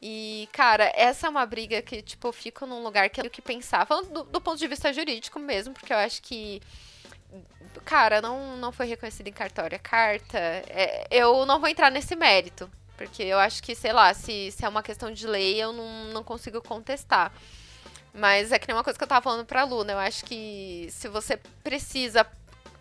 E, 0.00 0.48
cara, 0.52 0.90
essa 0.96 1.26
é 1.26 1.30
uma 1.30 1.46
briga 1.46 1.80
que, 1.80 2.02
tipo, 2.02 2.26
eu 2.26 2.32
fico 2.32 2.66
num 2.66 2.82
lugar 2.82 3.08
que 3.08 3.20
eu 3.20 3.30
que 3.30 3.40
falando 3.86 4.12
do, 4.12 4.24
do 4.24 4.40
ponto 4.40 4.58
de 4.58 4.66
vista 4.66 4.92
jurídico 4.92 5.38
mesmo, 5.38 5.72
porque 5.72 5.92
eu 5.92 5.96
acho 5.96 6.20
que 6.22 6.60
cara, 7.80 8.20
não, 8.20 8.56
não 8.56 8.70
foi 8.72 8.86
reconhecido 8.86 9.28
em 9.28 9.32
cartório 9.32 9.76
a 9.76 9.78
carta. 9.78 10.38
É, 10.38 11.06
eu 11.10 11.46
não 11.46 11.58
vou 11.58 11.68
entrar 11.68 11.90
nesse 11.90 12.14
mérito. 12.14 12.70
Porque 12.96 13.22
eu 13.22 13.38
acho 13.38 13.62
que, 13.62 13.74
sei 13.74 13.92
lá, 13.92 14.12
se, 14.14 14.52
se 14.52 14.64
é 14.64 14.68
uma 14.68 14.82
questão 14.82 15.10
de 15.10 15.26
lei, 15.26 15.60
eu 15.60 15.72
não, 15.72 16.04
não 16.12 16.22
consigo 16.22 16.60
contestar. 16.60 17.32
Mas 18.14 18.52
é 18.52 18.58
que 18.58 18.68
nem 18.68 18.76
uma 18.76 18.84
coisa 18.84 18.98
que 18.98 19.02
eu 19.02 19.08
tava 19.08 19.22
falando 19.22 19.46
pra 19.46 19.64
Luna. 19.64 19.92
Eu 19.92 19.98
acho 19.98 20.24
que 20.24 20.86
se 20.90 21.08
você 21.08 21.36
precisa 21.64 22.26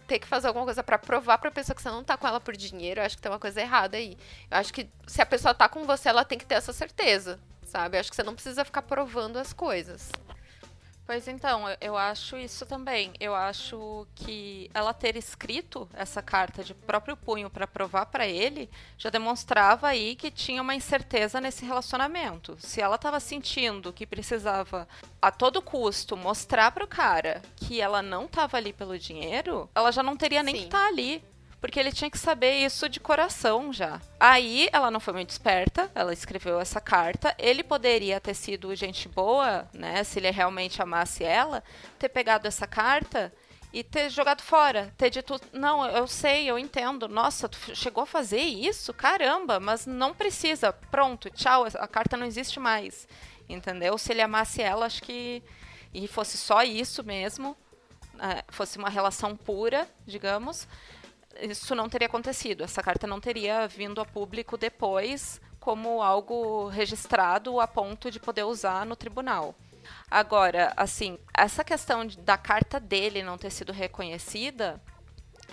ter 0.08 0.20
que 0.20 0.28
fazer 0.28 0.48
alguma 0.48 0.66
coisa 0.66 0.84
para 0.84 0.98
provar 0.98 1.38
pra 1.38 1.50
pessoa 1.50 1.74
que 1.74 1.82
você 1.82 1.90
não 1.90 2.04
tá 2.04 2.18
com 2.18 2.28
ela 2.28 2.40
por 2.40 2.56
dinheiro, 2.56 3.00
eu 3.00 3.06
acho 3.06 3.16
que 3.16 3.22
tem 3.22 3.32
uma 3.32 3.40
coisa 3.40 3.62
errada 3.62 3.96
aí. 3.96 4.18
Eu 4.50 4.58
acho 4.58 4.74
que 4.74 4.90
se 5.08 5.22
a 5.22 5.26
pessoa 5.26 5.54
tá 5.54 5.70
com 5.70 5.86
você, 5.86 6.10
ela 6.10 6.26
tem 6.26 6.38
que 6.38 6.46
ter 6.46 6.56
essa 6.56 6.74
certeza, 6.74 7.40
sabe? 7.64 7.96
Eu 7.96 8.02
acho 8.02 8.10
que 8.10 8.16
você 8.16 8.24
não 8.24 8.34
precisa 8.34 8.66
ficar 8.66 8.82
provando 8.82 9.38
as 9.38 9.54
coisas. 9.54 10.12
Pois 11.06 11.28
então, 11.28 11.64
eu 11.82 11.98
acho 11.98 12.38
isso 12.38 12.66
também. 12.66 13.12
Eu 13.20 13.36
acho 13.36 14.08
que 14.16 14.70
ela 14.74 14.94
ter 14.94 15.16
escrito 15.16 15.90
essa 15.94 16.22
carta 16.22 16.64
de 16.64 16.74
próprio 16.74 17.18
punho 17.18 17.50
para 17.50 17.68
provar 17.68 18.06
para 18.06 18.28
ele 18.28 18.70
já 18.98 19.10
demonstrava 19.10 19.88
aí 19.88 20.16
que 20.16 20.32
tinha 20.32 20.62
uma 20.62 20.76
incerteza 20.76 21.42
nesse 21.42 21.66
relacionamento. 21.66 22.56
Se 22.60 22.80
ela 22.82 22.96
estava 22.96 23.20
sentindo 23.20 23.92
que 23.92 24.06
precisava 24.06 24.88
a 25.22 25.32
todo 25.32 25.62
custo 25.62 26.16
mostrar 26.16 26.72
para 26.72 26.86
o 26.86 26.88
cara 26.88 27.42
que 27.56 27.82
ela 27.82 28.02
não 28.02 28.26
estava 28.26 28.58
ali 28.58 28.72
pelo 28.72 28.98
dinheiro, 28.98 29.70
ela 29.76 29.92
já 29.92 30.02
não 30.02 30.16
teria 30.16 30.44
nem 30.44 30.56
Sim. 30.56 30.62
que 30.62 30.68
estar 30.68 30.84
tá 30.84 30.88
ali 30.88 31.24
porque 31.62 31.80
ele 31.80 31.92
tinha 31.92 32.10
que 32.10 32.18
saber 32.18 32.58
isso 32.58 32.90
de 32.90 33.00
coração 33.00 33.72
já. 33.72 34.02
Aí 34.20 34.68
ela 34.74 34.90
não 34.90 35.00
foi 35.00 35.14
muito 35.14 35.30
esperta, 35.30 35.92
ela 35.94 36.12
escreveu 36.12 36.60
essa 36.60 36.82
carta. 36.82 37.36
Ele 37.38 37.64
poderia 37.64 38.20
ter 38.20 38.34
sido 38.34 38.76
gente 38.76 39.08
boa, 39.08 39.70
né? 39.72 40.04
Se 40.04 40.18
ele 40.18 40.32
realmente 40.32 40.82
amasse 40.82 41.24
ela, 41.24 41.64
ter 42.00 42.10
pegado 42.10 42.48
essa 42.48 42.66
carta 42.66 43.32
e 43.72 43.84
ter 43.84 44.10
jogado 44.10 44.42
fora, 44.42 44.92
ter 44.98 45.12
dito, 45.12 45.40
não, 45.54 45.86
eu 45.86 46.08
sei, 46.08 46.50
eu 46.50 46.58
entendo, 46.58 47.08
nossa, 47.08 47.48
tu 47.48 47.58
chegou 47.76 48.04
a 48.04 48.08
fazer 48.08 48.42
isso? 48.42 48.92
Caramba, 48.92 49.60
mas 49.60 49.86
não 49.86 50.14
precisa, 50.14 50.74
pronto, 50.74 51.30
tchau, 51.30 51.66
a 51.76 51.88
carta 51.88 52.18
não 52.18 52.26
existe 52.26 52.60
mais, 52.60 53.08
entendeu? 53.48 53.98
Se 53.98 54.12
ele 54.12 54.22
amasse 54.22 54.62
ela, 54.62 54.88
acho 54.88 55.02
que, 55.02 55.42
e 55.94 56.06
fosse 56.06 56.38
só 56.38 56.64
isso 56.64 57.02
mesmo, 57.02 57.56
é, 58.20 58.44
fosse 58.50 58.78
uma 58.78 58.90
relação 58.90 59.38
pura, 59.38 59.88
digamos, 60.06 60.68
isso 61.42 61.76
não 61.76 61.90
teria 61.90 62.08
acontecido. 62.08 62.64
Essa 62.64 62.82
carta 62.82 63.08
não 63.08 63.20
teria 63.20 63.68
vindo 63.68 64.02
a 64.02 64.06
público 64.06 64.58
depois 64.58 65.42
como 65.60 66.02
algo 66.02 66.68
registrado 66.68 67.60
a 67.60 67.68
ponto 67.68 68.10
de 68.10 68.20
poder 68.20 68.44
usar 68.44 68.86
no 68.86 68.96
tribunal. 68.96 69.56
Agora, 70.10 70.74
assim, 70.76 71.18
essa 71.34 71.64
questão 71.64 72.06
da 72.08 72.38
carta 72.38 72.80
dele 72.80 73.24
não 73.24 73.38
ter 73.38 73.52
sido 73.52 73.72
reconhecida 73.72 74.82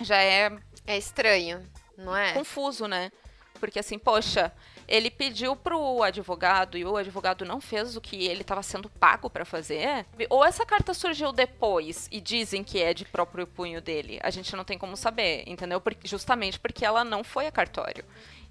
já 0.01 0.17
é. 0.17 0.51
É 0.85 0.97
estranho, 0.97 1.67
não 1.97 2.15
é? 2.15 2.33
Confuso, 2.33 2.87
né? 2.87 3.11
Porque 3.59 3.79
assim, 3.79 3.99
poxa, 3.99 4.51
ele 4.89 5.11
pediu 5.11 5.55
pro 5.55 6.01
advogado 6.01 6.75
e 6.75 6.83
o 6.83 6.97
advogado 6.97 7.45
não 7.45 7.61
fez 7.61 7.95
o 7.95 8.01
que 8.01 8.25
ele 8.25 8.41
estava 8.41 8.63
sendo 8.63 8.89
pago 8.89 9.29
para 9.29 9.45
fazer. 9.45 10.05
Ou 10.29 10.43
essa 10.43 10.65
carta 10.65 10.95
surgiu 10.95 11.31
depois 11.31 12.07
e 12.11 12.19
dizem 12.19 12.63
que 12.63 12.81
é 12.81 12.91
de 12.91 13.05
próprio 13.05 13.45
punho 13.45 13.79
dele. 13.81 14.19
A 14.23 14.31
gente 14.31 14.55
não 14.55 14.63
tem 14.63 14.79
como 14.79 14.97
saber, 14.97 15.43
entendeu? 15.45 15.79
Porque, 15.79 16.07
justamente 16.07 16.59
porque 16.59 16.83
ela 16.83 17.03
não 17.03 17.23
foi 17.23 17.45
a 17.45 17.51
cartório. 17.51 18.03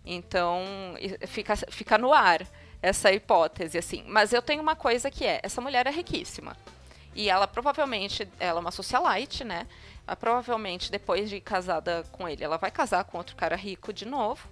Então, 0.07 0.65
fica, 1.27 1.57
fica 1.57 1.99
no 1.99 2.13
ar 2.13 2.47
essa 2.81 3.13
hipótese, 3.13 3.77
assim. 3.77 4.05
Mas 4.07 4.33
eu 4.33 4.41
tenho 4.41 4.63
uma 4.63 4.77
coisa 4.77 5.11
que 5.11 5.25
é, 5.25 5.41
essa 5.43 5.61
mulher 5.61 5.89
é 5.89 5.91
riquíssima. 5.91 6.57
E 7.17 7.29
ela 7.29 7.49
provavelmente, 7.49 8.29
ela 8.39 8.61
é 8.61 8.63
uma 8.63 8.71
socialite, 8.71 9.43
né? 9.43 9.67
Ela, 10.07 10.15
provavelmente, 10.15 10.89
depois 10.89 11.29
de 11.29 11.41
casada 11.41 12.05
com 12.13 12.29
ele, 12.29 12.45
ela 12.45 12.59
vai 12.59 12.71
casar 12.71 13.03
com 13.03 13.19
outro 13.19 13.35
cara 13.35 13.57
rico 13.57 13.93
de 13.93 14.07
novo. 14.07 14.49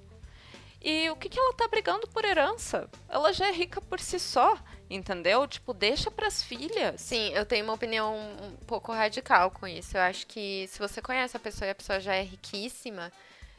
E 0.81 1.11
o 1.11 1.17
que, 1.17 1.29
que 1.29 1.39
ela 1.39 1.55
tá 1.55 1.67
brigando 1.69 2.07
por 2.09 2.25
herança? 2.25 2.89
Ela 3.09 3.33
já 3.33 3.49
é 3.49 3.53
rica 3.53 3.81
por 3.81 3.99
si 3.99 4.19
só, 4.19 4.57
entendeu? 4.89 5.47
Tipo, 5.49 5.73
deixa 5.75 6.11
pras 6.11 6.43
filhas. 6.43 7.01
Sim, 7.01 7.31
eu 7.31 7.45
tenho 7.45 7.65
uma 7.65 7.75
opinião 7.75 8.15
um 8.15 8.57
pouco 8.67 8.93
radical 8.93 9.51
com 9.51 9.67
isso. 9.67 9.97
Eu 9.97 10.03
acho 10.03 10.27
que 10.27 10.67
se 10.69 10.79
você 10.79 11.03
conhece 11.03 11.37
a 11.37 11.41
pessoa 11.41 11.67
e 11.67 11.71
a 11.71 11.75
pessoa 11.75 11.99
já 11.99 12.15
é 12.15 12.23
riquíssima, 12.23 13.11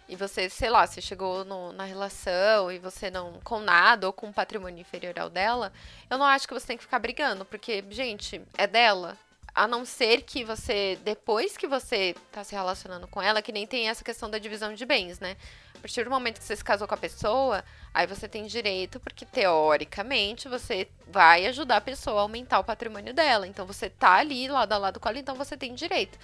e 0.10 0.16
você, 0.16 0.50
sei 0.50 0.70
lá, 0.70 0.88
você 0.88 1.02
chegou 1.02 1.44
no, 1.44 1.74
na 1.74 1.84
relação 1.84 2.72
e 2.72 2.80
você 2.80 3.12
não, 3.12 3.42
com 3.44 3.60
nada 3.60 4.08
ou 4.08 4.14
com 4.14 4.28
um 4.28 4.34
patrimônio 4.34 4.80
inferior 4.80 5.20
ao 5.20 5.30
dela, 5.30 5.74
eu 6.10 6.18
não 6.18 6.26
acho 6.26 6.48
que 6.48 6.54
você 6.54 6.68
tem 6.68 6.78
que 6.78 6.84
ficar 6.84 7.00
brigando, 7.00 7.44
porque, 7.44 7.84
gente, 7.90 8.42
é 8.58 8.66
dela. 8.66 9.18
A 9.58 9.68
não 9.68 9.84
ser 9.86 10.22
que 10.22 10.44
você, 10.44 11.00
depois 11.04 11.58
que 11.58 11.66
você 11.66 12.16
tá 12.32 12.44
se 12.44 12.54
relacionando 12.54 13.08
com 13.08 13.20
ela, 13.20 13.42
que 13.42 13.52
nem 13.52 13.66
tem 13.66 13.90
essa 13.90 14.04
questão 14.04 14.30
da 14.30 14.38
divisão 14.38 14.72
de 14.72 14.86
bens, 14.86 15.20
né? 15.20 15.36
A 15.74 15.80
partir 15.80 16.04
do 16.04 16.12
momento 16.12 16.38
que 16.38 16.44
você 16.44 16.56
se 16.56 16.64
casou 16.64 16.88
com 16.88 16.94
a 16.94 16.98
pessoa, 16.98 17.64
aí 17.92 18.06
você 18.06 18.28
tem 18.28 18.46
direito, 18.46 19.00
porque 19.00 19.26
teoricamente 19.26 20.48
você 20.48 20.88
vai 21.08 21.48
ajudar 21.48 21.78
a 21.78 21.82
pessoa 21.82 22.20
a 22.20 22.22
aumentar 22.22 22.60
o 22.60 22.64
patrimônio 22.64 23.16
dela. 23.16 23.48
Então 23.48 23.66
você 23.66 23.90
tá 23.90 24.18
ali 24.18 24.48
lado 24.48 24.74
a 24.74 24.78
lado 24.78 25.00
com 25.00 25.10
ela, 25.10 25.18
então 25.18 25.34
você 25.34 25.58
tem 25.58 25.74
direito. 25.74 26.20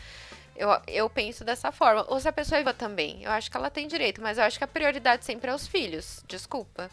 Eu, 0.56 0.70
eu 0.88 1.10
penso 1.10 1.44
dessa 1.44 1.72
forma. 1.72 2.06
Ou 2.10 2.20
se 2.20 2.28
a 2.28 2.32
pessoa 2.32 2.60
é 2.60 2.62
viva 2.62 2.72
também. 2.72 3.24
Eu 3.24 3.32
acho 3.32 3.50
que 3.50 3.58
ela 3.58 3.72
tem 3.72 3.88
direito, 3.88 4.22
mas 4.22 4.38
eu 4.38 4.44
acho 4.44 4.60
que 4.60 4.64
a 4.64 4.68
prioridade 4.68 5.26
sempre 5.26 5.50
é 5.50 5.56
os 5.56 5.66
filhos. 5.66 6.24
Desculpa. 6.28 6.88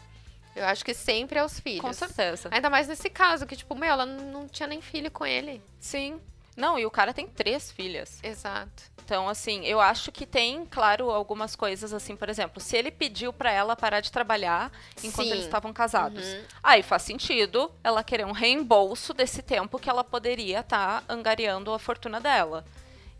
Eu 0.55 0.65
acho 0.65 0.83
que 0.83 0.93
sempre 0.93 1.39
é 1.39 1.43
os 1.45 1.59
filhos. 1.59 1.81
Com 1.81 1.93
certeza. 1.93 2.49
Ainda 2.51 2.69
mais 2.69 2.87
nesse 2.87 3.09
caso, 3.09 3.45
que, 3.45 3.55
tipo, 3.55 3.73
meu, 3.75 3.89
ela 3.89 4.05
não 4.05 4.47
tinha 4.47 4.67
nem 4.67 4.81
filho 4.81 5.09
com 5.09 5.25
ele. 5.25 5.61
Sim. 5.79 6.19
Não, 6.57 6.77
e 6.77 6.85
o 6.85 6.91
cara 6.91 7.13
tem 7.13 7.25
três 7.27 7.71
filhas. 7.71 8.19
Exato. 8.21 8.83
Então, 9.03 9.27
assim, 9.29 9.65
eu 9.65 9.79
acho 9.79 10.11
que 10.11 10.25
tem, 10.25 10.65
claro, 10.65 11.09
algumas 11.09 11.55
coisas 11.55 11.93
assim, 11.93 12.15
por 12.15 12.29
exemplo, 12.29 12.61
se 12.61 12.75
ele 12.77 12.91
pediu 12.91 13.31
para 13.33 13.51
ela 13.51 13.75
parar 13.75 13.99
de 14.01 14.11
trabalhar 14.11 14.71
enquanto 15.01 15.27
Sim. 15.27 15.31
eles 15.33 15.45
estavam 15.45 15.73
casados, 15.73 16.25
Uhum. 16.25 16.43
aí 16.61 16.83
faz 16.83 17.01
sentido 17.03 17.71
ela 17.83 18.03
querer 18.03 18.25
um 18.25 18.31
reembolso 18.31 19.13
desse 19.13 19.41
tempo 19.41 19.79
que 19.79 19.89
ela 19.89 20.03
poderia 20.03 20.59
estar 20.59 21.03
angariando 21.09 21.73
a 21.73 21.79
fortuna 21.79 22.19
dela. 22.19 22.65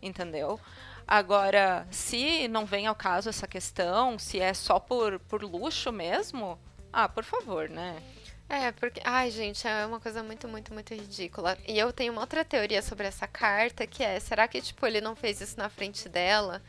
Entendeu? 0.00 0.60
Agora, 1.06 1.86
se 1.90 2.46
não 2.48 2.64
vem 2.64 2.86
ao 2.86 2.94
caso 2.94 3.28
essa 3.28 3.46
questão, 3.46 4.18
se 4.18 4.38
é 4.40 4.54
só 4.54 4.78
por, 4.78 5.18
por 5.20 5.42
luxo 5.42 5.90
mesmo, 5.92 6.58
ah, 6.92 7.08
por 7.08 7.24
favor, 7.24 7.68
né? 7.68 8.02
É, 8.48 8.70
porque. 8.72 9.00
Ai, 9.04 9.30
gente, 9.30 9.66
é 9.66 9.86
uma 9.86 9.98
coisa 9.98 10.22
muito, 10.22 10.46
muito, 10.46 10.74
muito 10.74 10.92
ridícula. 10.94 11.56
E 11.66 11.78
eu 11.78 11.92
tenho 11.92 12.12
uma 12.12 12.20
outra 12.20 12.44
teoria 12.44 12.82
sobre 12.82 13.06
essa 13.06 13.26
carta, 13.26 13.86
que 13.86 14.02
é: 14.04 14.20
será 14.20 14.46
que, 14.46 14.60
tipo, 14.60 14.86
ele 14.86 15.00
não 15.00 15.16
fez 15.16 15.40
isso 15.40 15.58
na 15.58 15.70
frente 15.70 16.08
dela? 16.08 16.60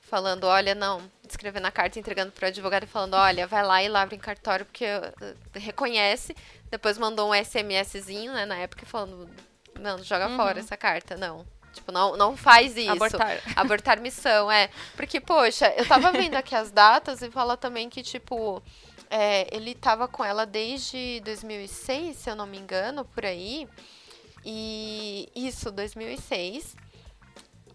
Falando, 0.00 0.44
olha, 0.44 0.74
não, 0.74 1.00
escrevendo 1.28 1.66
a 1.66 1.70
carta, 1.70 1.98
entregando 2.00 2.32
pro 2.32 2.46
advogado 2.48 2.82
e 2.82 2.86
falando, 2.86 3.14
olha, 3.14 3.46
vai 3.46 3.62
lá 3.64 3.80
e 3.80 3.88
lavra 3.88 4.16
em 4.16 4.18
cartório, 4.18 4.66
porque 4.66 4.84
uh, 4.84 5.34
reconhece. 5.54 6.34
Depois 6.68 6.98
mandou 6.98 7.30
um 7.30 7.34
SMSzinho, 7.34 8.32
né, 8.32 8.44
na 8.44 8.56
época, 8.56 8.84
falando, 8.84 9.30
não, 9.78 10.02
joga 10.02 10.26
Uhum. 10.28 10.36
fora 10.36 10.58
essa 10.58 10.76
carta, 10.76 11.16
não. 11.16 11.46
Tipo, 11.72 11.92
não, 11.92 12.16
não 12.16 12.36
faz 12.36 12.76
isso. 12.76 12.90
Abortar. 12.90 13.38
Abortar 13.54 14.00
missão, 14.00 14.50
é. 14.50 14.68
Porque, 14.96 15.20
poxa, 15.20 15.72
eu 15.76 15.86
tava 15.86 16.10
vendo 16.10 16.34
aqui 16.34 16.56
as 16.56 16.72
datas 16.72 17.22
e 17.22 17.30
fala 17.30 17.56
também 17.56 17.88
que, 17.88 18.02
tipo, 18.02 18.60
é, 19.10 19.54
ele 19.54 19.74
tava 19.74 20.06
com 20.06 20.24
ela 20.24 20.46
desde 20.46 21.20
2006, 21.24 22.16
se 22.16 22.30
eu 22.30 22.36
não 22.36 22.46
me 22.46 22.58
engano, 22.58 23.04
por 23.04 23.26
aí. 23.26 23.68
E 24.44 25.28
isso, 25.34 25.70
2006. 25.72 26.76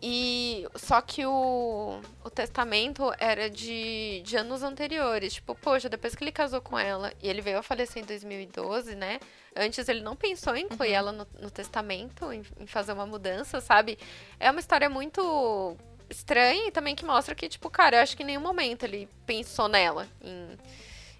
E 0.01 0.67
só 0.75 1.01
que 1.01 1.25
o, 1.25 1.99
o 2.23 2.29
testamento 2.29 3.11
era 3.19 3.49
de, 3.49 4.21
de 4.23 4.38
anos 4.38 4.63
anteriores. 4.63 5.33
Tipo, 5.33 5.55
poxa, 5.55 5.89
depois 5.89 6.15
que 6.15 6.23
ele 6.23 6.31
casou 6.31 6.61
com 6.61 6.77
ela 6.77 7.11
e 7.21 7.27
ele 7.27 7.41
veio 7.41 7.57
a 7.57 7.63
falecer 7.63 8.03
em 8.03 8.05
2012, 8.05 8.95
né? 8.95 9.19
Antes 9.55 9.88
ele 9.89 10.01
não 10.01 10.15
pensou 10.15 10.55
em 10.55 10.65
incluir 10.65 10.91
ela 10.91 11.11
no, 11.11 11.27
no 11.39 11.49
testamento, 11.49 12.31
em, 12.31 12.43
em 12.59 12.67
fazer 12.67 12.93
uma 12.93 13.05
mudança, 13.05 13.59
sabe? 13.61 13.97
É 14.39 14.51
uma 14.51 14.59
história 14.59 14.89
muito 14.89 15.75
estranha 16.09 16.67
e 16.67 16.71
também 16.71 16.95
que 16.95 17.05
mostra 17.05 17.33
que, 17.33 17.49
tipo, 17.49 17.69
cara, 17.69 17.97
eu 17.97 18.01
acho 18.03 18.15
que 18.15 18.23
em 18.23 18.27
nenhum 18.27 18.41
momento 18.41 18.83
ele 18.83 19.09
pensou 19.25 19.67
nela, 19.67 20.07
em, 20.21 20.57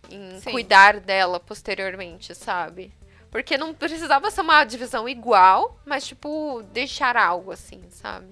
em 0.10 0.40
Sim. 0.40 0.52
cuidar 0.52 1.00
dela 1.00 1.40
posteriormente, 1.40 2.34
sabe? 2.36 2.94
Porque 3.32 3.58
não 3.58 3.74
precisava 3.74 4.32
ser 4.32 4.42
uma 4.42 4.64
divisão 4.64 5.10
igual, 5.10 5.78
mas, 5.86 6.08
tipo, 6.08 6.64
deixar 6.72 7.18
algo 7.18 7.52
assim, 7.52 7.84
sabe? 7.92 8.28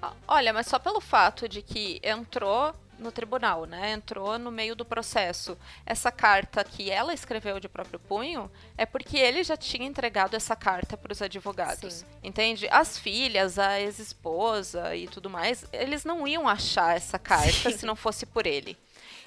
Ah, 0.00 0.12
Olha, 0.28 0.52
mas 0.52 0.66
só 0.66 0.78
pelo 0.78 1.00
fato 1.00 1.48
de 1.48 1.60
que 1.60 2.00
entrou 2.04 2.72
no 2.98 3.12
tribunal, 3.12 3.64
né? 3.64 3.92
Entrou 3.92 4.38
no 4.38 4.50
meio 4.50 4.74
do 4.74 4.84
processo. 4.84 5.56
Essa 5.86 6.10
carta 6.10 6.64
que 6.64 6.90
ela 6.90 7.14
escreveu 7.14 7.60
de 7.60 7.68
próprio 7.68 7.98
punho 7.98 8.50
é 8.76 8.84
porque 8.84 9.16
ele 9.16 9.42
já 9.44 9.56
tinha 9.56 9.86
entregado 9.86 10.34
essa 10.34 10.56
carta 10.56 10.96
para 10.96 11.12
os 11.12 11.22
advogados. 11.22 11.94
Sim. 11.94 12.06
Entende? 12.22 12.68
As 12.70 12.98
filhas, 12.98 13.58
a 13.58 13.80
ex-esposa 13.80 14.94
e 14.96 15.06
tudo 15.06 15.30
mais, 15.30 15.64
eles 15.72 16.04
não 16.04 16.26
iam 16.26 16.48
achar 16.48 16.96
essa 16.96 17.18
carta 17.18 17.70
Sim. 17.70 17.78
se 17.78 17.86
não 17.86 17.96
fosse 17.96 18.26
por 18.26 18.46
ele. 18.46 18.76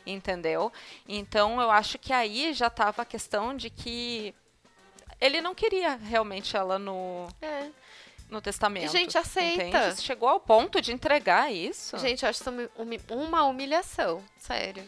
Entendeu? 0.06 0.72
Então 1.08 1.62
eu 1.62 1.70
acho 1.72 1.98
que 2.00 2.12
aí 2.14 2.54
já 2.54 2.68
estava 2.68 3.02
a 3.04 3.06
questão 3.06 3.56
de 3.56 3.70
que 3.70 4.34
ele 5.20 5.40
não 5.42 5.54
queria 5.54 5.96
realmente 5.96 6.58
ela 6.58 6.80
no, 6.80 7.28
É. 7.42 7.70
no 8.30 8.42
testamento. 8.42 8.86
E, 8.86 8.88
gente, 8.90 9.18
aceita. 9.18 9.64
Entende? 9.64 10.02
Chegou 10.02 10.28
ao 10.28 10.40
ponto 10.40 10.82
de 10.82 10.92
entregar 10.92 11.52
isso. 11.52 11.98
Gente, 12.00 12.24
eu 12.24 12.30
acho 12.30 12.42
isso 12.42 12.50
uma 12.50 12.70
humi- 12.78 13.02
uma 13.10 13.44
humilhação, 13.44 14.24
sério. 14.38 14.84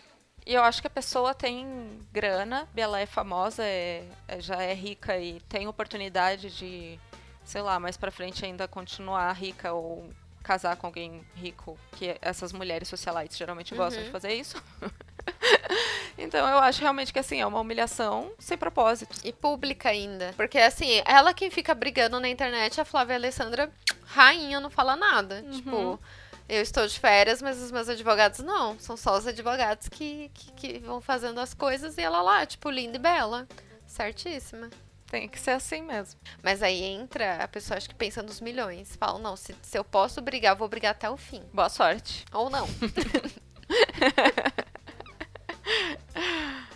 E 0.46 0.54
eu 0.54 0.64
acho 0.64 0.82
que 0.82 0.88
a 0.88 0.90
pessoa 0.90 1.34
tem 1.34 1.66
grana, 2.12 2.68
ela 2.76 3.00
é 3.00 3.06
famosa, 3.06 3.64
é- 3.64 4.04
é- 4.28 4.42
já 4.42 4.62
é 4.62 4.74
rica 4.74 5.18
e 5.18 5.40
tem 5.42 5.68
oportunidade 5.68 6.50
de, 6.50 7.00
sei 7.46 7.62
lá, 7.62 7.80
mais 7.80 7.96
pra 7.96 8.12
frente 8.12 8.44
ainda 8.44 8.68
continuar 8.68 9.32
rica 9.34 9.72
ou 9.72 10.10
casar 10.44 10.76
com 10.76 10.88
alguém 10.88 11.26
rico, 11.36 11.80
que 11.94 12.18
essas 12.22 12.52
mulheres 12.52 12.90
socialites 12.90 13.38
geralmente 13.38 13.74
gostam 13.74 14.00
Uhum. 14.02 14.08
de 14.08 14.12
fazer 14.12 14.34
isso. 14.34 14.62
então 16.18 16.48
eu 16.48 16.58
acho 16.60 16.82
realmente 16.82 17.14
que 17.14 17.20
assim, 17.20 17.42
é 17.42 17.46
uma 17.46 17.60
humilhação 17.60 18.32
sem 18.40 18.58
propósito. 18.58 19.16
E 19.24 19.32
pública 19.32 19.90
ainda. 19.90 20.34
Porque, 20.36 20.58
assim, 20.58 21.02
ela 21.06 21.34
quem 21.34 21.50
fica 21.50 21.74
brigando 21.74 22.20
na 22.20 22.30
internet, 22.30 22.80
a 22.80 22.86
Flávia 22.86 23.16
Alessandra, 23.16 23.72
rainha, 24.06 24.60
não 24.60 24.70
fala 24.70 24.96
nada. 24.96 25.44
Uhum. 25.46 25.52
Tipo, 25.52 26.00
eu 26.48 26.62
estou 26.62 26.86
de 26.86 27.00
férias, 27.00 27.42
mas 27.42 27.62
os 27.62 27.72
meus 27.72 27.90
advogados 27.90 28.40
não. 28.40 28.78
São 28.80 28.98
só 28.98 29.18
os 29.18 29.28
advogados 29.28 29.88
que, 29.90 30.30
que, 30.34 30.52
que 30.52 30.80
vão 30.80 31.02
fazendo 31.02 31.40
as 31.40 31.54
coisas 31.54 31.98
e 31.98 32.02
ela 32.02 32.22
lá, 32.22 32.46
tipo, 32.46 32.70
linda 32.70 32.98
e 32.98 33.00
bela. 33.00 33.48
Certíssima. 33.86 34.70
Tem 35.08 35.30
que 35.30 35.40
ser 35.40 35.52
assim 35.52 35.84
mesmo. 35.84 36.20
Mas 36.42 36.64
aí 36.64 36.82
entra 36.82 37.36
a 37.36 37.48
pessoa, 37.48 37.78
acho 37.78 37.88
que 37.88 37.94
pensa 37.94 38.24
nos 38.24 38.42
milhões. 38.42 38.96
Fala, 38.96 39.20
não, 39.20 39.36
se, 39.36 39.56
se 39.62 39.78
eu 39.78 39.84
posso 39.84 40.20
brigar, 40.22 40.56
vou 40.56 40.68
brigar 40.68 40.92
até 40.92 41.10
o 41.10 41.16
fim. 41.16 41.44
Boa 41.54 41.70
sorte. 41.70 42.26
Ou 42.34 42.50
não. 42.50 42.68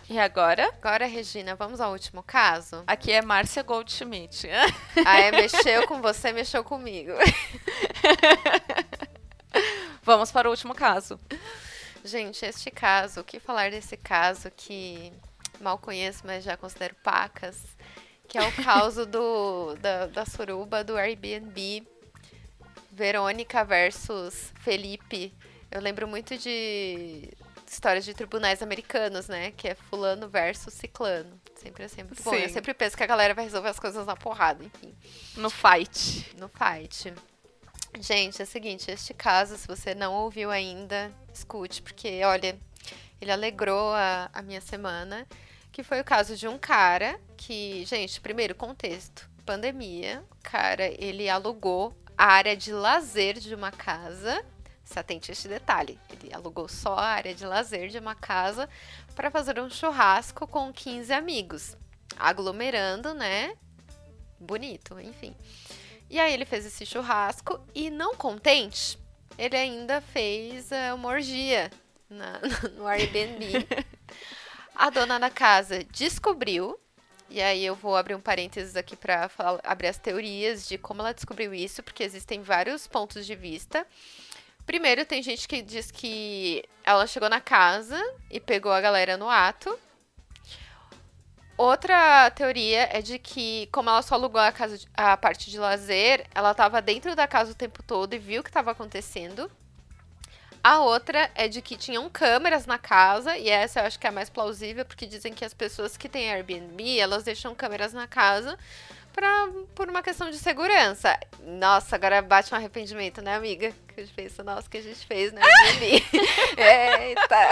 E 0.09 0.17
agora, 0.17 0.69
Agora, 0.81 1.05
Regina, 1.05 1.53
vamos 1.55 1.81
ao 1.81 1.91
último 1.91 2.23
caso? 2.23 2.81
aqui 2.87 3.11
é 3.11 3.21
Márcia 3.21 3.61
Goldschmidt. 3.61 4.47
Ah, 5.05 5.19
é, 5.19 5.31
mexeu 5.31 5.85
com 5.85 6.01
você, 6.01 6.31
mexeu 6.31 6.63
comigo. 6.63 7.11
Vamos 10.01 10.31
para 10.31 10.47
o 10.47 10.51
último 10.51 10.73
caso. 10.73 11.19
Gente, 12.05 12.45
este 12.45 12.71
caso, 12.71 13.19
o 13.19 13.23
que 13.23 13.37
falar 13.37 13.69
desse 13.69 13.97
caso 13.97 14.49
que 14.55 15.11
mal 15.59 15.77
conheço, 15.77 16.21
mas 16.25 16.43
já 16.43 16.55
considero 16.55 16.95
pacas, 17.03 17.61
que 18.29 18.37
é 18.37 18.47
o 18.47 18.51
caso 18.63 19.05
do, 19.05 19.75
da, 19.81 20.05
da 20.05 20.25
suruba 20.25 20.85
do 20.85 20.95
Airbnb, 20.95 21.85
Verônica 22.91 23.63
versus 23.65 24.53
Felipe. 24.61 25.33
Eu 25.69 25.81
lembro 25.81 26.07
muito 26.07 26.37
de 26.37 27.29
histórias 27.73 28.05
de 28.05 28.13
tribunais 28.13 28.61
americanos, 28.61 29.27
né? 29.27 29.51
Que 29.51 29.69
é 29.69 29.75
fulano 29.75 30.27
versus 30.29 30.73
ciclano. 30.73 31.39
Sempre 31.55 31.83
assim, 31.83 32.03
muito 32.03 32.21
bom. 32.23 32.33
Eu 32.33 32.47
Sim. 32.47 32.53
sempre 32.53 32.73
penso 32.73 32.95
que 32.95 33.03
a 33.03 33.07
galera 33.07 33.33
vai 33.33 33.43
resolver 33.43 33.69
as 33.69 33.79
coisas 33.79 34.05
na 34.05 34.15
porrada, 34.15 34.63
enfim 34.63 34.95
No 35.35 35.49
fight. 35.49 36.35
no 36.37 36.49
fight. 36.49 37.13
Gente, 37.99 38.41
é 38.41 38.43
o 38.43 38.47
seguinte, 38.47 38.91
este 38.91 39.13
caso, 39.13 39.57
se 39.57 39.67
você 39.67 39.95
não 39.95 40.13
ouviu 40.13 40.51
ainda, 40.51 41.11
escute, 41.33 41.81
porque, 41.81 42.21
olha, 42.23 42.57
ele 43.19 43.31
alegrou 43.31 43.91
a, 43.93 44.29
a 44.31 44.41
minha 44.41 44.61
semana, 44.61 45.25
que 45.71 45.81
foi 45.83 45.99
o 45.99 46.03
caso 46.03 46.35
de 46.35 46.47
um 46.47 46.57
cara 46.59 47.19
que, 47.35 47.83
gente, 47.85 48.21
primeiro 48.21 48.53
contexto, 48.53 49.27
pandemia, 49.45 50.23
o 50.31 50.43
cara, 50.43 50.85
ele 50.99 51.27
alugou 51.27 51.95
a 52.15 52.25
área 52.25 52.55
de 52.55 52.71
lazer 52.71 53.39
de 53.39 53.55
uma 53.55 53.71
casa, 53.71 54.43
se 54.87 54.97
atente 54.97 55.29
a 55.29 55.33
este 55.33 55.47
detalhe, 55.47 55.99
ele 56.09 56.33
alugou 56.33 56.67
só 56.67 56.95
a 56.95 57.05
área 57.05 57.35
de 57.35 57.45
lazer 57.45 57.89
de 57.89 57.99
uma 57.99 58.15
casa 58.15 58.69
para 59.15 59.29
fazer 59.29 59.59
um 59.59 59.69
churrasco 59.69 60.47
com 60.47 60.71
15 60.71 61.11
amigos, 61.13 61.75
aglomerando, 62.17 63.13
né, 63.13 63.53
bonito, 64.39 64.99
enfim. 64.99 65.35
E 66.09 66.19
aí 66.19 66.33
ele 66.33 66.45
fez 66.45 66.65
esse 66.65 66.85
churrasco 66.85 67.59
e 67.75 67.89
não 67.89 68.15
contente, 68.15 68.97
ele 69.37 69.57
ainda 69.57 69.99
fez 69.99 70.71
eh, 70.71 70.93
uma 70.93 71.09
orgia 71.09 71.69
na- 72.09 72.39
no 72.77 72.87
Airbnb. 72.87 73.67
A 74.73 74.89
dona 74.91 75.19
da 75.19 75.29
casa 75.29 75.83
descobriu, 75.85 76.79
e 77.29 77.41
aí 77.41 77.65
eu 77.65 77.75
vou 77.75 77.95
abrir 77.95 78.13
um 78.15 78.21
parênteses 78.21 78.75
aqui 78.75 78.95
para 78.95 79.29
abrir 79.63 79.87
as 79.87 79.97
teorias 79.97 80.67
de 80.67 80.77
como 80.77 81.01
ela 81.01 81.13
descobriu 81.13 81.51
isso, 81.53 81.81
porque 81.83 82.03
existem 82.03 82.41
vários 82.41 82.87
pontos 82.87 83.25
de 83.25 83.35
vista. 83.35 83.85
Primeiro, 84.67 85.05
tem 85.05 85.23
gente 85.23 85.47
que 85.47 85.61
diz 85.61 85.89
que 85.89 86.61
ela 86.83 87.07
chegou 87.07 87.29
na 87.29 87.39
casa 87.39 87.97
e 88.29 88.37
pegou 88.37 88.69
a 88.69 88.81
galera 88.81 89.15
no 89.15 89.29
ato. 89.29 89.79
Outra 91.57 92.29
teoria 92.31 92.89
é 92.91 93.01
de 93.01 93.17
que, 93.17 93.69
como 93.71 93.89
ela 93.89 94.01
só 94.01 94.15
alugou 94.15 94.41
a, 94.41 94.51
casa 94.51 94.77
de- 94.77 94.85
a 94.93 95.15
parte 95.15 95.49
de 95.49 95.57
lazer, 95.57 96.27
ela 96.35 96.51
estava 96.51 96.81
dentro 96.81 97.15
da 97.15 97.25
casa 97.25 97.53
o 97.53 97.55
tempo 97.55 97.81
todo 97.81 98.13
e 98.13 98.19
viu 98.19 98.41
o 98.41 98.43
que 98.43 98.49
estava 98.49 98.71
acontecendo. 98.71 99.49
A 100.61 100.81
outra 100.81 101.31
é 101.33 101.47
de 101.47 101.61
que 101.61 101.77
tinham 101.77 102.09
câmeras 102.09 102.65
na 102.65 102.77
casa, 102.77 103.37
e 103.37 103.49
essa 103.49 103.79
eu 103.79 103.85
acho 103.85 103.97
que 103.97 104.05
é 104.05 104.09
a 104.09 104.13
mais 104.13 104.29
plausível, 104.29 104.83
porque 104.83 105.05
dizem 105.05 105.33
que 105.33 105.45
as 105.45 105.53
pessoas 105.53 105.95
que 105.95 106.09
têm 106.09 106.29
Airbnb, 106.29 106.99
elas 106.99 107.23
deixam 107.23 107.55
câmeras 107.55 107.93
na 107.93 108.05
casa 108.05 108.59
pra, 109.17 109.49
por 109.73 109.89
uma 109.89 110.03
questão 110.03 110.29
de 110.29 110.37
segurança. 110.37 111.19
Nossa, 111.41 111.95
agora 111.95 112.21
bate 112.21 112.53
um 112.53 112.57
arrependimento, 112.57 113.19
né, 113.19 113.35
amiga? 113.35 113.73
Que 113.87 114.01
a 114.01 114.03
gente 114.05 114.13
pensa, 114.13 114.43
nossa, 114.43 114.67
o 114.67 114.69
que 114.69 114.77
a 114.77 114.83
gente 114.83 115.03
fez 115.07 115.33
no 115.33 115.39
Airbnb. 115.43 116.03
Eita. 116.55 117.49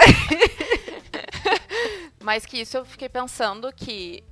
Mas 2.22 2.46
que 2.46 2.60
isso 2.60 2.76
eu 2.76 2.84
fiquei 2.84 3.08
pensando 3.08 3.72
que 3.72 4.22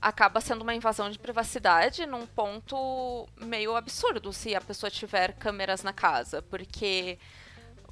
acaba 0.00 0.40
sendo 0.40 0.62
uma 0.62 0.76
invasão 0.76 1.10
de 1.10 1.18
privacidade 1.18 2.06
num 2.06 2.24
ponto 2.24 3.26
meio 3.36 3.74
absurdo 3.74 4.32
se 4.32 4.54
a 4.54 4.60
pessoa 4.60 4.88
tiver 4.88 5.32
câmeras 5.32 5.82
na 5.82 5.92
casa, 5.92 6.40
porque 6.42 7.18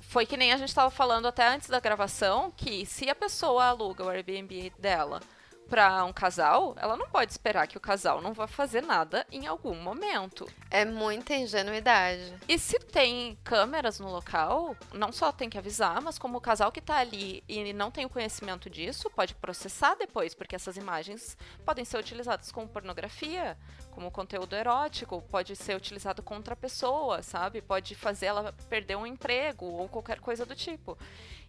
foi 0.03 0.25
que 0.25 0.37
nem 0.37 0.53
a 0.53 0.57
gente 0.57 0.69
estava 0.69 0.91
falando 0.91 1.27
até 1.27 1.49
antes 1.49 1.69
da 1.69 1.81
gravação, 1.81 2.53
que 2.57 2.87
se 2.87 3.11
a 3.11 3.15
pessoa 3.15 3.65
aluga 3.65 4.05
o 4.05 4.09
Airbnb 4.09 4.73
dela 4.79 5.21
para 5.69 6.05
um 6.05 6.13
casal, 6.13 6.75
ela 6.79 6.97
não 6.97 7.09
pode 7.09 7.33
esperar 7.33 7.67
que 7.67 7.77
o 7.77 7.81
casal 7.81 8.21
não 8.21 8.33
vá 8.33 8.47
fazer 8.47 8.83
nada 8.83 9.27
em 9.31 9.47
algum 9.47 9.75
momento. 9.75 10.49
É 10.71 10.85
muita 10.85 11.35
ingenuidade. 11.35 12.35
E 12.49 12.59
se 12.59 12.79
tem 12.79 13.39
câmeras 13.43 13.99
no 13.99 14.11
local, 14.11 14.77
não 14.93 15.11
só 15.11 15.33
tem 15.33 15.49
que 15.49 15.59
avisar, 15.59 16.01
mas 16.01 16.19
como 16.19 16.39
o 16.39 16.41
casal 16.41 16.71
que 16.71 16.81
tá 16.81 16.97
ali 16.97 17.43
e 17.49 17.73
não 17.73 17.91
tem 17.91 18.05
o 18.05 18.11
conhecimento 18.11 18.69
disso, 18.69 19.11
pode 19.11 19.35
processar 19.35 19.95
depois, 19.95 20.35
porque 20.35 20.55
essas 20.55 20.77
imagens 20.77 21.37
podem 21.65 21.85
ser 21.85 21.99
utilizadas 21.99 22.53
como 22.53 22.69
pornografia, 22.69 23.57
como 23.91 24.11
conteúdo 24.11 24.57
erótico, 24.57 25.23
pode 25.31 25.55
ser 25.55 25.77
utilizado 25.77 26.23
contra 26.23 26.55
a 26.55 26.57
pessoa, 26.57 27.23
sabe? 27.23 27.63
Pode 27.63 27.95
fazer 27.95 28.27
ela 28.27 28.53
perder 28.69 28.97
um 28.97 29.07
emprego 29.07 29.67
ou 29.67 29.89
qualquer 29.89 30.21
coisa 30.21 30.45
do 30.45 30.55
tipo. 30.55 30.99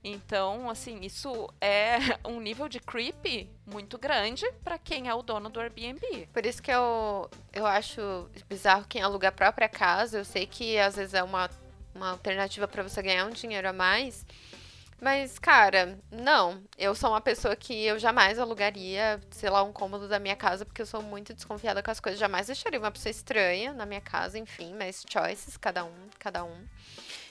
Então, 0.07 0.69
assim, 0.69 0.99
isso 1.01 1.49
é 1.59 1.97
um 2.23 2.39
nível 2.39 2.69
de 2.69 2.79
creepy 2.79 3.49
muito 3.65 3.97
grande 3.97 4.45
para 4.63 4.77
quem 4.77 5.07
é 5.09 5.13
o 5.15 5.23
dono 5.23 5.49
do 5.49 5.59
Airbnb. 5.59 6.29
Por 6.31 6.45
isso 6.45 6.61
que 6.61 6.71
eu, 6.71 7.27
eu 7.51 7.65
acho 7.65 8.29
bizarro 8.47 8.85
quem 8.87 9.01
aluga 9.01 9.29
a 9.29 9.31
própria 9.31 9.67
casa. 9.67 10.19
Eu 10.19 10.23
sei 10.23 10.45
que 10.45 10.77
às 10.77 10.95
vezes 10.95 11.15
é 11.15 11.23
uma, 11.23 11.49
uma 11.95 12.11
alternativa 12.11 12.67
para 12.67 12.83
você 12.83 13.01
ganhar 13.01 13.25
um 13.25 13.31
dinheiro 13.31 13.67
a 13.67 13.73
mais. 13.73 14.23
Mas, 15.01 15.39
cara, 15.39 15.97
não. 16.11 16.61
Eu 16.77 16.93
sou 16.93 17.09
uma 17.09 17.19
pessoa 17.19 17.55
que 17.55 17.73
eu 17.85 17.97
jamais 17.97 18.37
alugaria, 18.37 19.19
sei 19.31 19.49
lá, 19.49 19.63
um 19.63 19.73
cômodo 19.73 20.07
da 20.07 20.19
minha 20.19 20.35
casa, 20.35 20.65
porque 20.65 20.83
eu 20.83 20.85
sou 20.85 21.01
muito 21.01 21.33
desconfiada 21.33 21.81
com 21.81 21.89
as 21.89 21.99
coisas. 21.99 22.19
Jamais 22.19 22.45
deixaria 22.45 22.79
uma 22.79 22.91
pessoa 22.91 23.09
estranha 23.09 23.73
na 23.73 23.87
minha 23.87 24.01
casa, 24.01 24.37
enfim, 24.37 24.75
mas 24.75 25.03
choices, 25.11 25.57
cada 25.57 25.83
um, 25.83 26.09
cada 26.19 26.43
um. 26.43 26.63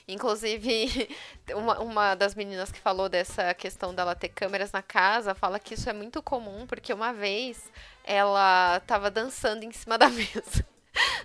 Inclusive, 0.07 1.09
uma, 1.55 1.79
uma 1.79 2.15
das 2.15 2.35
meninas 2.35 2.71
que 2.71 2.79
falou 2.79 3.09
dessa 3.09 3.53
questão 3.53 3.93
dela 3.93 4.15
ter 4.15 4.29
câmeras 4.29 4.71
na 4.71 4.81
casa 4.81 5.33
fala 5.33 5.59
que 5.59 5.73
isso 5.73 5.89
é 5.89 5.93
muito 5.93 6.21
comum, 6.21 6.67
porque 6.67 6.93
uma 6.93 7.11
vez 7.13 7.71
ela 8.03 8.77
estava 8.77 9.09
dançando 9.09 9.63
em 9.63 9.71
cima 9.71 9.97
da 9.97 10.09
mesa 10.11 10.65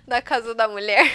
da 0.05 0.21
casa 0.21 0.53
da 0.53 0.67
mulher. 0.67 1.09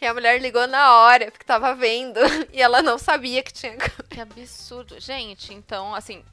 E 0.00 0.06
a 0.06 0.12
mulher 0.12 0.40
ligou 0.40 0.66
na 0.66 0.94
hora, 0.94 1.30
porque 1.30 1.44
tava 1.44 1.74
vendo. 1.74 2.20
E 2.52 2.60
ela 2.60 2.82
não 2.82 2.98
sabia 2.98 3.42
que 3.42 3.52
tinha 3.52 3.76
câmera. 3.76 4.04
Que 4.08 4.20
absurdo. 4.20 4.98
Gente, 5.00 5.52
então, 5.52 5.94
assim, 5.94 6.24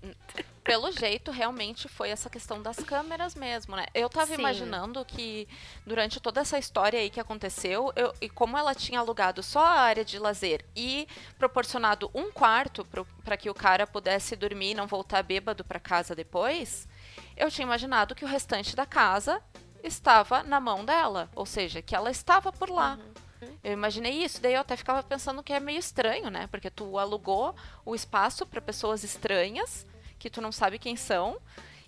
pelo 0.64 0.92
jeito, 0.92 1.32
realmente 1.32 1.88
foi 1.90 2.10
essa 2.10 2.30
questão 2.30 2.62
das 2.62 2.78
câmeras 2.78 3.36
mesmo, 3.36 3.76
né? 3.76 3.86
Eu 3.94 4.10
tava 4.10 4.28
Sim. 4.28 4.40
imaginando 4.40 5.04
que 5.04 5.48
durante 5.86 6.20
toda 6.20 6.42
essa 6.42 6.58
história 6.58 7.00
aí 7.00 7.10
que 7.10 7.20
aconteceu, 7.20 7.92
eu, 7.96 8.14
e 8.22 8.30
como 8.30 8.58
ela 8.58 8.74
tinha 8.74 9.00
alugado 9.00 9.44
só 9.44 9.66
a 9.66 9.82
área 9.82 10.06
de 10.06 10.18
lazer 10.18 10.66
e 10.76 11.08
proporcionado 11.38 12.10
um 12.14 12.32
quarto 12.32 12.88
para 13.24 13.36
que 13.36 13.50
o 13.50 13.54
cara 13.54 13.86
pudesse 13.86 14.36
dormir 14.36 14.72
e 14.72 14.76
não 14.76 14.88
voltar 14.88 15.24
bêbado 15.24 15.64
para 15.66 15.80
casa 15.80 16.16
depois, 16.16 16.88
eu 17.36 17.52
tinha 17.52 17.66
imaginado 17.66 18.16
que 18.16 18.24
o 18.24 18.28
restante 18.28 18.76
da 18.76 18.86
casa 18.86 19.42
estava 19.84 20.44
na 20.44 20.62
mão 20.62 20.86
dela, 20.86 21.30
ou 21.36 21.46
seja, 21.46 21.82
que 21.82 21.96
ela 21.96 22.10
estava 22.10 22.52
por 22.52 22.70
lá. 22.70 22.98
Uhum. 22.98 23.23
Eu 23.64 23.74
imaginei 23.74 24.24
isso, 24.24 24.42
daí 24.42 24.54
eu 24.54 24.62
até 24.62 24.76
ficava 24.76 25.02
pensando 25.04 25.44
que 25.44 25.54
é 25.54 25.60
meio 25.60 25.80
estranho, 25.80 26.30
né? 26.30 26.48
Porque 26.48 26.70
tu 26.70 26.98
alugou 26.98 27.56
o 27.86 27.96
espaço 27.96 28.46
para 28.46 28.62
pessoas 28.62 29.04
estranhas 29.04 29.86
que 30.24 30.30
tu 30.30 30.40
não 30.40 30.54
sabe 30.54 30.80
quem 30.80 30.96
são, 30.96 31.38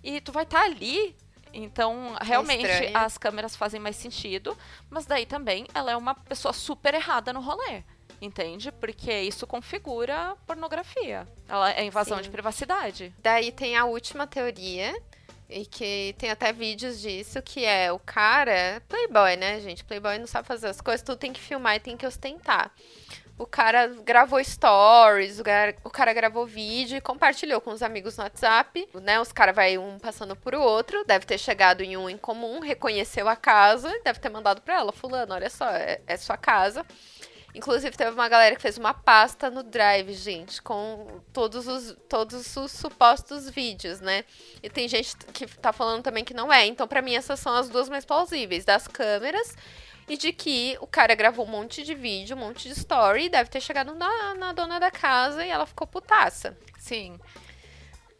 e 0.04 0.20
tu 0.20 0.30
vai 0.30 0.44
estar 0.44 0.60
tá 0.60 0.66
ali. 0.66 1.16
Então, 1.54 2.14
realmente, 2.20 2.66
é 2.66 2.94
as 2.94 3.16
câmeras 3.16 3.56
fazem 3.56 3.80
mais 3.80 3.96
sentido, 3.96 4.56
mas 4.90 5.06
daí 5.06 5.24
também 5.24 5.66
ela 5.72 5.90
é 5.90 5.96
uma 5.96 6.14
pessoa 6.14 6.52
super 6.52 6.92
errada 6.92 7.32
no 7.32 7.40
rolê. 7.40 7.82
Entende? 8.20 8.70
Porque 8.72 9.12
isso 9.22 9.46
configura 9.46 10.36
pornografia. 10.46 11.26
Ela 11.48 11.72
é 11.72 11.84
invasão 11.84 12.18
Sim. 12.18 12.24
de 12.24 12.30
privacidade. 12.30 13.14
Daí 13.18 13.50
tem 13.52 13.76
a 13.76 13.86
última 13.86 14.26
teoria, 14.26 14.94
e 15.48 15.64
que 15.64 16.14
tem 16.18 16.30
até 16.30 16.52
vídeos 16.52 17.00
disso, 17.00 17.40
que 17.42 17.64
é 17.64 17.92
o 17.92 17.98
cara, 17.98 18.82
playboy, 18.88 19.36
né, 19.36 19.60
gente? 19.60 19.84
Playboy 19.84 20.18
não 20.18 20.26
sabe 20.26 20.48
fazer 20.48 20.68
as 20.68 20.80
coisas, 20.80 21.02
tudo 21.02 21.18
tem 21.18 21.32
que 21.32 21.40
filmar 21.40 21.76
e 21.76 21.80
tem 21.80 21.96
que 21.96 22.06
ostentar. 22.06 22.72
O 23.38 23.46
cara 23.46 23.88
gravou 23.88 24.42
stories, 24.42 25.38
o 25.38 25.44
cara, 25.44 25.76
o 25.84 25.90
cara 25.90 26.12
gravou 26.14 26.46
vídeo 26.46 26.96
e 26.96 27.02
compartilhou 27.02 27.60
com 27.60 27.70
os 27.70 27.82
amigos 27.82 28.16
no 28.16 28.24
WhatsApp, 28.24 28.88
né? 28.94 29.20
Os 29.20 29.30
caras 29.30 29.54
vai 29.54 29.76
um 29.76 29.98
passando 29.98 30.34
por 30.34 30.54
outro, 30.54 31.04
deve 31.04 31.26
ter 31.26 31.36
chegado 31.36 31.82
em 31.82 31.98
um 31.98 32.08
em 32.08 32.16
comum, 32.16 32.60
reconheceu 32.60 33.28
a 33.28 33.36
casa, 33.36 33.92
deve 34.02 34.18
ter 34.18 34.30
mandado 34.30 34.62
para 34.62 34.76
ela, 34.76 34.90
fulano, 34.90 35.34
olha 35.34 35.50
só, 35.50 35.68
é, 35.68 36.00
é 36.06 36.16
sua 36.16 36.38
casa. 36.38 36.84
Inclusive, 37.56 37.96
teve 37.96 38.10
uma 38.10 38.28
galera 38.28 38.54
que 38.54 38.60
fez 38.60 38.76
uma 38.76 38.92
pasta 38.92 39.50
no 39.50 39.62
Drive, 39.62 40.12
gente, 40.12 40.60
com 40.60 41.22
todos 41.32 41.66
os, 41.66 41.96
todos 42.06 42.54
os 42.54 42.70
supostos 42.70 43.48
vídeos, 43.48 43.98
né? 43.98 44.24
E 44.62 44.68
tem 44.68 44.86
gente 44.86 45.16
que 45.32 45.46
tá 45.46 45.72
falando 45.72 46.02
também 46.02 46.22
que 46.22 46.34
não 46.34 46.52
é. 46.52 46.66
Então, 46.66 46.86
para 46.86 47.00
mim, 47.00 47.14
essas 47.14 47.40
são 47.40 47.54
as 47.54 47.70
duas 47.70 47.88
mais 47.88 48.04
plausíveis, 48.04 48.66
das 48.66 48.86
câmeras 48.86 49.56
e 50.06 50.18
de 50.18 50.34
que 50.34 50.76
o 50.82 50.86
cara 50.86 51.14
gravou 51.14 51.46
um 51.46 51.48
monte 51.48 51.82
de 51.82 51.94
vídeo, 51.94 52.36
um 52.36 52.40
monte 52.40 52.68
de 52.68 52.74
story, 52.74 53.24
e 53.24 53.28
deve 53.30 53.48
ter 53.48 53.62
chegado 53.62 53.94
na, 53.94 54.34
na 54.34 54.52
dona 54.52 54.78
da 54.78 54.90
casa 54.90 55.44
e 55.44 55.48
ela 55.48 55.64
ficou 55.64 55.86
putaça. 55.86 56.54
Sim. 56.78 57.18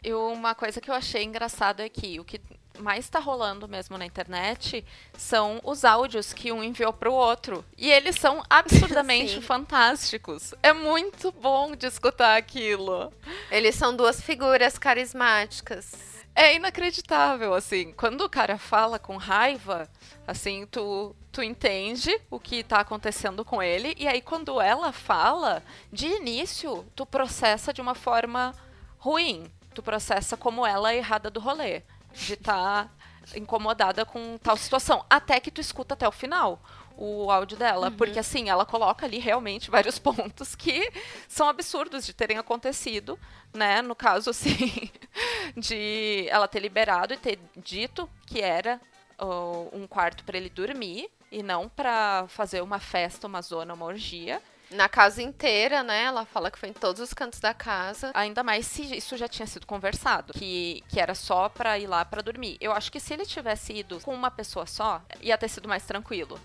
E 0.03 0.15
uma 0.15 0.55
coisa 0.55 0.81
que 0.81 0.91
eu 0.91 0.95
achei 0.95 1.23
engraçado 1.23 1.81
é 1.81 1.91
que 1.91 2.19
o 2.19 2.25
que 2.25 2.41
mais 2.79 3.05
está 3.05 3.19
rolando 3.19 3.69
mesmo 3.69 3.97
na 3.99 4.07
internet 4.07 4.85
são 5.17 5.61
os 5.65 5.85
áudios 5.85 6.33
que 6.33 6.53
um 6.53 6.63
enviou 6.63 6.93
para 6.93 7.11
o 7.11 7.15
outro. 7.15 7.65
E 7.77 7.91
eles 7.91 8.17
são 8.17 8.43
absurdamente 8.49 9.41
fantásticos. 9.43 10.55
É 10.63 10.73
muito 10.73 11.33
bom 11.33 11.75
de 11.75 11.87
escutar 11.87 12.37
aquilo. 12.37 13.13
Eles 13.51 13.75
são 13.75 13.95
duas 13.95 14.21
figuras 14.21 14.79
carismáticas. 14.79 16.17
É 16.35 16.55
inacreditável, 16.55 17.55
assim. 17.55 17.93
Quando 17.93 18.21
o 18.21 18.29
cara 18.29 18.59
fala 18.59 18.99
com 18.99 19.17
raiva, 19.17 19.89
assim, 20.27 20.67
tu, 20.67 21.17
tu 21.33 21.43
entende 21.43 22.15
o 22.31 22.39
que 22.39 22.63
tá 22.63 22.81
acontecendo 22.81 23.43
com 23.43 23.63
ele. 23.63 23.95
E 23.97 24.07
aí, 24.07 24.21
quando 24.21 24.61
ela 24.61 24.93
fala, 24.93 25.63
de 25.91 26.07
início, 26.07 26.85
tu 26.95 27.07
processa 27.07 27.73
de 27.73 27.81
uma 27.81 27.95
forma 27.95 28.55
ruim. 28.99 29.51
Tu 29.75 29.83
processa 29.83 30.37
como 30.37 30.67
ela 30.67 30.93
é 30.93 30.99
errada 30.99 31.31
do 31.31 31.41
rolê. 31.41 31.83
De 32.17 32.35
estar 32.35 32.85
tá 32.85 32.91
incomodada 33.37 34.05
com 34.05 34.39
tal 34.39 34.57
situação. 34.57 35.05
Até 35.09 35.41
que 35.41 35.51
tu 35.51 35.61
escuta 35.61 35.95
até 35.95 36.07
o 36.07 36.13
final 36.13 36.61
o 36.97 37.31
áudio 37.31 37.59
dela, 37.59 37.89
uhum. 37.89 37.97
porque 37.97 38.19
assim, 38.19 38.49
ela 38.49 38.65
coloca 38.65 39.05
ali 39.05 39.19
realmente 39.19 39.71
vários 39.71 39.99
pontos 40.01 40.55
que 40.55 40.91
são 41.29 41.49
absurdos 41.49 42.07
de 42.07 42.15
terem 42.15 42.39
acontecido, 42.39 43.19
né? 43.53 43.83
No 43.83 43.95
caso, 43.95 44.31
assim, 44.31 44.91
de 45.57 46.27
ela 46.31 46.49
ter 46.49 46.61
liberado 46.61 47.13
e 47.13 47.19
ter 47.19 47.39
dito 47.57 48.09
que 48.27 48.41
era 48.41 48.81
uh, 49.21 49.69
um 49.73 49.87
quarto 49.87 50.25
para 50.25 50.39
ele 50.39 50.49
dormir 50.49 51.11
e 51.31 51.43
não 51.43 51.69
para 51.69 52.27
fazer 52.29 52.63
uma 52.63 52.79
festa, 52.79 53.27
uma 53.27 53.43
zona, 53.43 53.75
uma 53.75 53.87
orgia. 53.87 54.41
Na 54.71 54.89
casa 54.89 55.23
inteira, 55.23 55.83
né? 55.83 56.05
Ela 56.05 56.25
fala 56.25 56.51
que 56.51 56.59
foi 56.59 56.71
em 56.71 56.73
todos 56.73 57.01
os 57.01 57.15
cantos 57.15 57.39
da 57.39 57.55
casa. 57.55 58.11
Ainda 58.15 58.43
mais 58.43 58.67
se 58.67 58.83
isso 58.97 59.17
já 59.17 59.29
tinha 59.29 59.47
sido 59.47 59.67
conversado, 59.67 60.33
que, 60.33 60.83
que 60.89 60.99
era 60.99 61.15
só 61.15 61.49
pra 61.49 61.79
ir 61.79 61.87
lá 61.87 62.05
para 62.05 62.23
dormir. 62.23 62.57
Eu 62.61 62.73
acho 62.73 62.91
que 62.91 62.99
se 62.99 63.15
ele 63.15 63.25
tivesse 63.25 63.73
ido 63.73 64.01
com 64.01 64.13
uma 64.13 64.31
pessoa 64.31 64.67
só, 64.67 65.03
ia 65.21 65.39
ter 65.39 65.49
sido 65.49 65.69
mais 65.69 65.85
tranquilo. 65.85 66.41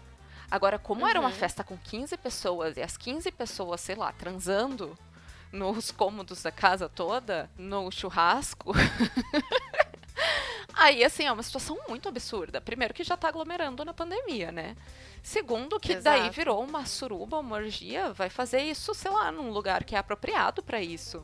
Agora, 0.51 0.77
como 0.77 1.01
uhum. 1.01 1.07
era 1.07 1.19
uma 1.19 1.29
uhum. 1.29 1.35
festa 1.35 1.63
com 1.63 1.77
15 1.77 2.17
pessoas 2.17 2.77
e 2.77 2.81
as 2.81 2.97
15 2.97 3.31
pessoas, 3.31 3.79
sei 3.81 3.95
lá, 3.95 4.11
transando 4.11 4.97
nos 5.51 5.91
cômodos 5.91 6.43
da 6.43 6.51
casa 6.51 6.87
toda, 6.89 7.49
no 7.57 7.91
churrasco. 7.91 8.73
Aí, 10.81 11.03
assim, 11.03 11.25
é 11.25 11.31
uma 11.31 11.43
situação 11.43 11.77
muito 11.87 12.09
absurda. 12.09 12.59
Primeiro, 12.59 12.91
que 12.91 13.03
já 13.03 13.15
tá 13.15 13.27
aglomerando 13.27 13.85
na 13.85 13.93
pandemia, 13.93 14.51
né? 14.51 14.75
Segundo, 15.21 15.79
que 15.79 15.93
Exato. 15.93 16.19
daí 16.19 16.29
virou 16.31 16.63
uma 16.63 16.87
suruba, 16.87 17.37
uma 17.37 17.57
orgia. 17.57 18.11
Vai 18.13 18.31
fazer 18.31 18.61
isso, 18.61 18.91
sei 18.95 19.11
lá, 19.11 19.31
num 19.31 19.51
lugar 19.51 19.83
que 19.83 19.95
é 19.95 19.99
apropriado 19.99 20.63
para 20.63 20.81
isso. 20.81 21.23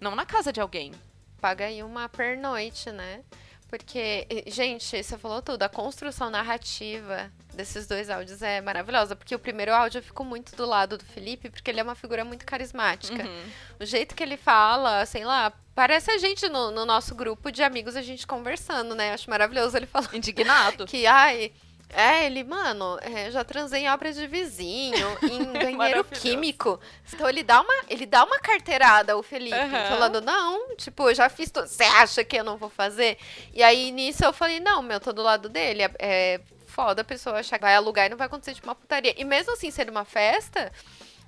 Não 0.00 0.16
na 0.16 0.24
casa 0.24 0.50
de 0.50 0.58
alguém. 0.58 0.90
Paga 1.38 1.66
aí 1.66 1.82
uma 1.82 2.08
pernoite, 2.08 2.90
né? 2.90 3.22
Porque, 3.68 4.26
gente, 4.46 5.02
você 5.02 5.18
falou 5.18 5.42
tudo. 5.42 5.62
A 5.64 5.68
construção 5.68 6.30
narrativa 6.30 7.30
desses 7.52 7.86
dois 7.86 8.08
áudios 8.08 8.40
é 8.40 8.62
maravilhosa. 8.62 9.14
Porque 9.14 9.34
o 9.34 9.38
primeiro 9.38 9.74
áudio 9.74 9.98
eu 9.98 10.02
fico 10.02 10.24
muito 10.24 10.56
do 10.56 10.64
lado 10.64 10.96
do 10.96 11.04
Felipe, 11.04 11.50
porque 11.50 11.70
ele 11.70 11.80
é 11.80 11.82
uma 11.82 11.94
figura 11.94 12.24
muito 12.24 12.46
carismática. 12.46 13.22
Uhum. 13.22 13.44
O 13.78 13.84
jeito 13.84 14.14
que 14.14 14.22
ele 14.22 14.38
fala, 14.38 15.04
sei 15.04 15.26
lá, 15.26 15.52
parece 15.74 16.10
a 16.10 16.18
gente 16.18 16.48
no, 16.48 16.70
no, 16.70 16.84
nosso 16.84 17.14
grupo 17.14 17.50
de 17.50 17.62
amigos, 17.62 17.96
a 17.96 18.02
gente 18.02 18.26
conversando, 18.26 18.94
né? 18.94 19.12
Acho 19.12 19.28
maravilhoso 19.28 19.76
ele 19.76 19.86
falando. 19.86 20.14
Indignado. 20.14 20.86
Que, 20.94 21.06
ai. 21.06 21.52
É, 21.96 22.26
ele, 22.26 22.42
mano, 22.42 22.98
é, 23.02 23.30
já 23.30 23.44
transei 23.44 23.82
em 23.82 23.88
obras 23.88 24.16
de 24.16 24.26
vizinho, 24.26 25.06
em 25.22 25.52
banheiro 25.76 26.02
químico. 26.02 26.80
Então 27.12 27.28
ele 27.28 27.44
dá 27.44 27.60
uma, 27.60 27.74
ele 27.88 28.04
dá 28.04 28.24
uma 28.24 28.40
carteirada, 28.40 29.16
o 29.16 29.22
Felipe, 29.22 29.56
uhum. 29.56 29.88
falando, 29.88 30.20
não, 30.20 30.74
tipo, 30.76 31.08
eu 31.08 31.14
já 31.14 31.28
fiz 31.28 31.52
tudo. 31.52 31.68
Você 31.68 31.84
acha 31.84 32.24
que 32.24 32.36
eu 32.36 32.42
não 32.42 32.56
vou 32.56 32.68
fazer? 32.68 33.16
E 33.52 33.62
aí 33.62 33.92
nisso 33.92 34.24
eu 34.24 34.32
falei, 34.32 34.58
não, 34.58 34.82
meu, 34.82 34.98
tô 34.98 35.12
do 35.12 35.22
lado 35.22 35.48
dele. 35.48 35.84
É, 35.84 35.90
é 36.00 36.40
foda 36.74 37.02
a 37.02 37.04
pessoa 37.04 37.38
achar 37.38 37.56
que 37.56 37.64
vai 37.64 37.76
alugar 37.76 38.06
e 38.06 38.08
não 38.08 38.16
vai 38.16 38.26
acontecer 38.26 38.54
tipo 38.54 38.66
uma 38.66 38.74
putaria. 38.74 39.14
E 39.16 39.24
mesmo 39.24 39.52
assim, 39.52 39.70
sendo 39.70 39.90
uma 39.90 40.04
festa, 40.04 40.72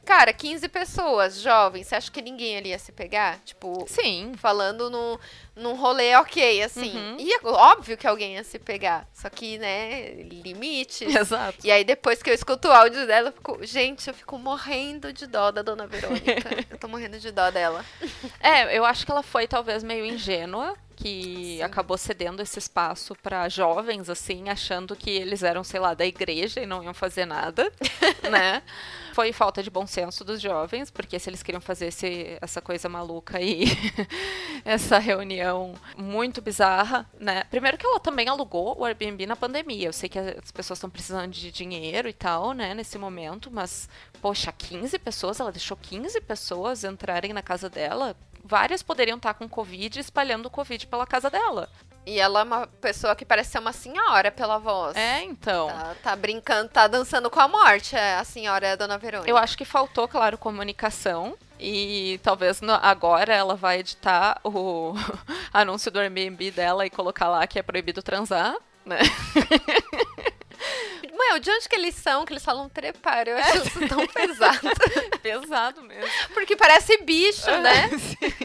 Cara, 0.07 0.33
15 0.33 0.69
pessoas, 0.69 1.41
jovens, 1.41 1.89
você 1.89 1.97
acha 1.97 2.13
que 2.13 2.23
ninguém 2.23 2.57
ali 2.57 2.69
ia 2.69 2.79
se 2.79 2.93
pegar? 2.93 3.41
Tipo, 3.45 3.85
sim. 3.89 4.35
Falando 4.37 4.89
no, 4.89 5.19
num 5.57 5.75
rolê 5.75 6.15
ok, 6.15 6.63
assim. 6.63 6.97
Uhum. 6.97 7.17
E 7.19 7.33
é 7.33 7.41
óbvio 7.43 7.97
que 7.97 8.07
alguém 8.07 8.35
ia 8.35 8.45
se 8.45 8.57
pegar. 8.57 9.05
Só 9.13 9.29
que, 9.29 9.59
né, 9.59 10.13
limite. 10.23 11.05
Exato. 11.11 11.59
E 11.65 11.73
aí, 11.73 11.83
depois 11.83 12.23
que 12.23 12.31
eu 12.31 12.35
escuto 12.35 12.69
o 12.69 12.73
áudio 12.73 13.05
dela, 13.05 13.31
eu 13.31 13.33
fico, 13.33 13.59
gente, 13.67 14.07
eu 14.07 14.15
fico 14.15 14.39
morrendo 14.39 15.13
de 15.13 15.27
dó 15.27 15.51
da 15.51 15.61
dona 15.61 15.89
Verônica. 15.89 16.51
eu 16.71 16.79
tô 16.79 16.87
morrendo 16.87 17.19
de 17.19 17.33
dó 17.33 17.51
dela. 17.51 17.85
É, 18.39 18.79
eu 18.79 18.85
acho 18.85 19.05
que 19.05 19.11
ela 19.11 19.25
foi 19.25 19.49
talvez 19.49 19.83
meio 19.83 20.07
ingênua 20.07 20.77
que 20.97 21.57
Sim. 21.59 21.63
acabou 21.63 21.99
cedendo 21.99 22.41
esse 22.41 22.59
espaço 22.59 23.15
para 23.23 23.49
jovens, 23.49 24.09
assim, 24.09 24.49
achando 24.49 24.97
que 24.97 25.11
eles 25.11 25.43
eram, 25.43 25.63
sei 25.63 25.79
lá, 25.79 25.93
da 25.93 26.07
igreja 26.07 26.61
e 26.61 26.67
não 26.67 26.83
iam 26.83 26.95
fazer 26.95 27.27
nada, 27.27 27.71
né? 28.31 28.63
Foi 29.13 29.33
falta 29.33 29.63
de 29.63 29.71
bom 29.71 29.87
senso 29.87 30.25
dos 30.25 30.41
jovens, 30.41 30.91
porque 30.91 31.19
se 31.19 31.29
eles 31.29 31.43
queriam 31.43 31.61
fazer 31.61 31.87
esse, 31.87 32.39
essa 32.41 32.61
coisa 32.63 32.89
maluca 32.89 33.39
aí, 33.39 33.67
essa 34.65 34.99
reunião 34.99 35.75
muito 35.97 36.41
bizarra, 36.41 37.09
né? 37.21 37.45
Primeiro 37.45 37.77
que 37.77 37.87
ela 37.87 38.01
também 38.01 38.29
alugou 38.29 38.79
o 38.79 38.85
Airbnb 38.85 39.27
na 39.27 39.37
pandemia. 39.37 39.89
Eu 39.89 39.93
sei 39.93 40.09
que 40.09 40.19
as 40.19 40.51
pessoas 40.51 40.79
estão 40.79 40.91
precisando 40.91 41.31
de 41.31 41.53
dinheiro 41.53 42.09
e 42.09 42.13
tal, 42.13 42.53
né, 42.53 42.73
nesse 42.75 42.97
momento, 42.97 43.51
mas, 43.51 43.89
poxa, 44.23 44.51
15 44.51 44.99
pessoas, 44.99 45.41
ela 45.41 45.53
deixou 45.53 45.77
15 45.77 46.21
pessoas 46.23 46.85
entrarem 46.85 47.33
na 47.33 47.43
casa 47.43 47.69
dela 47.69 48.17
várias 48.47 48.83
poderiam 48.83 49.17
estar 49.17 49.35
com 49.35 49.49
Covid 49.49 49.99
espalhando 49.99 50.47
o 50.47 50.51
Covid 50.51 50.87
pela 50.87 51.07
casa 51.07 51.29
dela. 51.29 51.69
E 52.07 52.21
ela 52.21 52.41
é 52.41 52.43
uma 52.45 52.67
pessoa 52.69 53.17
que 53.17 53.25
parece 53.25 53.51
ser 53.51 53.59
uma 53.59 53.73
senhora 53.73 54.31
pela 54.31 54.59
voz. 54.59 54.97
É, 54.97 55.25
então. 55.25 55.67
Tá, 55.67 55.97
tá, 56.03 56.17
brincando, 56.17 56.69
tá 56.69 56.87
dançando 56.87 57.29
com 57.29 57.41
a 57.41 57.49
morte, 57.49 57.97
é 57.97 58.15
a 58.15 58.23
senhora 58.23 58.65
é 58.65 58.73
a 58.73 58.77
dona 58.77 58.97
Verônica. 58.97 59.29
Eu 59.29 59.37
acho 59.37 59.59
que 59.59 59.65
faltou, 59.65 60.07
claro, 60.07 60.39
comunicação. 60.39 61.37
E 61.59 62.21
talvez 62.23 62.61
no, 62.61 62.75
agora 62.75 63.35
ela 63.35 63.57
vai 63.57 63.81
editar 63.81 64.39
o 64.45 64.95
anúncio 65.53 65.91
do 65.91 65.99
Airbnb 65.99 66.51
dela 66.53 66.87
e 66.87 66.91
colocar 66.91 67.29
lá 67.29 67.47
que 67.47 67.59
é 67.59 67.63
proibido 67.63 68.03
transar, 68.03 68.55
né? 68.85 68.99
Meu, 71.17 71.39
de 71.39 71.51
onde 71.51 71.69
que 71.69 71.75
eles 71.75 71.95
são 71.95 72.25
que 72.25 72.33
eles 72.33 72.45
falam 72.45 72.69
trepar? 72.69 73.27
Eu 73.27 73.39
acho 73.39 73.59
isso 73.67 73.89
tão 73.89 74.07
pesado. 74.07 74.69
pesado 75.23 75.83
mesmo. 75.83 76.11
Porque 76.35 76.55
parece 76.55 76.99
bicho, 76.99 77.51
né? 77.61 77.91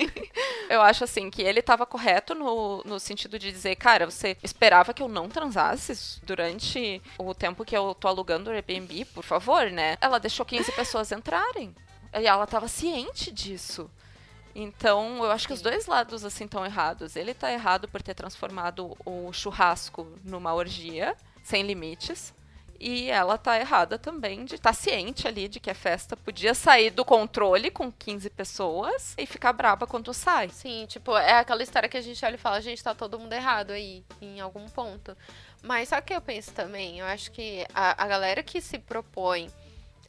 eu 0.69 0.81
acho 0.81 1.03
assim 1.03 1.29
que 1.29 1.41
ele 1.41 1.59
estava 1.59 1.85
correto 1.85 2.33
no, 2.33 2.81
no 2.85 2.99
sentido 2.99 3.37
de 3.37 3.51
dizer, 3.51 3.75
cara, 3.75 4.09
você 4.09 4.37
esperava 4.41 4.93
que 4.93 5.03
eu 5.03 5.07
não 5.07 5.29
transasse 5.29 6.21
durante 6.23 7.01
o 7.17 7.33
tempo 7.33 7.65
que 7.65 7.75
eu 7.75 7.93
tô 7.93 8.07
alugando 8.07 8.49
o 8.49 8.53
Airbnb, 8.53 9.05
por 9.05 9.23
favor, 9.23 9.69
né? 9.69 9.97
Ela 9.99 10.19
deixou 10.19 10.45
15 10.45 10.71
pessoas 10.71 11.11
entrarem. 11.11 11.75
E 12.13 12.25
ela 12.25 12.45
estava 12.45 12.67
ciente 12.67 13.31
disso. 13.31 13.89
Então, 14.53 15.23
eu 15.23 15.31
acho 15.31 15.47
que 15.47 15.53
os 15.53 15.61
dois 15.61 15.85
lados 15.85 16.25
assim 16.25 16.45
estão 16.45 16.65
errados. 16.65 17.15
Ele 17.15 17.31
está 17.31 17.51
errado 17.51 17.87
por 17.87 18.01
ter 18.01 18.13
transformado 18.13 18.97
o 19.05 19.31
churrasco 19.31 20.07
numa 20.23 20.53
orgia 20.53 21.15
sem 21.43 21.63
limites. 21.63 22.33
E 22.83 23.11
ela 23.11 23.37
tá 23.37 23.59
errada 23.59 23.99
também 23.99 24.43
de 24.43 24.55
estar 24.55 24.71
tá 24.71 24.73
ciente 24.73 25.27
ali 25.27 25.47
de 25.47 25.59
que 25.59 25.69
a 25.69 25.75
festa 25.75 26.17
podia 26.17 26.55
sair 26.55 26.89
do 26.89 27.05
controle 27.05 27.69
com 27.69 27.91
15 27.91 28.27
pessoas 28.31 29.13
e 29.19 29.27
ficar 29.27 29.53
braba 29.53 29.85
quando 29.85 30.11
sai. 30.15 30.49
Sim, 30.49 30.87
tipo, 30.87 31.15
é 31.15 31.33
aquela 31.33 31.61
história 31.61 31.87
que 31.87 31.97
a 31.97 32.01
gente 32.01 32.25
olha 32.25 32.33
e 32.33 32.39
fala, 32.39 32.59
gente, 32.59 32.83
tá 32.83 32.95
todo 32.95 33.19
mundo 33.19 33.33
errado 33.33 33.69
aí, 33.69 34.03
em 34.19 34.41
algum 34.41 34.65
ponto. 34.65 35.15
Mas 35.61 35.91
o 35.91 36.01
que 36.01 36.11
eu 36.11 36.21
penso 36.21 36.53
também? 36.53 36.97
Eu 36.97 37.05
acho 37.05 37.31
que 37.31 37.63
a, 37.71 38.03
a 38.03 38.07
galera 38.07 38.41
que 38.41 38.59
se 38.59 38.79
propõe 38.79 39.47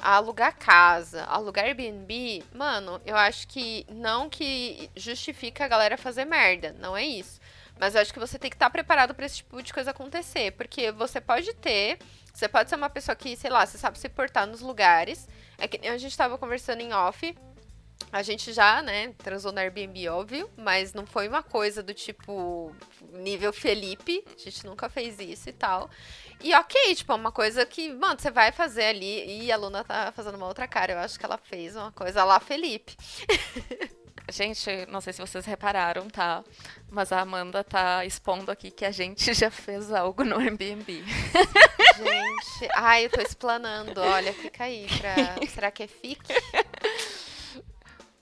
a 0.03 0.17
alugar 0.17 0.57
casa, 0.57 1.25
alugar 1.25 1.67
Airbnb, 1.67 2.43
mano, 2.55 3.01
eu 3.07 3.17
acho 3.17 3.47
que 3.47 3.87
não 3.89 4.29
que 4.29 4.91
justifica 4.97 5.65
a 5.65 5.69
galera 5.69 5.97
fazer 5.97 6.25
merda, 6.25 6.75
não 6.81 6.97
é 6.97 7.05
isso. 7.05 7.39
Mas 7.83 7.97
eu 7.97 8.01
acho 8.01 8.13
que 8.13 8.21
você 8.21 8.39
tem 8.39 8.49
que 8.49 8.55
estar 8.55 8.67
tá 8.67 8.71
preparado 8.71 9.13
para 9.13 9.27
esse 9.27 9.39
tipo 9.39 9.61
de 9.61 9.75
coisa 9.75 9.91
acontecer, 9.91 10.53
porque 10.53 10.93
você 10.93 11.21
pode 11.21 11.53
ter 11.55 11.99
você 12.33 12.47
pode 12.47 12.71
ser 12.71 12.77
uma 12.77 12.89
pessoa 12.89 13.17
que, 13.17 13.35
sei 13.35 13.51
lá, 13.51 13.67
você 13.67 13.77
sabe 13.77 13.99
se 13.99 14.09
portar 14.09 14.47
nos 14.47 14.61
lugares. 14.61 15.27
É 15.59 15.67
que 15.67 15.85
a 15.89 15.99
gente 15.99 16.17
tava 16.17 16.39
conversando 16.39 16.81
em 16.81 16.93
off. 16.93 17.37
A 18.13 18.23
gente 18.23 18.53
já, 18.53 18.81
né, 18.83 19.13
transou 19.19 19.51
no 19.51 19.59
Airbnb, 19.59 20.09
óbvio, 20.11 20.49
mas 20.57 20.95
não 20.95 21.05
foi 21.05 21.27
uma 21.27 21.43
coisa 21.43 21.83
do 21.83 21.93
tipo 21.93 22.73
nível 23.15 23.53
Felipe. 23.53 24.25
A 24.29 24.39
gente 24.39 24.65
nunca 24.65 24.89
fez 24.89 25.19
isso 25.19 25.49
e 25.49 25.53
tal. 25.53 25.91
E 26.41 26.55
ok, 26.55 26.95
tipo, 26.95 27.11
é 27.11 27.17
uma 27.17 27.33
coisa 27.33 27.67
que, 27.67 27.93
mano, 27.93 28.21
você 28.21 28.31
vai 28.31 28.53
fazer 28.53 28.85
ali. 28.85 29.43
E 29.43 29.51
a 29.51 29.57
Luna 29.57 29.83
tá 29.83 30.13
fazendo 30.13 30.37
uma 30.37 30.47
outra 30.47 30.69
cara. 30.69 30.93
Eu 30.93 30.99
acho 31.01 31.19
que 31.19 31.27
ela 31.27 31.37
fez 31.37 31.75
uma 31.75 31.91
coisa 31.91 32.23
lá, 32.23 32.39
Felipe. 32.39 32.97
Gente, 34.33 34.87
não 34.89 35.03
sei 35.03 35.13
se 35.13 35.21
vocês 35.21 35.45
repararam, 35.45 36.09
tá? 36.09 36.43
Mas 36.91 37.13
a 37.13 37.21
Amanda 37.21 37.63
tá 37.63 38.05
expondo 38.07 38.51
aqui 38.51 38.71
que 38.71 38.85
a 38.85 38.91
gente 38.91 39.33
já 39.35 39.51
fez 39.51 39.93
algo 39.93 40.25
no 40.25 40.39
Airbnb. 40.39 41.05
Gente, 41.97 42.71
ai, 42.75 43.05
eu 43.05 43.11
tô 43.11 43.21
explanando. 43.21 44.01
Olha, 44.01 44.33
fica 44.33 44.65
aí 44.65 44.87
pra. 44.99 45.47
Será 45.49 45.71
que 45.71 45.83
é 45.83 45.87
fique? 45.87 46.33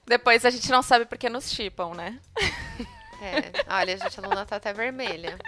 Depois 0.04 0.44
a 0.44 0.50
gente 0.50 0.68
não 0.68 0.82
sabe 0.82 1.06
porque 1.06 1.28
nos 1.28 1.52
chipam, 1.52 1.94
né? 1.94 2.18
É, 3.22 3.72
olha, 3.72 3.94
a 3.94 3.96
gente, 3.96 4.18
a 4.18 4.22
Luna 4.22 4.44
tá 4.44 4.56
até 4.56 4.72
vermelha. 4.72 5.38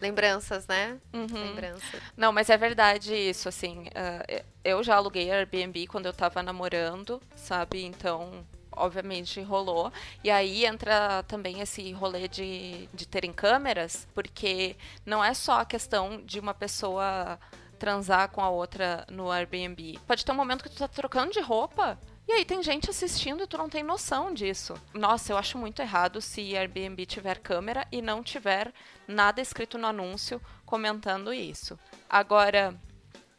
Lembranças, 0.00 0.66
né? 0.66 0.96
Uhum. 1.12 1.26
Lembranças. 1.26 2.00
Não, 2.16 2.32
mas 2.32 2.48
é 2.48 2.56
verdade 2.56 3.14
isso, 3.14 3.48
assim. 3.48 3.88
Uh, 3.88 4.44
eu 4.64 4.82
já 4.82 4.96
aluguei 4.96 5.30
Airbnb 5.30 5.86
quando 5.88 6.06
eu 6.06 6.12
tava 6.12 6.42
namorando, 6.42 7.20
sabe? 7.34 7.84
Então, 7.84 8.46
obviamente 8.78 9.40
rolou. 9.40 9.92
E 10.22 10.30
aí 10.30 10.64
entra 10.64 11.22
também 11.24 11.60
esse 11.60 11.92
rolê 11.92 12.28
de, 12.28 12.88
de 12.92 13.06
terem 13.06 13.32
câmeras, 13.32 14.06
porque 14.14 14.76
não 15.04 15.22
é 15.22 15.34
só 15.34 15.60
a 15.60 15.64
questão 15.64 16.22
de 16.24 16.40
uma 16.40 16.54
pessoa 16.54 17.38
transar 17.78 18.30
com 18.30 18.40
a 18.40 18.50
outra 18.50 19.06
no 19.10 19.30
Airbnb. 19.30 19.98
Pode 20.06 20.24
ter 20.24 20.32
um 20.32 20.36
momento 20.36 20.64
que 20.64 20.70
tu 20.70 20.78
tá 20.78 20.88
trocando 20.88 21.32
de 21.32 21.40
roupa 21.40 21.98
e 22.28 22.32
aí 22.32 22.44
tem 22.44 22.62
gente 22.62 22.90
assistindo 22.90 23.42
e 23.42 23.46
tu 23.46 23.56
não 23.56 23.70
tem 23.70 23.82
noção 23.82 24.34
disso. 24.34 24.74
Nossa, 24.92 25.32
eu 25.32 25.38
acho 25.38 25.56
muito 25.56 25.80
errado 25.80 26.20
se 26.20 26.54
Airbnb 26.54 27.06
tiver 27.06 27.38
câmera 27.38 27.86
e 27.90 28.02
não 28.02 28.22
tiver 28.22 28.70
nada 29.06 29.40
escrito 29.40 29.78
no 29.78 29.86
anúncio 29.86 30.38
comentando 30.66 31.32
isso. 31.32 31.78
Agora, 32.06 32.78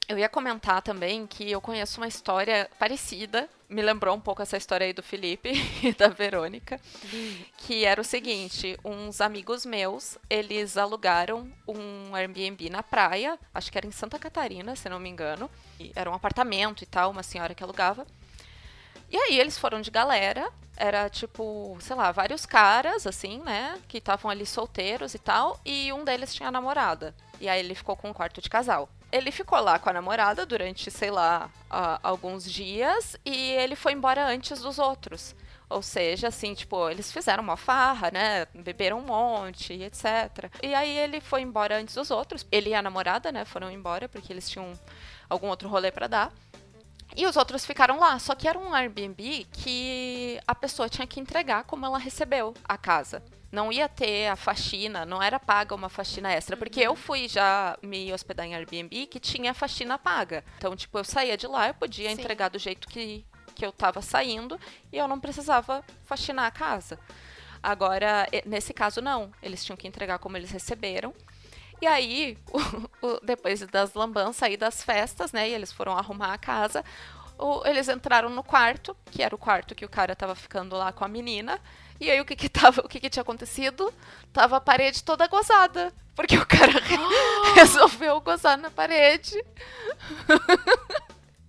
eu 0.10 0.18
ia 0.18 0.28
comentar 0.28 0.82
também 0.82 1.28
que 1.28 1.51
eu 1.51 1.62
conheço 1.62 2.01
uma 2.01 2.07
história 2.07 2.68
parecida, 2.80 3.47
me 3.70 3.80
lembrou 3.80 4.16
um 4.16 4.20
pouco 4.20 4.41
essa 4.41 4.57
história 4.57 4.88
aí 4.88 4.91
do 4.91 5.03
Felipe 5.03 5.51
e 5.86 5.93
da 5.93 6.07
Verônica, 6.07 6.82
que 7.60 7.86
era 7.86 8.01
o 8.01 8.03
seguinte, 8.03 8.76
uns 8.84 9.22
amigos 9.22 9.68
meus, 9.68 10.18
eles 10.28 10.78
alugaram 10.78 11.47
um 11.68 12.16
Airbnb 12.16 12.72
na 12.72 12.82
praia, 12.82 13.38
acho 13.53 13.72
que 13.72 13.78
era 13.78 13.86
em 13.86 13.91
Santa 13.91 14.18
Catarina, 14.18 14.76
se 14.76 14.89
não 14.89 14.99
me 14.99 15.10
engano, 15.10 15.47
era 15.95 16.10
um 16.10 16.16
apartamento 16.16 16.84
e 16.84 16.88
tal, 16.88 17.12
uma 17.12 17.22
senhora 17.22 17.53
que 17.53 17.64
alugava. 17.64 18.07
E 19.12 19.16
aí 19.16 19.39
eles 19.39 19.60
foram 19.60 19.80
de 19.80 19.91
galera, 19.91 20.51
era 20.76 21.07
tipo, 21.07 21.78
sei 21.82 21.95
lá, 21.95 22.12
vários 22.12 22.47
caras, 22.47 23.05
assim, 23.05 23.41
né, 23.41 23.80
que 23.88 23.99
estavam 23.99 24.32
ali 24.32 24.45
solteiros 24.47 25.14
e 25.14 25.20
tal, 25.20 25.60
e 25.64 25.93
um 25.93 26.03
deles 26.03 26.34
tinha 26.34 26.49
namorada. 26.49 27.14
E 27.39 27.47
aí 27.47 27.60
ele 27.60 27.76
ficou 27.76 27.95
com 27.95 28.10
um 28.10 28.14
quarto 28.14 28.41
de 28.41 28.49
casal 28.49 28.89
ele 29.12 29.32
ficou 29.32 29.60
lá 29.60 29.80
com 29.80 29.89
a 29.89 29.93
namorada 29.93 30.45
durante, 30.45 30.91
sei 30.91 31.12
lá, 31.12 31.49
uh, 31.70 31.99
alguns 32.03 32.49
dias 32.49 33.18
e 33.26 33.51
ele 33.51 33.76
foi 33.76 33.93
embora 33.93 34.26
antes 34.26 34.62
dos 34.62 34.78
outros. 34.78 35.36
Ou 35.70 35.82
seja, 35.84 36.30
assim, 36.30 36.55
tipo, 36.55 36.89
eles 36.89 37.12
fizeram 37.12 37.43
uma 37.43 37.55
farra, 37.55 38.10
né? 38.12 38.47
Beberam 38.55 38.99
um 38.99 39.05
monte, 39.05 39.74
etc. 39.74 40.51
E 40.64 40.74
aí 40.74 40.97
ele 40.97 41.22
foi 41.22 41.41
embora 41.41 41.78
antes 41.78 41.93
dos 41.93 42.10
outros. 42.10 42.45
Ele 42.51 42.72
e 42.72 42.74
a 42.74 42.82
namorada, 42.82 43.32
né, 43.32 43.45
foram 43.45 43.70
embora 43.70 44.10
porque 44.10 44.34
eles 44.34 44.49
tinham 44.49 44.74
algum 45.30 45.47
outro 45.47 45.70
rolê 45.70 45.91
para 45.91 46.07
dar. 46.07 46.34
E 47.16 47.28
os 47.28 47.38
outros 47.38 47.66
ficaram 47.68 47.99
lá. 47.99 48.18
Só 48.18 48.34
que 48.34 48.47
era 48.47 48.57
um 48.57 48.74
Airbnb 48.74 49.45
que 49.51 50.39
a 50.47 50.55
pessoa 50.55 50.89
tinha 50.89 51.05
que 51.05 51.20
entregar 51.20 51.64
como 51.66 51.86
ela 51.86 51.99
recebeu 51.99 52.55
a 52.64 52.78
casa 52.78 53.22
não 53.52 53.72
ia 53.72 53.89
ter 53.89 54.28
a 54.28 54.36
faxina, 54.36 55.06
não 55.06 55.22
era 55.22 55.39
paga 55.39 55.74
uma 55.74 55.89
faxina 55.89 56.32
extra, 56.32 56.56
porque 56.56 56.80
eu 56.80 56.95
fui 56.95 57.28
já 57.28 57.78
me 57.82 58.14
hospedar 58.14 58.45
em 58.45 58.56
Airbnb 58.56 59.08
que 59.08 59.20
tinha 59.20 59.54
faxina 59.54 59.97
paga. 59.97 60.43
Então, 60.58 60.76
tipo, 60.76 60.97
eu 60.97 61.04
saía 61.04 61.36
de 61.36 61.47
lá, 61.47 61.68
eu 61.68 61.74
podia 61.74 62.10
Sim. 62.14 62.22
entregar 62.22 62.50
do 62.50 62.60
jeito 62.60 62.88
que, 62.88 63.26
que 63.56 63.66
eu 63.66 63.72
tava 63.72 64.02
saindo 64.02 64.60
e 64.91 64.97
eu 64.97 65.08
não 65.08 65.20
precisava 65.20 65.84
faxinar 66.06 66.45
a 66.45 66.52
casa. 66.52 67.00
Agora, 67.62 68.28
nesse 68.45 68.74
caso, 68.74 69.02
não. 69.02 69.32
Eles 69.41 69.64
tinham 69.64 69.78
que 69.78 69.88
entregar 69.88 70.20
como 70.20 70.38
eles 70.38 70.52
receberam. 70.52 71.14
E 71.82 71.88
aí, 71.88 72.38
depois 73.24 73.62
das 73.68 73.93
lambanças 73.93 74.38
sair 74.38 74.58
das 74.58 74.84
festas, 74.84 75.32
né? 75.32 75.50
E 75.50 75.54
eles 75.54 75.72
foram 75.72 75.97
arrumar 75.97 76.34
a 76.34 76.38
casa. 76.38 76.84
eles 77.66 77.89
entraram 77.89 78.30
no 78.30 78.43
quarto, 78.43 78.95
que 79.12 79.22
era 79.22 79.34
o 79.34 79.38
quarto 79.38 79.76
que 79.76 79.86
o 79.86 79.89
cara 79.89 80.16
tava 80.16 80.36
ficando 80.36 80.76
lá 80.76 80.91
com 80.91 81.04
a 81.04 81.08
menina. 81.08 81.60
E 82.00 82.10
aí 82.10 82.22
o 82.22 82.26
que 82.26 82.36
que 82.36 82.47
tava, 82.50 82.82
o 82.82 82.88
que 82.88 83.00
que 83.00 83.10
tinha 83.10 83.22
acontecido? 83.22 83.93
Tava 84.32 84.58
a 84.58 84.62
parede 84.62 85.04
toda 85.04 85.28
gozada, 85.28 85.93
porque 86.16 86.38
o 86.38 86.45
cara 86.45 86.72
resolveu 87.56 88.22
gozar 88.22 88.58
na 88.58 88.72
parede. 88.72 89.43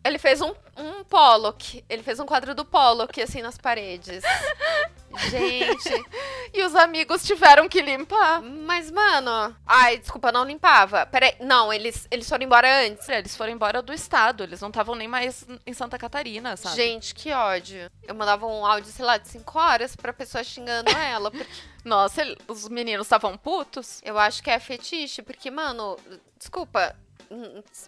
Ele 0.04 0.18
fez 0.18 0.40
um, 0.40 0.52
um 0.76 1.04
Pollock. 1.04 1.84
Ele 1.88 2.02
fez 2.02 2.18
um 2.18 2.26
quadro 2.26 2.54
do 2.54 2.64
Pollock, 2.64 3.20
assim, 3.20 3.42
nas 3.42 3.58
paredes. 3.58 4.24
Gente. 5.28 6.04
e 6.54 6.62
os 6.62 6.74
amigos 6.74 7.24
tiveram 7.24 7.68
que 7.68 7.80
limpar. 7.82 8.42
Mas, 8.42 8.90
mano. 8.90 9.56
Ai, 9.66 9.98
desculpa, 9.98 10.30
não 10.30 10.44
limpava. 10.44 11.06
Peraí. 11.06 11.34
Não, 11.40 11.72
eles, 11.72 12.06
eles 12.10 12.28
foram 12.28 12.44
embora 12.44 12.86
antes. 12.86 13.08
Eles 13.08 13.36
foram 13.36 13.52
embora 13.52 13.82
do 13.82 13.92
estado. 13.92 14.44
Eles 14.44 14.60
não 14.60 14.68
estavam 14.68 14.94
nem 14.94 15.08
mais 15.08 15.46
em 15.66 15.72
Santa 15.72 15.98
Catarina, 15.98 16.56
sabe? 16.56 16.76
Gente, 16.76 17.14
que 17.14 17.32
ódio. 17.32 17.90
Eu 18.06 18.14
mandava 18.14 18.46
um 18.46 18.64
áudio, 18.64 18.90
sei 18.90 19.04
lá, 19.04 19.16
de 19.16 19.28
5 19.28 19.58
horas 19.58 19.96
pra 19.96 20.12
pessoa 20.12 20.44
xingando 20.44 20.90
ela. 20.96 21.30
Porque... 21.30 21.46
Nossa, 21.84 22.22
os 22.46 22.68
meninos 22.68 23.06
estavam 23.06 23.36
putos? 23.36 24.00
Eu 24.04 24.18
acho 24.18 24.42
que 24.42 24.50
é 24.50 24.58
fetiche, 24.58 25.22
porque, 25.22 25.50
mano, 25.50 25.96
desculpa, 26.38 26.94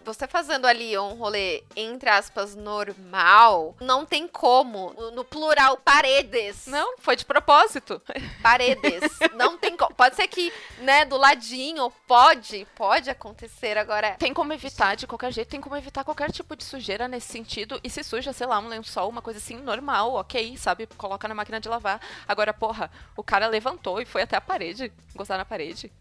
você 0.04 0.28
fazendo 0.28 0.66
ali 0.66 0.96
um 0.96 1.14
rolê, 1.14 1.64
entre 1.74 2.08
aspas, 2.08 2.54
normal, 2.54 3.74
não 3.80 4.06
tem 4.06 4.28
como. 4.28 4.92
No 5.12 5.24
plural, 5.24 5.76
paredes. 5.78 6.66
Não, 6.66 6.96
foi 6.98 7.16
de 7.16 7.24
propósito. 7.24 8.00
Paredes. 8.40 9.02
não 9.34 9.58
tem 9.58 9.76
como. 9.76 9.92
Pode 9.94 10.14
ser 10.14 10.28
que, 10.28 10.52
né, 10.78 11.04
do 11.04 11.16
ladinho, 11.16 11.90
pode, 12.06 12.66
pode 12.76 13.10
acontecer 13.10 13.76
agora. 13.76 14.14
Tem 14.14 14.32
como 14.32 14.52
evitar 14.52 14.94
de 14.94 15.08
qualquer 15.08 15.32
jeito, 15.32 15.48
tem 15.48 15.60
como 15.60 15.76
evitar 15.76 16.04
qualquer 16.04 16.30
tipo 16.30 16.54
de 16.54 16.62
sujeira 16.62 17.08
nesse 17.08 17.26
sentido. 17.26 17.80
E 17.82 17.90
se 17.90 18.04
suja, 18.04 18.32
sei 18.32 18.46
lá, 18.46 18.60
um 18.60 18.68
lençol, 18.68 19.08
uma 19.08 19.22
coisa 19.22 19.40
assim, 19.40 19.56
normal, 19.56 20.14
ok, 20.14 20.56
sabe? 20.56 20.86
Coloca 20.96 21.26
na 21.26 21.34
máquina 21.34 21.58
de 21.58 21.68
lavar. 21.68 22.00
Agora, 22.28 22.54
porra, 22.54 22.90
o 23.16 23.24
cara 23.24 23.48
levantou 23.48 24.00
e 24.00 24.04
foi 24.04 24.22
até 24.22 24.36
a 24.36 24.40
parede, 24.40 24.92
gostar 25.16 25.36
na 25.36 25.44
parede. 25.44 25.92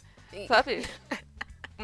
Sabe? 0.47 0.87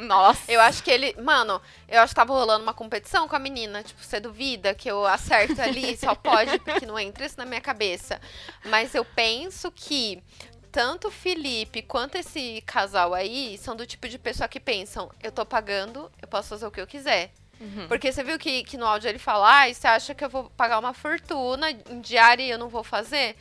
Nossa. 0.05 0.51
Eu 0.51 0.61
acho 0.61 0.83
que 0.83 0.91
ele. 0.91 1.15
Mano, 1.21 1.61
eu 1.87 2.01
acho 2.01 2.11
que 2.11 2.15
tava 2.15 2.33
rolando 2.33 2.63
uma 2.63 2.73
competição 2.73 3.27
com 3.27 3.35
a 3.35 3.39
menina. 3.39 3.83
Tipo, 3.83 4.03
você 4.03 4.19
duvida 4.19 4.73
que 4.73 4.89
eu 4.89 5.05
acerto 5.05 5.61
ali? 5.61 5.95
Só 5.97 6.15
pode, 6.15 6.59
porque 6.59 6.85
não 6.85 6.99
entra 6.99 7.25
isso 7.25 7.37
na 7.37 7.45
minha 7.45 7.61
cabeça. 7.61 8.21
Mas 8.65 8.93
eu 8.93 9.03
penso 9.03 9.71
que 9.71 10.21
tanto 10.71 11.07
o 11.07 11.11
Felipe 11.11 11.81
quanto 11.81 12.15
esse 12.15 12.61
casal 12.65 13.13
aí 13.13 13.57
são 13.57 13.75
do 13.75 13.85
tipo 13.85 14.07
de 14.07 14.17
pessoa 14.19 14.47
que 14.47 14.59
pensam: 14.59 15.09
eu 15.23 15.31
tô 15.31 15.45
pagando, 15.45 16.11
eu 16.21 16.27
posso 16.27 16.49
fazer 16.49 16.65
o 16.67 16.71
que 16.71 16.81
eu 16.81 16.87
quiser. 16.87 17.31
Uhum. 17.59 17.87
Porque 17.87 18.11
você 18.11 18.23
viu 18.23 18.37
que, 18.37 18.63
que 18.63 18.77
no 18.77 18.85
áudio 18.85 19.09
ele 19.09 19.19
fala: 19.19 19.63
ah, 19.63 19.73
você 19.73 19.87
acha 19.87 20.13
que 20.13 20.23
eu 20.23 20.29
vou 20.29 20.49
pagar 20.51 20.79
uma 20.79 20.93
fortuna 20.93 21.71
em 21.71 22.01
diária 22.01 22.43
e 22.43 22.49
eu 22.49 22.59
não 22.59 22.69
vou 22.69 22.83
fazer? 22.83 23.35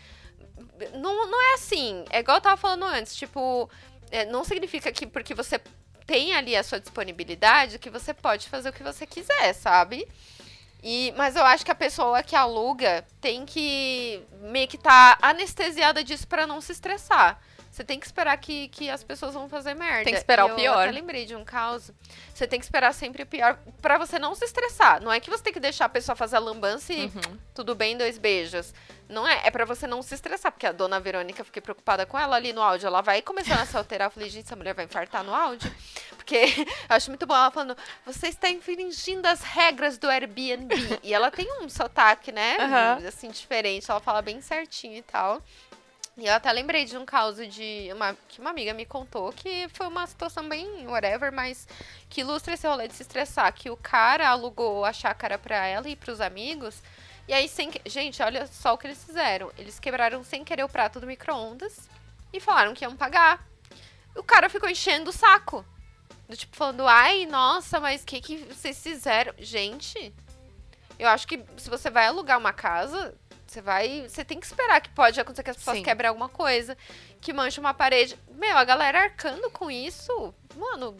Não, 0.94 1.30
não 1.30 1.50
é 1.50 1.54
assim. 1.54 2.04
É 2.10 2.20
igual 2.20 2.38
eu 2.38 2.40
tava 2.40 2.56
falando 2.56 2.84
antes. 2.84 3.14
Tipo, 3.14 3.68
é, 4.10 4.24
não 4.24 4.44
significa 4.44 4.90
que 4.92 5.06
porque 5.06 5.34
você 5.34 5.60
tem 6.06 6.34
ali 6.34 6.54
a 6.54 6.62
sua 6.62 6.78
disponibilidade 6.78 7.78
que 7.78 7.90
você 7.90 8.14
pode 8.14 8.48
fazer 8.48 8.68
o 8.68 8.72
que 8.72 8.82
você 8.82 9.06
quiser, 9.06 9.52
sabe? 9.52 10.06
E, 10.82 11.12
mas 11.16 11.34
eu 11.34 11.44
acho 11.44 11.64
que 11.64 11.70
a 11.70 11.74
pessoa 11.74 12.22
que 12.22 12.36
aluga 12.36 13.04
tem 13.20 13.44
que 13.44 14.22
meio 14.42 14.68
que 14.68 14.78
tá 14.78 15.18
anestesiada 15.20 16.04
disso 16.04 16.28
para 16.28 16.46
não 16.46 16.60
se 16.60 16.72
estressar. 16.72 17.40
Você 17.76 17.84
tem 17.84 18.00
que 18.00 18.06
esperar 18.06 18.34
que, 18.38 18.68
que 18.68 18.88
as 18.88 19.04
pessoas 19.04 19.34
vão 19.34 19.50
fazer 19.50 19.74
merda. 19.74 20.04
Tem 20.04 20.14
que 20.14 20.18
esperar 20.18 20.46
o 20.46 20.54
pior. 20.54 20.86
Eu 20.86 20.94
lembrei 20.94 21.26
de 21.26 21.36
um 21.36 21.44
caso. 21.44 21.94
Você 22.32 22.46
tem 22.46 22.58
que 22.58 22.64
esperar 22.64 22.94
sempre 22.94 23.22
o 23.22 23.26
pior 23.26 23.58
para 23.82 23.98
você 23.98 24.18
não 24.18 24.34
se 24.34 24.46
estressar. 24.46 25.02
Não 25.02 25.12
é 25.12 25.20
que 25.20 25.28
você 25.28 25.42
tem 25.42 25.52
que 25.52 25.60
deixar 25.60 25.84
a 25.84 25.88
pessoa 25.90 26.16
fazer 26.16 26.36
a 26.36 26.38
lambança 26.38 26.94
e 26.94 27.04
uhum. 27.04 27.38
tudo 27.54 27.74
bem, 27.74 27.94
dois 27.94 28.16
beijos. 28.16 28.72
Não 29.10 29.28
é. 29.28 29.42
É 29.44 29.50
para 29.50 29.66
você 29.66 29.86
não 29.86 30.00
se 30.00 30.14
estressar. 30.14 30.50
Porque 30.52 30.66
a 30.66 30.72
dona 30.72 30.98
Verônica, 30.98 31.44
fiquei 31.44 31.60
preocupada 31.60 32.06
com 32.06 32.18
ela 32.18 32.36
ali 32.36 32.50
no 32.54 32.62
áudio. 32.62 32.86
Ela 32.86 33.02
vai 33.02 33.20
começando 33.20 33.60
a 33.60 33.66
se 33.66 33.76
alterar. 33.76 34.06
Eu 34.06 34.10
falei, 34.10 34.30
gente, 34.30 34.46
essa 34.46 34.56
mulher 34.56 34.72
vai 34.72 34.86
infartar 34.86 35.22
no 35.22 35.34
áudio. 35.34 35.70
Porque 36.16 36.46
eu 36.88 36.96
acho 36.96 37.10
muito 37.10 37.26
bom 37.26 37.34
ela 37.34 37.50
falando, 37.50 37.76
você 38.06 38.28
está 38.28 38.48
infringindo 38.48 39.28
as 39.28 39.42
regras 39.42 39.98
do 39.98 40.08
Airbnb. 40.08 40.74
e 41.02 41.12
ela 41.12 41.30
tem 41.30 41.46
um 41.60 41.68
sotaque, 41.68 42.32
né? 42.32 42.56
Uhum. 42.58 43.06
Assim, 43.06 43.28
diferente. 43.28 43.90
Ela 43.90 44.00
fala 44.00 44.22
bem 44.22 44.40
certinho 44.40 44.96
e 44.96 45.02
tal. 45.02 45.42
E 46.18 46.26
eu 46.26 46.32
até 46.32 46.50
lembrei 46.50 46.86
de 46.86 46.96
um 46.96 47.04
caso 47.04 47.46
de 47.46 47.90
uma, 47.92 48.16
que 48.26 48.40
uma 48.40 48.48
amiga 48.48 48.72
me 48.72 48.86
contou 48.86 49.30
que 49.32 49.68
foi 49.74 49.86
uma 49.86 50.06
situação 50.06 50.48
bem 50.48 50.86
whatever, 50.86 51.30
mas 51.30 51.68
que 52.08 52.22
ilustra 52.22 52.54
esse 52.54 52.66
rolê 52.66 52.88
de 52.88 52.94
se 52.94 53.02
estressar. 53.02 53.52
Que 53.52 53.68
o 53.68 53.76
cara 53.76 54.26
alugou 54.26 54.84
a 54.86 54.94
chácara 54.94 55.36
pra 55.38 55.66
ela 55.66 55.86
e 55.88 55.94
pros 55.94 56.22
amigos. 56.22 56.82
E 57.28 57.34
aí, 57.34 57.46
sem 57.46 57.70
que... 57.70 57.86
gente, 57.88 58.22
olha 58.22 58.46
só 58.46 58.72
o 58.72 58.78
que 58.78 58.86
eles 58.86 59.04
fizeram. 59.04 59.52
Eles 59.58 59.78
quebraram 59.78 60.24
sem 60.24 60.42
querer 60.42 60.64
o 60.64 60.68
prato 60.70 60.98
do 60.98 61.06
micro-ondas 61.06 61.86
e 62.32 62.40
falaram 62.40 62.72
que 62.72 62.84
iam 62.84 62.96
pagar. 62.96 63.46
O 64.14 64.22
cara 64.22 64.48
ficou 64.48 64.70
enchendo 64.70 65.10
o 65.10 65.12
saco. 65.12 65.66
Do 66.26 66.34
tipo, 66.34 66.56
falando, 66.56 66.86
ai, 66.86 67.26
nossa, 67.26 67.78
mas 67.78 68.02
o 68.02 68.06
que, 68.06 68.22
que 68.22 68.36
vocês 68.38 68.82
fizeram? 68.82 69.34
Gente, 69.38 70.14
eu 70.98 71.08
acho 71.08 71.28
que 71.28 71.44
se 71.58 71.68
você 71.68 71.90
vai 71.90 72.06
alugar 72.06 72.38
uma 72.38 72.54
casa, 72.54 73.14
você 73.56 73.62
vai. 73.62 74.06
Você 74.08 74.24
tem 74.24 74.38
que 74.38 74.46
esperar 74.46 74.80
que 74.80 74.90
pode 74.90 75.18
acontecer 75.18 75.42
que 75.42 75.50
as 75.50 75.56
pessoas 75.56 75.78
Sim. 75.78 75.82
quebrem 75.82 76.08
alguma 76.08 76.28
coisa, 76.28 76.76
que 77.20 77.32
manche 77.32 77.58
uma 77.58 77.72
parede. 77.72 78.18
Meu, 78.34 78.56
a 78.56 78.64
galera 78.64 79.04
arcando 79.04 79.50
com 79.50 79.70
isso, 79.70 80.34
mano, 80.56 80.96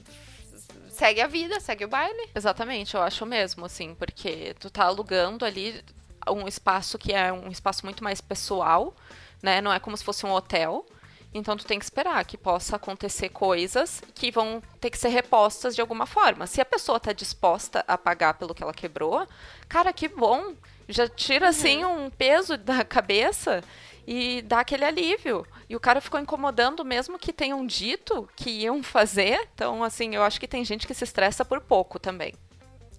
segue 0.88 1.20
a 1.20 1.26
vida, 1.26 1.60
segue 1.60 1.84
o 1.84 1.88
baile. 1.88 2.30
Exatamente, 2.34 2.94
eu 2.94 3.02
acho 3.02 3.26
mesmo, 3.26 3.66
assim, 3.66 3.94
porque 3.94 4.54
tu 4.58 4.70
tá 4.70 4.84
alugando 4.84 5.44
ali 5.44 5.84
um 6.28 6.48
espaço 6.48 6.98
que 6.98 7.12
é 7.12 7.32
um 7.32 7.48
espaço 7.50 7.84
muito 7.84 8.02
mais 8.02 8.20
pessoal, 8.20 8.94
né? 9.42 9.60
Não 9.60 9.72
é 9.72 9.78
como 9.78 9.96
se 9.96 10.04
fosse 10.04 10.24
um 10.24 10.32
hotel. 10.32 10.86
Então 11.34 11.54
tu 11.54 11.66
tem 11.66 11.78
que 11.78 11.84
esperar 11.84 12.24
que 12.24 12.38
possa 12.38 12.76
acontecer 12.76 13.28
coisas 13.28 14.02
que 14.14 14.30
vão 14.30 14.62
ter 14.80 14.88
que 14.88 14.96
ser 14.96 15.08
repostas 15.08 15.74
de 15.74 15.82
alguma 15.82 16.06
forma. 16.06 16.46
Se 16.46 16.62
a 16.62 16.64
pessoa 16.64 16.98
tá 16.98 17.12
disposta 17.12 17.84
a 17.86 17.98
pagar 17.98 18.34
pelo 18.34 18.54
que 18.54 18.62
ela 18.62 18.72
quebrou, 18.72 19.26
cara, 19.68 19.92
que 19.92 20.08
bom 20.08 20.54
já 20.88 21.08
tira, 21.08 21.48
assim, 21.48 21.84
uhum. 21.84 22.06
um 22.06 22.10
peso 22.10 22.56
da 22.56 22.82
cabeça 22.84 23.62
e 24.06 24.42
dá 24.42 24.60
aquele 24.60 24.84
alívio. 24.84 25.46
E 25.68 25.74
o 25.74 25.80
cara 25.80 26.00
ficou 26.00 26.20
incomodando 26.20 26.84
mesmo 26.84 27.18
que 27.18 27.32
tenham 27.32 27.66
dito 27.66 28.28
que 28.36 28.50
iam 28.50 28.82
fazer. 28.82 29.48
Então, 29.54 29.82
assim, 29.82 30.14
eu 30.14 30.22
acho 30.22 30.38
que 30.38 30.46
tem 30.46 30.64
gente 30.64 30.86
que 30.86 30.94
se 30.94 31.04
estressa 31.04 31.44
por 31.44 31.60
pouco 31.60 31.98
também. 31.98 32.34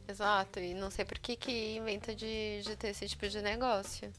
Exato, 0.07 0.59
e 0.59 0.73
não 0.73 0.89
sei 0.89 1.03
por 1.03 1.19
que 1.19 1.35
que 1.35 1.75
inventa 1.75 2.15
de, 2.15 2.61
de 2.61 2.75
ter 2.75 2.89
esse 2.89 3.07
tipo 3.07 3.27
de 3.27 3.41
negócio. 3.41 4.11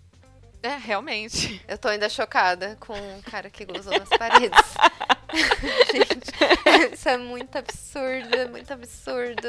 É, 0.62 0.77
realmente. 0.77 1.62
Eu 1.69 1.79
tô 1.79 1.89
ainda 1.89 2.09
chocada 2.09 2.77
com 2.81 2.93
o 2.93 3.23
cara 3.23 3.49
que 3.49 3.64
gozou 3.64 3.97
nas 3.99 4.09
paredes. 4.09 4.59
Gente, 5.93 6.95
isso 6.95 7.09
é 7.09 7.19
muito 7.19 7.57
absurdo, 7.57 8.35
é 8.35 8.49
muito 8.49 8.73
absurdo. 8.73 9.49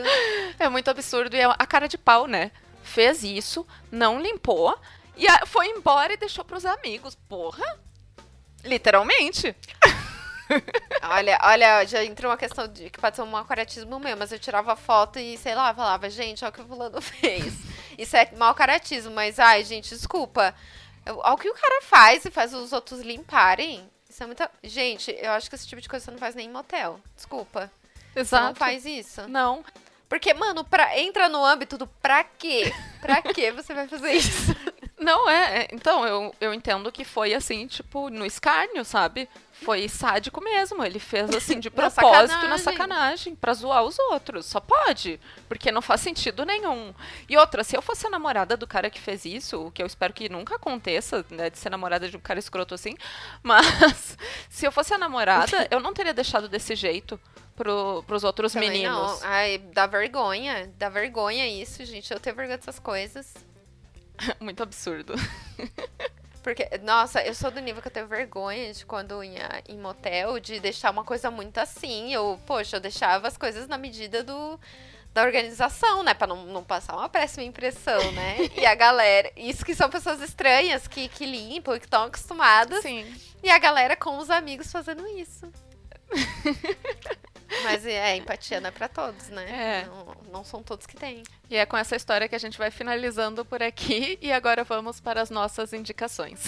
É 0.59 0.69
muito 0.69 0.89
absurdo 0.89 1.35
e 1.35 1.39
é 1.39 1.45
a 1.45 1.65
cara 1.65 1.87
de 1.87 1.97
pau, 1.97 2.27
né? 2.27 2.51
Fez 2.89 3.23
isso, 3.23 3.65
não 3.91 4.21
limpou 4.21 4.77
e 5.15 5.27
foi 5.45 5.67
embora 5.67 6.13
e 6.13 6.17
deixou 6.17 6.45
pros 6.45 6.65
amigos. 6.65 7.15
Porra! 7.15 7.77
Literalmente. 8.63 9.55
olha, 11.03 11.39
olha, 11.43 11.85
já 11.85 12.03
entrou 12.03 12.31
uma 12.31 12.37
questão 12.37 12.67
de 12.67 12.89
que 12.89 12.99
pode 12.99 13.15
ser 13.15 13.21
um 13.21 13.43
caratismo 13.43 13.99
meu, 13.99 14.17
mas 14.17 14.31
eu 14.31 14.39
tirava 14.39 14.75
foto 14.75 15.19
e, 15.19 15.37
sei 15.37 15.55
lá, 15.55 15.73
falava, 15.73 16.09
gente, 16.09 16.43
olha 16.43 16.49
o 16.49 16.53
que 16.53 16.61
o 16.61 16.65
fulano 16.65 16.99
fez. 17.01 17.53
Isso 17.97 18.15
é 18.15 18.31
mau 18.35 18.55
caratismo, 18.55 19.11
mas, 19.11 19.39
ai, 19.39 19.63
gente, 19.63 19.89
desculpa. 19.89 20.55
Olha 21.05 21.33
o 21.33 21.37
que 21.37 21.49
o 21.49 21.53
cara 21.53 21.81
faz 21.83 22.25
e 22.25 22.31
faz 22.31 22.53
os 22.53 22.71
outros 22.71 23.01
limparem. 23.01 23.89
Isso 24.09 24.23
é 24.23 24.25
muita. 24.25 24.49
Gente, 24.63 25.15
eu 25.19 25.31
acho 25.31 25.49
que 25.49 25.55
esse 25.55 25.67
tipo 25.67 25.81
de 25.81 25.89
coisa 25.89 26.05
você 26.05 26.11
não 26.11 26.17
faz 26.17 26.33
nem 26.33 26.47
em 26.47 26.51
motel. 26.51 26.99
Desculpa. 27.15 27.71
Exato. 28.15 28.43
Você 28.43 28.49
não 28.49 28.55
faz 28.55 28.85
isso. 28.85 29.27
Não. 29.27 29.63
Porque, 30.09 30.33
mano, 30.33 30.63
pra, 30.63 30.97
entra 30.99 31.29
no 31.29 31.45
âmbito 31.45 31.77
do 31.77 31.85
pra 31.85 32.23
quê? 32.23 32.73
Pra 32.99 33.21
quê 33.21 33.51
você 33.51 33.75
vai 33.75 33.87
fazer 33.87 34.11
isso? 34.13 34.55
Não, 34.99 35.29
é. 35.29 35.59
é 35.59 35.67
então, 35.71 36.05
eu, 36.05 36.35
eu 36.41 36.53
entendo 36.53 36.91
que 36.91 37.05
foi 37.05 37.33
assim, 37.33 37.65
tipo, 37.67 38.09
no 38.09 38.25
escárnio, 38.25 38.83
sabe? 38.83 39.29
Foi 39.53 39.87
sádico 39.87 40.43
mesmo. 40.43 40.83
Ele 40.83 40.99
fez 40.99 41.29
assim 41.29 41.59
de 41.59 41.69
propósito 41.71 42.01
na 42.01 42.27
sacanagem. 42.27 42.49
na 42.49 42.57
sacanagem, 42.57 43.35
pra 43.35 43.53
zoar 43.53 43.83
os 43.83 43.97
outros. 43.99 44.45
Só 44.45 44.59
pode. 44.59 45.19
Porque 45.47 45.71
não 45.71 45.81
faz 45.81 46.01
sentido 46.01 46.43
nenhum. 46.43 46.93
E 47.29 47.37
outra, 47.37 47.63
se 47.63 47.77
eu 47.77 47.81
fosse 47.81 48.05
a 48.07 48.09
namorada 48.09 48.57
do 48.57 48.67
cara 48.67 48.89
que 48.89 48.99
fez 48.99 49.25
isso, 49.25 49.67
o 49.67 49.71
que 49.71 49.81
eu 49.81 49.87
espero 49.87 50.13
que 50.13 50.27
nunca 50.27 50.55
aconteça, 50.55 51.25
né? 51.29 51.49
De 51.49 51.57
ser 51.57 51.69
namorada 51.69 52.09
de 52.09 52.17
um 52.17 52.21
cara 52.21 52.39
escroto 52.39 52.73
assim. 52.73 52.95
Mas 53.41 54.17
se 54.49 54.65
eu 54.65 54.71
fosse 54.71 54.93
a 54.93 54.97
namorada, 54.97 55.67
eu 55.71 55.79
não 55.79 55.93
teria 55.93 56.13
deixado 56.13 56.49
desse 56.49 56.75
jeito 56.75 57.19
pro, 57.59 58.01
pros 58.07 58.23
outros 58.23 58.53
Também 58.53 58.69
meninos. 58.69 59.19
Não. 59.21 59.29
Ai, 59.29 59.57
dá 59.73 59.85
vergonha. 59.85 60.71
Dá 60.77 60.87
vergonha 60.87 61.45
isso, 61.45 61.83
gente. 61.83 62.09
Eu 62.09 62.19
tenho 62.19 62.33
vergonha 62.33 62.57
dessas 62.57 62.79
coisas. 62.79 63.33
Muito 64.39 64.63
absurdo. 64.63 65.13
Porque, 66.41 66.69
nossa, 66.83 67.21
eu 67.21 67.35
sou 67.35 67.51
do 67.51 67.59
nível 67.59 67.81
que 67.81 67.89
eu 67.89 67.91
tenho 67.91 68.07
vergonha 68.07 68.71
de 68.71 68.85
quando 68.85 69.21
ia 69.21 69.61
em 69.67 69.77
motel, 69.77 70.39
de 70.39 70.57
deixar 70.61 70.89
uma 70.89 71.03
coisa 71.03 71.29
muito 71.29 71.57
assim. 71.57 72.13
Eu, 72.13 72.39
poxa, 72.47 72.77
eu 72.77 72.79
deixava 72.79 73.27
as 73.27 73.35
coisas 73.37 73.67
na 73.67 73.77
medida 73.77 74.23
do, 74.23 74.57
da 75.13 75.21
organização, 75.21 76.01
né? 76.01 76.13
Pra 76.13 76.25
não, 76.25 76.45
não 76.45 76.63
passar 76.63 76.95
uma 76.95 77.09
péssima 77.09 77.43
impressão, 77.43 77.99
né? 78.13 78.37
E 78.55 78.65
a 78.65 78.73
galera. 78.73 79.29
Isso 79.35 79.65
que 79.65 79.75
são 79.75 79.89
pessoas 79.89 80.21
estranhas 80.21 80.87
que, 80.87 81.09
que 81.09 81.25
limpam 81.25 81.75
e 81.75 81.79
que 81.79 81.85
estão 81.85 82.03
acostumadas. 82.03 82.81
Sim. 82.81 83.05
E 83.43 83.49
a 83.49 83.59
galera 83.59 83.97
com 83.97 84.17
os 84.17 84.29
amigos 84.29 84.71
fazendo 84.71 85.05
isso. 85.07 85.45
Mas 87.63 87.85
é, 87.85 88.15
empatia 88.15 88.61
não 88.61 88.69
é 88.69 88.71
pra 88.71 88.87
todos, 88.87 89.29
né? 89.29 89.81
É. 89.81 89.85
Não, 89.85 90.15
não 90.31 90.43
são 90.43 90.61
todos 90.61 90.85
que 90.85 90.95
têm. 90.95 91.23
E 91.49 91.55
é 91.55 91.65
com 91.65 91.77
essa 91.77 91.95
história 91.95 92.27
que 92.27 92.35
a 92.35 92.39
gente 92.39 92.57
vai 92.57 92.71
finalizando 92.71 93.43
por 93.43 93.61
aqui. 93.61 94.17
E 94.21 94.31
agora 94.31 94.63
vamos 94.63 94.99
para 94.99 95.21
as 95.21 95.29
nossas 95.29 95.73
indicações. 95.73 96.39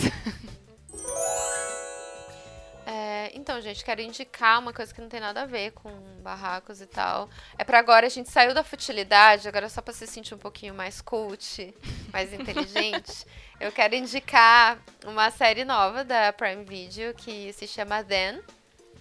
É, 2.86 3.32
então, 3.36 3.62
gente, 3.62 3.86
quero 3.86 4.02
indicar 4.02 4.60
uma 4.60 4.74
coisa 4.74 4.93
que 4.93 4.99
não 4.99 5.08
tem 5.08 5.20
nada 5.20 5.43
a 5.43 5.45
ver 5.45 5.72
com 5.72 5.89
barracos 6.22 6.82
e 6.82 6.86
tal. 6.86 7.30
É 7.58 7.64
pra 7.64 7.80
agora, 7.80 8.08
a 8.08 8.10
gente 8.10 8.30
saiu 8.30 8.54
da 8.54 8.64
futilidade, 8.64 9.47
agora 9.47 9.70
só 9.70 9.82
pra 9.82 9.93
se 9.93 10.06
sentir 10.08 10.34
um 10.34 10.39
pouquinho 10.39 10.74
mais 10.74 10.99
cult, 10.99 11.74
mais 12.12 12.34
inteligente. 12.34 13.26
eu 13.60 13.72
quero 13.72 13.95
indicar 13.95 14.80
uma 15.06 15.30
série 15.32 15.64
nova 15.64 16.04
da 16.04 16.34
Prime 16.34 16.66
Video 16.66 17.14
que 17.14 17.54
se 17.54 17.68
chama 17.68 18.04
Then. 18.04 18.41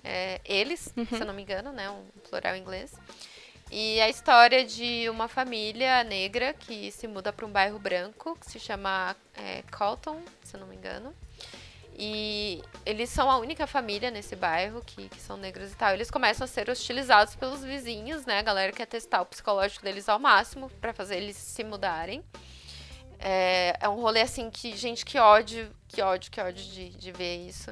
É, 0.02 0.40
eles, 0.44 0.80
se 0.80 1.20
eu 1.20 1.26
não 1.26 1.34
me 1.34 1.42
engano, 1.42 1.72
né? 1.72 1.90
Um 1.90 2.04
plural 2.28 2.54
em 2.54 2.60
inglês. 2.60 2.92
E 3.70 4.00
a 4.00 4.08
história 4.08 4.64
de 4.64 5.08
uma 5.08 5.28
família 5.28 6.02
negra 6.02 6.52
que 6.52 6.90
se 6.90 7.06
muda 7.06 7.32
para 7.32 7.46
um 7.46 7.50
bairro 7.50 7.78
branco, 7.78 8.36
que 8.40 8.50
se 8.50 8.58
chama 8.58 9.16
é, 9.34 9.62
Colton, 9.70 10.20
se 10.42 10.56
eu 10.56 10.60
não 10.60 10.66
me 10.66 10.74
engano. 10.74 11.14
E 11.96 12.62
eles 12.84 13.10
são 13.10 13.30
a 13.30 13.36
única 13.36 13.66
família 13.66 14.10
nesse 14.10 14.34
bairro 14.34 14.82
que, 14.84 15.08
que 15.08 15.20
são 15.20 15.36
negros 15.36 15.70
e 15.70 15.76
tal. 15.76 15.92
Eles 15.92 16.10
começam 16.10 16.46
a 16.46 16.48
ser 16.48 16.68
hostilizados 16.68 17.36
pelos 17.36 17.62
vizinhos, 17.62 18.24
né? 18.24 18.38
A 18.38 18.42
galera 18.42 18.72
quer 18.72 18.86
testar 18.86 19.20
o 19.20 19.26
psicológico 19.26 19.84
deles 19.84 20.08
ao 20.08 20.18
máximo 20.18 20.68
para 20.80 20.92
fazer 20.92 21.18
eles 21.18 21.36
se 21.36 21.62
mudarem. 21.62 22.24
É, 23.20 23.76
é 23.78 23.88
um 23.88 24.00
rolê 24.00 24.22
assim 24.22 24.50
que, 24.50 24.74
gente, 24.76 25.04
que 25.04 25.18
ódio, 25.18 25.70
que 25.86 26.00
ódio, 26.00 26.30
que 26.30 26.40
ódio 26.40 26.64
de, 26.64 26.88
de 26.88 27.12
ver 27.12 27.36
isso. 27.46 27.70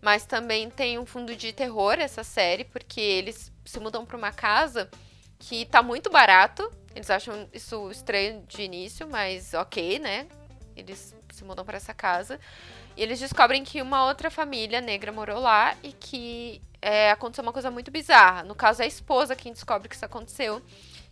Mas 0.00 0.24
também 0.24 0.70
tem 0.70 0.98
um 0.98 1.04
fundo 1.04 1.36
de 1.36 1.52
terror 1.52 1.94
essa 1.98 2.24
série, 2.24 2.64
porque 2.64 3.00
eles 3.00 3.52
se 3.64 3.78
mudam 3.78 4.06
para 4.06 4.16
uma 4.16 4.32
casa 4.32 4.90
que 5.38 5.66
tá 5.66 5.82
muito 5.82 6.10
barato. 6.10 6.70
Eles 6.94 7.10
acham 7.10 7.48
isso 7.52 7.90
estranho 7.90 8.44
de 8.48 8.62
início, 8.62 9.06
mas 9.08 9.52
ok, 9.54 9.98
né? 9.98 10.26
Eles 10.74 11.14
se 11.30 11.44
mudam 11.44 11.64
para 11.64 11.76
essa 11.76 11.92
casa. 11.92 12.40
E 12.96 13.02
eles 13.02 13.18
descobrem 13.18 13.62
que 13.62 13.80
uma 13.82 14.06
outra 14.06 14.30
família 14.30 14.80
negra 14.80 15.12
morou 15.12 15.38
lá 15.38 15.76
e 15.82 15.92
que 15.92 16.62
é, 16.82 17.10
aconteceu 17.10 17.42
uma 17.42 17.52
coisa 17.52 17.70
muito 17.70 17.90
bizarra. 17.90 18.42
No 18.42 18.54
caso, 18.54 18.82
é 18.82 18.84
a 18.84 18.88
esposa 18.88 19.36
quem 19.36 19.52
descobre 19.52 19.88
que 19.88 19.94
isso 19.94 20.04
aconteceu. 20.04 20.62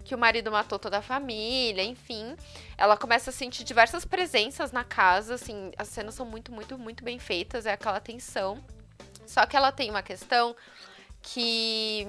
Que 0.05 0.15
o 0.15 0.19
marido 0.19 0.51
matou 0.51 0.79
toda 0.79 0.99
a 0.99 1.03
família, 1.03 1.83
enfim. 1.85 2.35
Ela 2.79 2.97
começa 2.97 3.29
a 3.29 3.33
sentir 3.33 3.65
diversas 3.65 4.07
presenças 4.07 4.73
na 4.73 4.83
casa, 4.83 5.35
assim, 5.35 5.71
as 5.77 5.89
cenas 5.89 6.15
são 6.15 6.25
muito, 6.25 6.51
muito, 6.51 6.79
muito 6.79 7.05
bem 7.05 7.19
feitas, 7.19 7.67
é 7.67 7.73
aquela 7.73 8.01
tensão. 8.01 8.63
Só 9.29 9.45
que 9.47 9.57
ela 9.57 9.71
tem 9.71 9.91
uma 9.91 10.03
questão 10.03 10.57
que 11.23 12.09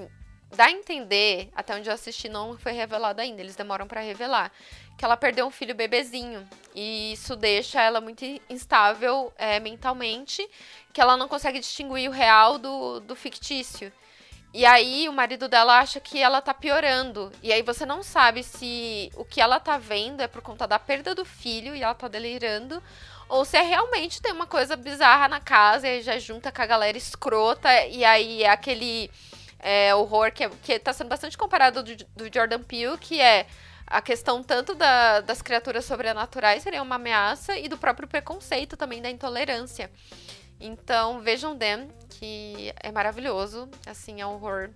dá 0.56 0.64
a 0.64 0.70
entender, 0.70 1.50
até 1.54 1.74
onde 1.76 1.88
eu 1.88 1.94
assisti 1.94 2.28
não 2.28 2.58
foi 2.58 2.72
revelado 2.72 3.20
ainda, 3.20 3.40
eles 3.40 3.54
demoram 3.54 3.86
para 3.86 4.00
revelar, 4.00 4.50
que 4.96 5.04
ela 5.04 5.16
perdeu 5.16 5.46
um 5.46 5.50
filho 5.50 5.74
bebezinho. 5.74 6.48
E 6.74 7.12
isso 7.12 7.36
deixa 7.36 7.80
ela 7.80 8.00
muito 8.00 8.24
instável 8.48 9.32
é, 9.36 9.60
mentalmente, 9.60 10.48
que 10.92 11.00
ela 11.00 11.16
não 11.16 11.28
consegue 11.28 11.60
distinguir 11.60 12.08
o 12.08 12.12
real 12.12 12.58
do, 12.58 13.00
do 13.00 13.14
fictício. 13.14 13.92
E 14.52 14.66
aí 14.66 15.08
o 15.08 15.12
marido 15.12 15.48
dela 15.48 15.78
acha 15.78 16.00
que 16.00 16.18
ela 16.18 16.40
tá 16.40 16.52
piorando. 16.52 17.30
E 17.42 17.52
aí 17.52 17.62
você 17.62 17.86
não 17.86 18.02
sabe 18.02 18.42
se 18.42 19.10
o 19.14 19.24
que 19.24 19.40
ela 19.40 19.60
tá 19.60 19.78
vendo 19.78 20.20
é 20.22 20.26
por 20.26 20.42
conta 20.42 20.66
da 20.66 20.78
perda 20.78 21.14
do 21.14 21.24
filho 21.24 21.74
e 21.74 21.82
ela 21.82 21.94
tá 21.94 22.08
delirando. 22.08 22.82
Ou 23.30 23.44
se 23.44 23.56
é 23.56 23.62
realmente 23.62 24.20
tem 24.20 24.32
uma 24.32 24.46
coisa 24.46 24.74
bizarra 24.74 25.28
na 25.28 25.40
casa 25.40 25.88
e 25.88 26.02
já 26.02 26.18
junta 26.18 26.50
com 26.50 26.60
a 26.60 26.66
galera 26.66 26.98
escrota. 26.98 27.68
E 27.86 28.04
aí 28.04 28.42
é 28.42 28.50
aquele 28.50 29.08
é, 29.60 29.94
horror 29.94 30.32
que, 30.32 30.44
é, 30.44 30.50
que 30.62 30.78
tá 30.80 30.92
sendo 30.92 31.08
bastante 31.08 31.38
comparado 31.38 31.82
do, 31.82 31.96
do 31.96 32.32
Jordan 32.32 32.60
Peele, 32.60 32.98
que 32.98 33.20
é 33.20 33.46
a 33.86 34.02
questão 34.02 34.42
tanto 34.42 34.74
da, 34.74 35.20
das 35.20 35.40
criaturas 35.42 35.84
sobrenaturais 35.84 36.62
seria 36.62 36.82
uma 36.82 36.96
ameaça 36.96 37.56
e 37.56 37.68
do 37.68 37.78
próprio 37.78 38.08
preconceito 38.08 38.76
também, 38.76 39.00
da 39.00 39.10
intolerância. 39.10 39.90
Então, 40.60 41.20
vejam 41.20 41.56
Them, 41.56 41.88
que 42.08 42.72
é 42.82 42.92
maravilhoso, 42.92 43.68
assim, 43.86 44.20
é 44.20 44.26
um 44.26 44.34
horror 44.34 44.70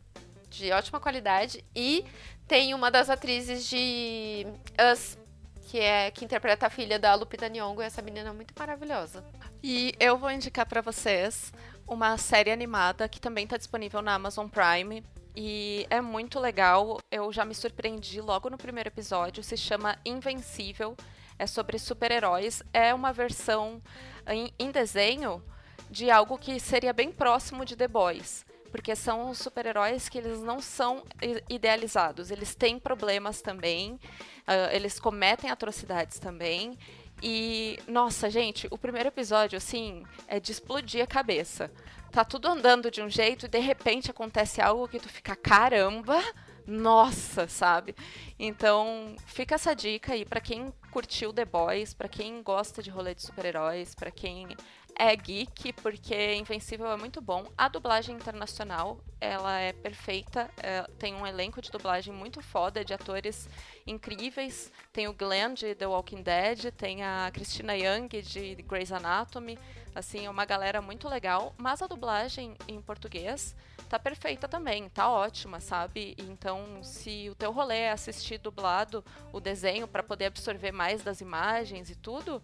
de 0.49 0.71
ótima 0.73 0.99
qualidade. 1.01 1.65
E 1.75 2.05
tem 2.47 2.73
uma 2.73 2.91
das 2.91 3.11
atrizes 3.11 3.67
de 3.69 4.47
Us, 4.93 5.19
que 5.65 5.81
é 5.81 6.11
que 6.11 6.25
interpreta 6.25 6.67
a 6.67 6.71
filha 6.71 6.99
da 6.99 7.15
Lupita 7.15 7.49
Nyong'o, 7.49 7.83
e 7.83 7.85
essa 7.85 8.03
menina 8.03 8.31
é 8.31 8.33
muito 8.33 8.55
maravilhosa. 8.59 9.25
E 9.62 9.95
eu 9.99 10.17
vou 10.17 10.31
indicar 10.31 10.67
para 10.67 10.81
vocês 10.81 11.53
uma 11.87 12.17
série 12.17 12.51
animada 12.51 13.09
que 13.09 13.21
também 13.21 13.45
está 13.45 13.57
disponível 13.57 14.03
na 14.03 14.15
Amazon 14.15 14.47
Prime. 14.49 15.03
E 15.35 15.87
é 15.91 16.01
muito 16.01 16.39
legal. 16.39 17.01
Eu 17.11 17.33
já 17.33 17.45
me 17.45 17.55
surpreendi 17.55 18.21
logo 18.21 18.49
no 18.49 18.59
primeiro 18.59 18.89
episódio. 18.89 19.43
Se 19.43 19.57
chama 19.57 19.99
Invencível. 20.05 20.97
É 21.39 21.47
sobre 21.47 21.79
super-heróis. 21.79 22.62
É 22.73 22.95
uma 22.95 23.12
versão 23.12 23.83
em, 24.29 24.53
em 24.59 24.71
desenho 24.71 25.43
de 25.91 26.11
algo 26.11 26.39
que 26.39 26.61
seria 26.61 26.93
bem 26.93 27.11
próximo 27.11 27.65
de 27.65 27.75
The 27.75 27.89
Boys 27.89 28.45
porque 28.75 28.97
são 28.97 29.33
super-heróis 29.33 30.09
que 30.09 30.18
eles 30.18 30.41
não 30.41 30.61
são 30.61 31.05
idealizados, 31.49 32.33
eles 32.33 32.57
têm 32.57 32.77
problemas 32.77 33.41
também, 33.41 33.93
uh, 33.93 34.72
eles 34.72 34.99
cometem 34.99 35.49
atrocidades 35.49 36.18
também. 36.18 36.77
E, 37.22 37.79
nossa, 37.87 38.29
gente, 38.29 38.66
o 38.72 38.77
primeiro 38.77 39.11
episódio, 39.11 39.57
assim, 39.57 40.03
é 40.27 40.41
de 40.41 40.51
explodir 40.51 41.05
a 41.05 41.07
cabeça. 41.07 41.70
Tá 42.11 42.25
tudo 42.25 42.49
andando 42.49 42.91
de 42.91 43.01
um 43.01 43.09
jeito 43.09 43.47
e 43.47 43.49
de 43.49 43.61
repente 43.61 44.11
acontece 44.11 44.61
algo 44.61 44.89
que 44.89 44.99
tu 44.99 45.09
fica, 45.09 45.37
caramba, 45.37 46.20
nossa, 46.66 47.47
sabe? 47.47 47.95
Então, 48.37 49.14
fica 49.25 49.55
essa 49.55 49.72
dica 49.72 50.14
aí 50.14 50.25
para 50.25 50.41
quem 50.41 50.75
curtiu 50.91 51.33
The 51.33 51.45
Boys, 51.45 51.95
para 51.95 52.09
quem 52.09 52.43
gosta 52.43 52.83
de 52.83 52.91
rolê 52.91 53.14
de 53.14 53.22
super-heróis, 53.22 53.95
para 53.95 54.11
quem 54.11 54.49
é 54.97 55.14
geek, 55.16 55.72
porque 55.74 56.34
Invencível 56.34 56.90
é 56.90 56.97
muito 56.97 57.20
bom. 57.20 57.47
A 57.57 57.68
dublagem 57.68 58.14
internacional, 58.14 58.99
ela 59.20 59.59
é 59.59 59.72
perfeita. 59.72 60.51
É, 60.62 60.82
tem 60.99 61.14
um 61.14 61.26
elenco 61.26 61.61
de 61.61 61.70
dublagem 61.70 62.12
muito 62.12 62.40
foda, 62.40 62.84
de 62.84 62.95
atores 62.95 63.49
incríveis. 63.86 64.72
Tem 64.92 65.09
o 65.09 65.12
Glenn, 65.12 65.55
de 65.55 65.74
The 65.74 65.86
Walking 65.86 66.22
Dead. 66.22 66.72
Tem 66.72 67.03
a 67.03 67.30
Christina 67.32 67.76
Young, 67.76 68.09
de 68.09 68.55
Grey's 68.62 68.92
Anatomy. 68.92 69.59
Assim, 69.95 70.26
é 70.26 70.30
uma 70.30 70.45
galera 70.45 70.80
muito 70.80 71.09
legal. 71.09 71.55
Mas 71.57 71.82
a 71.82 71.86
dublagem 71.86 72.57
em 72.68 72.80
português 72.80 73.55
tá 73.88 73.99
perfeita 73.99 74.49
também. 74.49 74.88
Tá 74.88 75.11
ótima, 75.11 75.61
sabe? 75.61 76.14
Então, 76.18 76.82
se 76.82 77.28
o 77.30 77.34
teu 77.34 77.53
rolê 77.53 77.80
é 77.80 77.90
assistir 77.90 78.38
dublado 78.38 79.05
o 79.32 79.40
desenho 79.40 79.88
para 79.88 80.03
poder 80.03 80.26
absorver 80.26 80.72
mais 80.72 81.03
das 81.03 81.20
imagens 81.20 81.90
e 81.90 81.95
tudo 81.95 82.42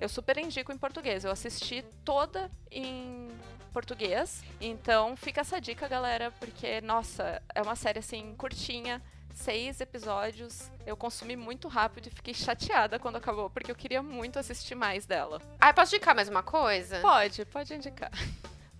eu 0.00 0.08
super 0.08 0.38
indico 0.38 0.72
em 0.72 0.78
português. 0.78 1.24
Eu 1.24 1.30
assisti 1.30 1.84
toda 2.04 2.50
em 2.70 3.28
português. 3.72 4.42
Então 4.60 5.16
fica 5.16 5.40
essa 5.40 5.60
dica, 5.60 5.86
galera, 5.88 6.30
porque, 6.38 6.80
nossa, 6.80 7.42
é 7.54 7.62
uma 7.62 7.76
série 7.76 7.98
assim, 7.98 8.34
curtinha. 8.36 9.02
Seis 9.34 9.80
episódios, 9.80 10.68
eu 10.84 10.96
consumi 10.96 11.36
muito 11.36 11.68
rápido 11.68 12.08
e 12.08 12.10
fiquei 12.10 12.34
chateada 12.34 12.98
quando 12.98 13.16
acabou, 13.16 13.48
porque 13.48 13.70
eu 13.70 13.76
queria 13.76 14.02
muito 14.02 14.36
assistir 14.36 14.74
mais 14.74 15.06
dela. 15.06 15.40
Ah, 15.60 15.72
posso 15.72 15.94
indicar 15.94 16.12
mais 16.12 16.28
uma 16.28 16.42
coisa? 16.42 16.98
Pode, 17.00 17.44
pode 17.44 17.72
indicar. 17.72 18.10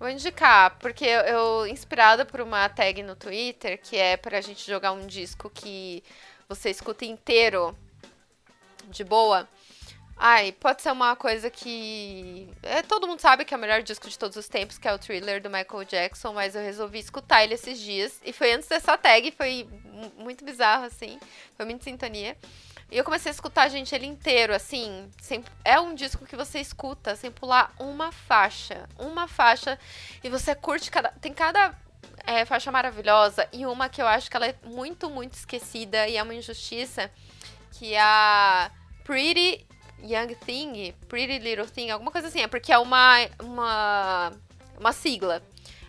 Vou 0.01 0.09
indicar, 0.09 0.77
porque 0.79 1.05
eu, 1.05 1.65
inspirada 1.67 2.25
por 2.25 2.41
uma 2.41 2.69
tag 2.69 3.03
no 3.05 3.15
Twitter, 3.15 3.81
que 3.81 3.97
é 3.97 4.17
pra 4.17 4.41
gente 4.41 4.67
jogar 4.67 4.91
um 4.93 5.07
disco 5.07 5.49
que 5.49 6.03
você 6.49 6.71
escuta 6.71 7.05
inteiro 7.05 7.77
de 8.89 9.05
boa. 9.05 9.49
Ai, 10.21 10.51
pode 10.51 10.83
ser 10.83 10.91
uma 10.91 11.15
coisa 11.15 11.49
que. 11.49 12.49
É, 12.61 12.83
todo 12.83 13.07
mundo 13.07 13.21
sabe 13.21 13.45
que 13.45 13.55
é 13.55 13.57
o 13.57 13.61
melhor 13.61 13.83
disco 13.83 14.09
de 14.09 14.19
todos 14.19 14.37
os 14.37 14.49
tempos, 14.49 14.77
que 14.77 14.89
é 14.89 14.93
o 14.93 14.99
thriller 14.99 15.41
do 15.41 15.49
Michael 15.49 15.85
Jackson, 15.85 16.33
mas 16.33 16.57
eu 16.57 16.63
resolvi 16.63 16.99
escutar 16.99 17.45
ele 17.45 17.55
esses 17.55 17.79
dias. 17.79 18.21
E 18.25 18.33
foi 18.33 18.53
antes 18.53 18.69
dessa 18.69 18.99
tag, 18.99 19.31
foi 19.31 19.69
muito 20.19 20.45
bizarro, 20.45 20.87
assim. 20.87 21.21
Foi 21.57 21.65
muito 21.65 21.85
sintonia. 21.85 22.37
E 22.91 22.99
eu 22.99 23.05
comecei 23.05 23.31
a 23.31 23.35
escutar, 23.35 23.69
gente, 23.69 23.95
ele 23.95 24.07
inteiro, 24.07 24.53
assim. 24.53 25.09
Sem, 25.21 25.45
é 25.65 25.79
um 25.79 25.95
disco 25.95 26.27
que 26.27 26.35
você 26.35 26.59
escuta 26.59 27.15
sem 27.15 27.31
pular 27.31 27.73
uma 27.79 28.11
faixa. 28.11 28.89
Uma 28.99 29.29
faixa. 29.29 29.79
E 30.25 30.29
você 30.29 30.53
curte 30.53 30.91
cada. 30.91 31.11
Tem 31.11 31.33
cada 31.33 31.79
é, 32.27 32.45
faixa 32.45 32.73
maravilhosa. 32.73 33.49
E 33.53 33.65
uma 33.67 33.89
que 33.89 34.03
eu 34.03 34.07
acho 34.07 34.29
que 34.29 34.37
ela 34.37 34.49
é 34.49 34.57
muito, 34.65 35.09
muito 35.09 35.35
esquecida 35.35 36.09
e 36.09 36.17
é 36.17 36.23
uma 36.25 36.35
injustiça. 36.35 37.09
Que 37.71 37.95
é 37.95 38.01
a 38.01 38.69
Pretty 39.05 39.68
Young 40.03 40.35
Thing, 40.35 40.95
Pretty 41.09 41.39
Little 41.39 41.67
Thing, 41.67 41.91
alguma 41.91 42.11
coisa 42.11 42.29
assim. 42.29 42.41
É 42.41 42.47
porque 42.47 42.73
é 42.73 42.79
uma, 42.79 43.17
uma, 43.43 44.33
uma 44.79 44.93
sigla. 44.93 45.43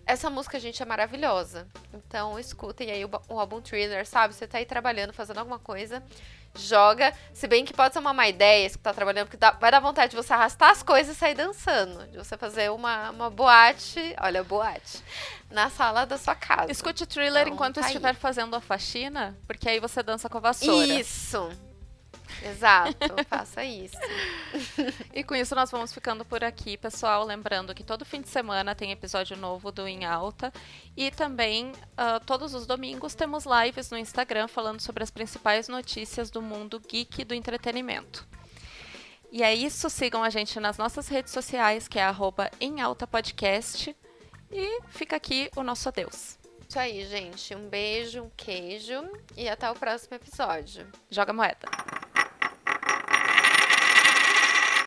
Essa 0.06 0.28
música, 0.28 0.60
gente, 0.60 0.82
é 0.82 0.86
maravilhosa. 0.86 1.68
Então, 1.94 2.40
escutem 2.40 2.90
aí 2.90 3.06
o, 3.06 3.10
o 3.30 3.40
álbum 3.40 3.62
Thriller, 3.62 4.08
sabe? 4.08 4.34
Você 4.34 4.48
tá 4.48 4.58
aí 4.58 4.66
trabalhando, 4.66 5.14
fazendo 5.14 5.38
alguma 5.38 5.60
coisa, 5.60 6.02
joga. 6.56 7.14
Se 7.32 7.48
bem 7.48 7.64
que 7.64 7.74
pode 7.74 7.94
ser 7.94 8.00
uma 8.00 8.12
má 8.12 8.28
ideia 8.28 8.68
que 8.72 8.78
tá 8.80 8.92
trabalhando, 8.92 9.28
porque 9.28 9.38
dá, 9.38 9.52
vai 9.52 9.70
dar 9.70 9.80
vontade 9.80 10.10
de 10.10 10.16
você 10.16 10.34
arrastar 10.34 10.72
as 10.72 10.82
coisas 10.82 11.16
e 11.16 11.20
sair 11.20 11.36
dançando. 11.36 12.08
De 12.08 12.18
você 12.18 12.36
fazer 12.38 12.72
uma, 12.72 13.12
uma 13.12 13.30
boate, 13.30 14.16
olha, 14.20 14.44
boate, 14.44 15.04
na 15.52 15.70
sala 15.70 16.06
da 16.06 16.18
sua 16.18 16.34
casa. 16.34 16.72
Escute 16.72 17.06
Thriller 17.06 17.44
Então, 17.44 17.54
enquanto 17.54 17.76
tá 17.76 17.82
aí. 17.82 17.88
estiver 17.88 18.16
fazendo 18.16 18.56
a 18.56 18.60
faxina, 18.60 19.38
porque 19.46 19.70
aí 19.70 19.80
você 19.80 20.02
dança 20.02 20.28
com 20.28 20.40
a 20.40 20.42
vassoura. 20.42 20.88
Isso! 20.88 21.69
Exato, 22.44 22.98
faça 23.28 23.64
isso. 23.64 23.98
E 25.14 25.24
com 25.24 25.36
isso 25.36 25.54
nós 25.56 25.70
vamos 25.70 25.94
ficando 25.94 26.24
por 26.24 26.44
aqui, 26.44 26.78
pessoal. 26.78 27.26
Lembrando 27.26 27.74
que 27.76 27.84
todo 27.84 28.06
fim 28.06 28.22
de 28.22 28.30
semana 28.30 28.74
tem 28.74 28.92
episódio 28.92 29.36
novo 29.36 29.72
do 29.72 29.88
Em 29.88 30.06
Alta. 30.06 30.54
E 30.96 31.12
também, 31.12 31.72
ah, 31.98 32.20
todos 32.26 32.54
os 32.54 32.66
domingos, 32.66 33.16
temos 33.16 33.46
lives 33.46 33.90
no 33.92 33.98
Instagram 33.98 34.48
falando 34.48 34.80
sobre 34.80 35.04
as 35.04 35.12
principais 35.12 35.68
notícias 35.68 36.30
do 36.30 36.42
mundo 36.42 36.80
geek 36.80 37.24
do 37.26 37.34
entretenimento. 37.34 38.28
E 39.32 39.44
é 39.44 39.54
isso, 39.54 39.90
sigam 39.90 40.24
a 40.24 40.30
gente 40.30 40.60
nas 40.60 40.78
nossas 40.78 41.08
redes 41.08 41.32
sociais, 41.32 41.88
que 41.88 42.00
é 42.00 42.04
arroba 42.04 42.50
em 42.60 42.82
alta 42.82 43.06
podcast. 43.06 43.96
E 44.52 44.82
fica 44.90 45.16
aqui 45.16 45.52
o 45.56 45.64
nosso 45.64 45.88
adeus. 45.88 46.40
Isso 46.68 46.80
aí, 46.80 47.06
gente. 47.06 47.56
Um 47.56 47.68
beijo, 47.68 48.24
um 48.24 48.30
queijo 48.36 49.08
e 49.36 49.48
até 49.48 49.70
o 49.70 49.76
próximo 49.76 50.16
episódio. 50.16 50.88
Joga 51.10 51.34
moeda. 51.34 51.68